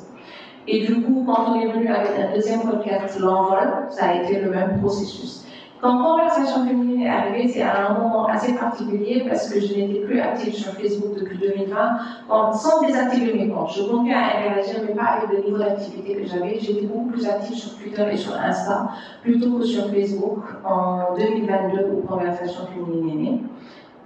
Et 0.67 0.86
du 0.86 1.01
coup, 1.01 1.23
quand 1.25 1.51
on 1.51 1.59
est 1.59 1.71
venu 1.71 1.88
avec 1.88 2.11
un 2.19 2.36
deuxième 2.36 2.61
podcast, 2.61 3.19
l'envol, 3.19 3.88
ça 3.89 4.09
a 4.09 4.13
été 4.15 4.39
le 4.39 4.49
même 4.49 4.79
processus. 4.79 5.44
Quand 5.82 6.01
Conversation 6.01 6.65
féminine 6.65 7.01
est 7.01 7.09
arrivée, 7.09 7.47
c'est 7.47 7.61
à 7.61 7.89
un 7.89 7.99
moment 7.99 8.28
assez 8.28 8.53
particulier 8.55 9.26
parce 9.28 9.49
que 9.49 9.59
je 9.59 9.73
n'étais 9.76 9.99
plus 9.99 10.19
active 10.19 10.53
sur 10.53 10.71
Facebook 10.73 11.19
depuis 11.19 11.38
2020, 11.38 12.53
sans 12.53 12.82
désactiver 12.82 13.34
mes 13.34 13.49
comptes. 13.49 13.71
Je 13.76 13.84
continuais 13.84 14.13
à 14.13 14.38
interagir, 14.38 14.82
mais 14.88 14.95
pas 14.95 15.19
avec 15.19 15.38
le 15.38 15.43
niveau 15.43 15.57
d'activité 15.57 16.15
que 16.15 16.26
j'avais. 16.26 16.57
J'étais 16.59 16.86
beaucoup 16.88 17.09
plus 17.09 17.28
active 17.28 17.55
sur 17.55 17.78
Twitter 17.78 18.05
et 18.11 18.17
sur 18.17 18.34
Insta 18.34 18.89
plutôt 19.21 19.59
que 19.59 19.65
sur 19.65 19.89
Facebook 19.89 20.39
en 20.63 21.13
2022 21.17 21.91
où 21.93 22.07
Conversation 22.07 22.61
féminine. 22.73 23.41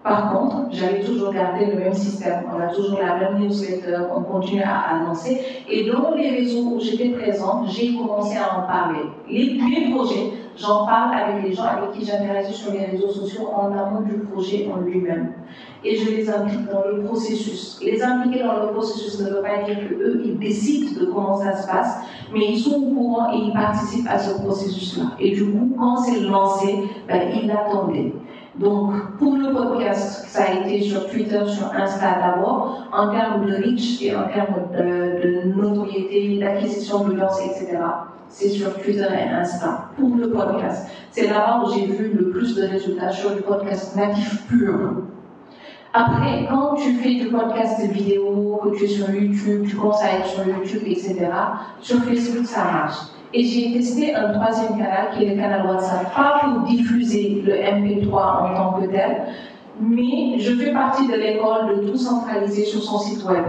Par 0.03 0.31
contre, 0.33 0.69
j'avais 0.71 1.01
toujours 1.01 1.33
gardé 1.33 1.65
le 1.65 1.75
même 1.75 1.93
système. 1.93 2.43
On 2.55 2.59
a 2.59 2.67
toujours 2.67 2.99
la 2.99 3.15
même 3.17 3.39
newsletter, 3.39 3.97
on 4.15 4.21
continue 4.21 4.63
à 4.63 4.95
annoncer. 4.95 5.41
Et 5.67 5.89
dans 5.89 6.15
les 6.15 6.29
réseaux 6.29 6.63
où 6.63 6.79
j'étais 6.79 7.09
présente, 7.09 7.67
j'ai 7.69 7.95
commencé 7.95 8.37
à 8.37 8.59
en 8.59 8.61
parler. 8.65 9.01
Les, 9.29 9.59
mes 9.61 9.93
projets, 9.93 10.31
j'en 10.57 10.85
parle 10.85 11.15
avec 11.15 11.43
les 11.43 11.53
gens 11.53 11.63
avec 11.63 11.91
qui 11.91 12.05
j'interagis 12.05 12.53
sur 12.53 12.71
les 12.71 12.85
réseaux 12.85 13.09
sociaux 13.09 13.49
en 13.53 13.71
amont 13.71 14.01
du 14.01 14.19
projet 14.19 14.69
en 14.73 14.81
lui-même. 14.81 15.33
Et 15.83 15.95
je 15.95 16.09
les 16.11 16.29
implique 16.29 16.65
dans 16.69 16.83
le 16.85 17.03
processus. 17.03 17.79
Les 17.81 18.01
impliquer 18.03 18.43
dans 18.43 18.65
le 18.65 18.73
processus 18.73 19.19
ne 19.21 19.29
veut 19.29 19.41
pas 19.41 19.63
dire 19.63 19.77
qu'eux, 19.87 20.21
ils 20.25 20.37
décident 20.37 20.99
de 20.99 21.05
comment 21.05 21.37
ça 21.37 21.55
se 21.55 21.67
passe, 21.67 21.97
mais 22.33 22.51
ils 22.51 22.59
sont 22.59 22.75
au 22.75 22.93
courant 22.93 23.31
et 23.33 23.37
ils 23.37 23.53
participent 23.53 24.07
à 24.09 24.19
ce 24.19 24.41
processus-là. 24.41 25.11
Et 25.19 25.31
du 25.31 25.45
coup, 25.45 25.73
quand 25.77 25.97
c'est 25.97 26.19
lancé, 26.19 26.75
ben, 27.07 27.29
ils 27.33 27.47
l'attendaient. 27.47 28.13
Donc, 28.59 29.17
pour 29.17 29.37
le 29.37 29.53
podcast, 29.53 30.25
ça 30.27 30.43
a 30.43 30.53
été 30.53 30.81
sur 30.81 31.09
Twitter, 31.09 31.39
sur 31.47 31.73
Insta 31.73 32.17
d'abord, 32.19 32.89
en 32.91 33.09
termes 33.09 33.45
de 33.45 33.55
reach 33.55 34.01
et 34.01 34.13
en 34.13 34.27
termes 34.27 34.67
de, 34.77 35.55
notoriété, 35.55 36.39
d'acquisition 36.39 37.05
d'audience, 37.05 37.39
etc. 37.39 37.77
C'est 38.27 38.49
sur 38.49 38.77
Twitter 38.81 39.07
et 39.13 39.29
Insta. 39.29 39.89
Pour 39.97 40.13
le 40.13 40.29
podcast, 40.29 40.89
c'est 41.09 41.27
là-bas 41.27 41.63
où 41.63 41.73
j'ai 41.73 41.85
vu 41.85 42.11
le 42.13 42.31
plus 42.31 42.53
de 42.55 42.63
résultats 42.63 43.11
sur 43.11 43.33
du 43.33 43.41
podcast 43.41 43.95
natif 43.95 44.45
pur. 44.47 45.03
Après, 45.93 46.45
quand 46.49 46.75
tu 46.75 46.95
fais 46.95 47.15
du 47.15 47.29
podcast 47.29 47.81
vidéo, 47.89 48.59
que 48.61 48.77
tu 48.77 48.83
es 48.83 48.87
sur 48.87 49.09
YouTube, 49.09 49.67
tu 49.69 49.77
commences 49.77 50.03
à 50.03 50.17
être 50.17 50.27
sur 50.27 50.45
YouTube, 50.45 50.81
etc., 50.85 51.29
sur 51.79 52.03
Facebook, 52.03 52.45
ça 52.45 52.65
marche. 52.65 52.97
Et 53.33 53.43
j'ai 53.43 53.73
testé 53.73 54.15
un 54.15 54.33
troisième 54.33 54.77
canal 54.77 55.09
qui 55.15 55.23
est 55.23 55.35
le 55.35 55.41
canal 55.41 55.67
WhatsApp, 55.67 56.15
pas 56.15 56.41
pour 56.41 56.63
diffuser 56.63 57.43
le 57.45 57.53
MP3 57.53 58.11
en 58.11 58.55
tant 58.55 58.73
que 58.79 58.87
tel, 58.87 59.27
mais 59.79 60.39
je 60.39 60.55
fais 60.55 60.73
partie 60.73 61.07
de 61.07 61.13
l'école 61.13 61.75
de 61.75 61.89
tout 61.89 61.97
centraliser 61.97 62.65
sur 62.65 62.81
son 62.81 62.97
site 62.97 63.23
web 63.25 63.45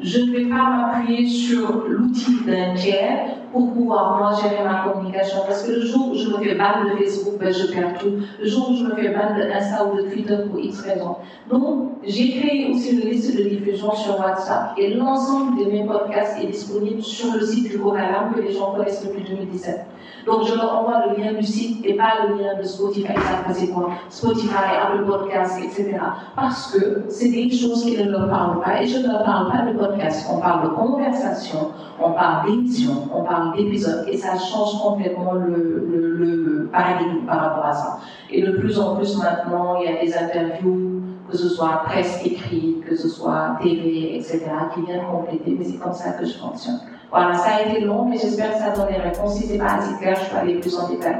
je 0.00 0.18
ne 0.20 0.32
vais 0.32 0.46
pas 0.46 0.70
m'appuyer 0.70 1.28
sur 1.28 1.84
l'outil 1.86 2.44
d'un 2.44 2.74
tiers 2.74 3.36
pour 3.52 3.72
pouvoir 3.72 4.18
moi 4.18 4.32
gérer 4.42 4.64
ma 4.64 4.90
communication. 4.90 5.38
Parce 5.46 5.62
que 5.62 5.72
le 5.72 5.82
jour 5.82 6.10
où 6.10 6.14
je 6.16 6.28
me 6.28 6.38
fais 6.38 6.56
ban 6.56 6.84
de 6.84 6.96
Facebook, 6.96 7.38
ben, 7.38 7.52
je 7.52 7.72
perds 7.72 7.98
tout. 8.00 8.14
Le 8.40 8.46
jour 8.46 8.70
où 8.70 8.76
je 8.76 8.84
me 8.84 8.94
fais 8.96 9.10
ban 9.10 9.36
d'Insta 9.38 9.86
ou 9.86 9.96
de 9.96 10.02
Twitter 10.10 10.36
pour 10.50 10.58
X 10.58 10.80
raisons. 10.80 11.16
Donc, 11.48 11.92
j'ai 12.04 12.30
créé 12.40 12.70
aussi 12.72 12.90
une 12.90 13.08
liste 13.08 13.36
de 13.36 13.44
diffusion 13.44 13.94
sur 13.94 14.18
WhatsApp 14.18 14.72
et 14.76 14.94
l'ensemble 14.94 15.64
de 15.64 15.70
mes 15.70 15.84
podcasts 15.84 16.42
est 16.42 16.48
disponible 16.48 17.02
sur 17.02 17.32
le 17.32 17.46
site 17.46 17.70
du 17.70 17.78
Coralam 17.78 18.34
que 18.34 18.40
les 18.40 18.52
gens 18.52 18.72
connaissent 18.72 19.04
depuis 19.06 19.22
2017. 19.22 19.86
Donc, 20.26 20.46
je 20.46 20.54
leur 20.54 20.80
envoie 20.80 21.06
le 21.06 21.22
lien 21.22 21.32
du 21.32 21.42
site 21.44 21.84
et 21.84 21.94
pas 21.94 22.26
le 22.26 22.42
lien 22.42 22.58
de 22.58 22.62
Spotify. 22.62 23.14
Ça, 23.14 23.52
c'est 23.52 23.68
quoi 23.68 23.90
Spotify, 24.08 24.54
Apple 24.82 25.04
Podcasts, 25.04 25.58
etc. 25.62 25.98
Parce 26.34 26.72
que 26.72 27.04
c'est 27.08 27.28
des 27.30 27.50
choses 27.50 27.84
qui 27.84 27.96
ne 27.96 28.10
leur 28.10 28.28
parlent 28.28 28.60
pas 28.60 28.82
et 28.82 28.86
je 28.86 28.98
ne 28.98 29.08
leur 29.08 29.24
parle 29.24 29.50
pas 29.50 29.70
de 29.70 29.78
podcast. 29.78 30.28
On 30.32 30.38
parle 30.38 30.64
de 30.64 30.74
conversation, 30.74 31.70
on 32.00 32.12
parle 32.12 32.46
d'émission, 32.46 33.08
on 33.14 33.22
parle 33.22 33.56
d'épisode 33.56 34.06
et 34.08 34.16
ça 34.16 34.38
change 34.38 34.80
complètement 34.82 35.34
le, 35.34 35.86
le, 35.90 36.16
le 36.16 36.68
paradigme 36.72 37.26
par 37.26 37.40
rapport 37.40 37.66
à 37.66 37.72
ça. 37.72 37.98
Et 38.30 38.42
de 38.42 38.52
plus 38.52 38.78
en 38.78 38.96
plus 38.96 39.16
maintenant, 39.18 39.76
il 39.80 39.90
y 39.90 39.96
a 39.96 40.00
des 40.00 40.16
interviews 40.16 40.94
que 41.30 41.36
ce 41.36 41.48
soit 41.48 41.82
presse 41.84 42.24
écrite, 42.24 42.84
que 42.84 42.94
ce 42.94 43.08
soit 43.08 43.56
TV, 43.62 44.16
etc., 44.16 44.40
qui 44.74 44.82
viennent 44.82 45.06
compléter, 45.10 45.56
mais 45.58 45.64
c'est 45.64 45.78
comme 45.78 45.92
ça 45.92 46.12
que 46.12 46.24
je 46.24 46.34
fonctionne. 46.34 46.80
Voilà, 47.14 47.34
ça 47.34 47.50
a 47.50 47.62
été 47.62 47.78
long, 47.78 48.06
mais 48.06 48.18
j'espère 48.18 48.54
que 48.54 48.58
ça 48.58 48.70
donne 48.70 48.88
des 48.88 48.96
réponses. 49.00 49.36
Si 49.36 49.46
ce 49.46 49.52
n'est 49.52 49.58
pas 49.58 49.74
assez 49.74 49.94
clair, 50.00 50.18
je 50.20 50.30
peux 50.30 50.36
aller 50.36 50.58
plus 50.58 50.76
en 50.76 50.88
détail. 50.88 51.14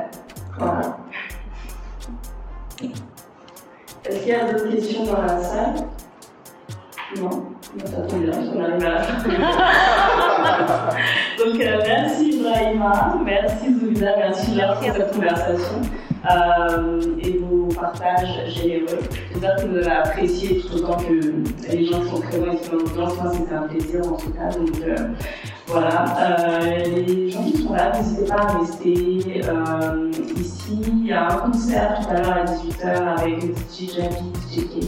Voilà. 0.59 0.80
Est-ce 4.05 4.18
qu'il 4.18 4.28
y 4.28 4.32
a 4.32 4.53
d'autres 4.53 4.70
questions 4.74 5.05
dans 5.05 5.22
la 5.22 5.40
salle? 5.40 5.74
Non? 7.20 7.30
Ça 7.84 7.99
tombe 8.09 8.22
bien, 8.22 8.32
on 8.57 8.61
arrive 8.61 8.84
à 8.84 9.03
Donc, 11.45 11.61
euh, 11.61 11.80
merci 11.86 12.30
Ibrahima, 12.30 13.14
merci 13.24 13.66
Zoubida, 13.78 14.16
merci 14.18 14.55
Laure 14.57 14.80
pour 14.80 14.92
cette 14.92 15.12
conversation 15.12 15.80
euh, 16.31 17.01
et 17.18 17.39
vos 17.39 17.68
partages 17.75 18.49
généreux. 18.49 19.01
J'espère 19.31 19.57
que 19.57 19.66
vous 19.66 19.77
avez 19.77 19.91
apprécié 19.91 20.61
tout 20.61 20.77
autant 20.77 20.97
que 20.97 21.12
les 21.70 21.85
gens 21.85 22.01
qui 22.01 22.09
sont 22.09 22.20
présents 22.20 22.53
ici 22.53 22.70
dans 22.70 22.79
l'audience. 22.79 23.14
Moi, 23.22 23.33
c'était 23.35 23.55
un 23.55 23.62
plaisir 23.62 24.01
en 24.07 24.16
tout 24.16 24.31
cas. 24.31 24.49
Donc, 24.49 24.81
euh, 24.87 24.97
voilà, 25.66 26.05
euh, 26.20 26.85
les 27.07 27.31
gens 27.31 27.43
qui 27.43 27.62
sont 27.62 27.75
là, 27.75 27.93
n'hésitez 27.95 28.25
pas 28.27 28.37
à 28.37 28.59
rester 28.59 28.93
ici. 28.93 30.81
Il 30.87 31.07
y 31.07 31.12
a 31.12 31.27
un 31.31 31.37
concert 31.37 32.01
tout 32.01 32.11
à 32.11 32.20
l'heure 32.20 32.33
à 32.33 32.45
18h 32.45 33.18
avec 33.18 33.43
DJ 33.43 33.97
Jackie, 33.97 34.33
DJ 34.51 34.81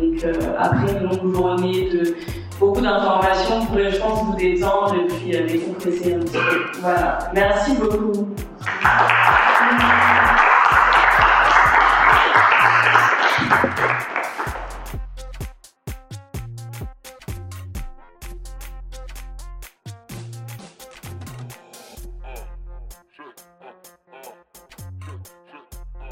Donc 0.00 0.34
après 0.58 0.92
une 0.92 1.04
longue 1.04 1.34
journée 1.34 1.90
de 1.90 2.16
beaucoup 2.58 2.80
d'informations, 2.80 3.60
vous 3.60 3.66
pourrez, 3.66 3.92
je 3.92 3.98
pense, 3.98 4.24
vous 4.24 4.34
détendre 4.34 4.94
et 4.96 5.06
puis 5.06 5.46
décompresser 5.46 6.14
un 6.14 6.18
petit 6.20 6.38
peu. 6.38 6.80
Voilà, 6.80 7.18
merci 7.32 7.76
beaucoup. 7.76 8.34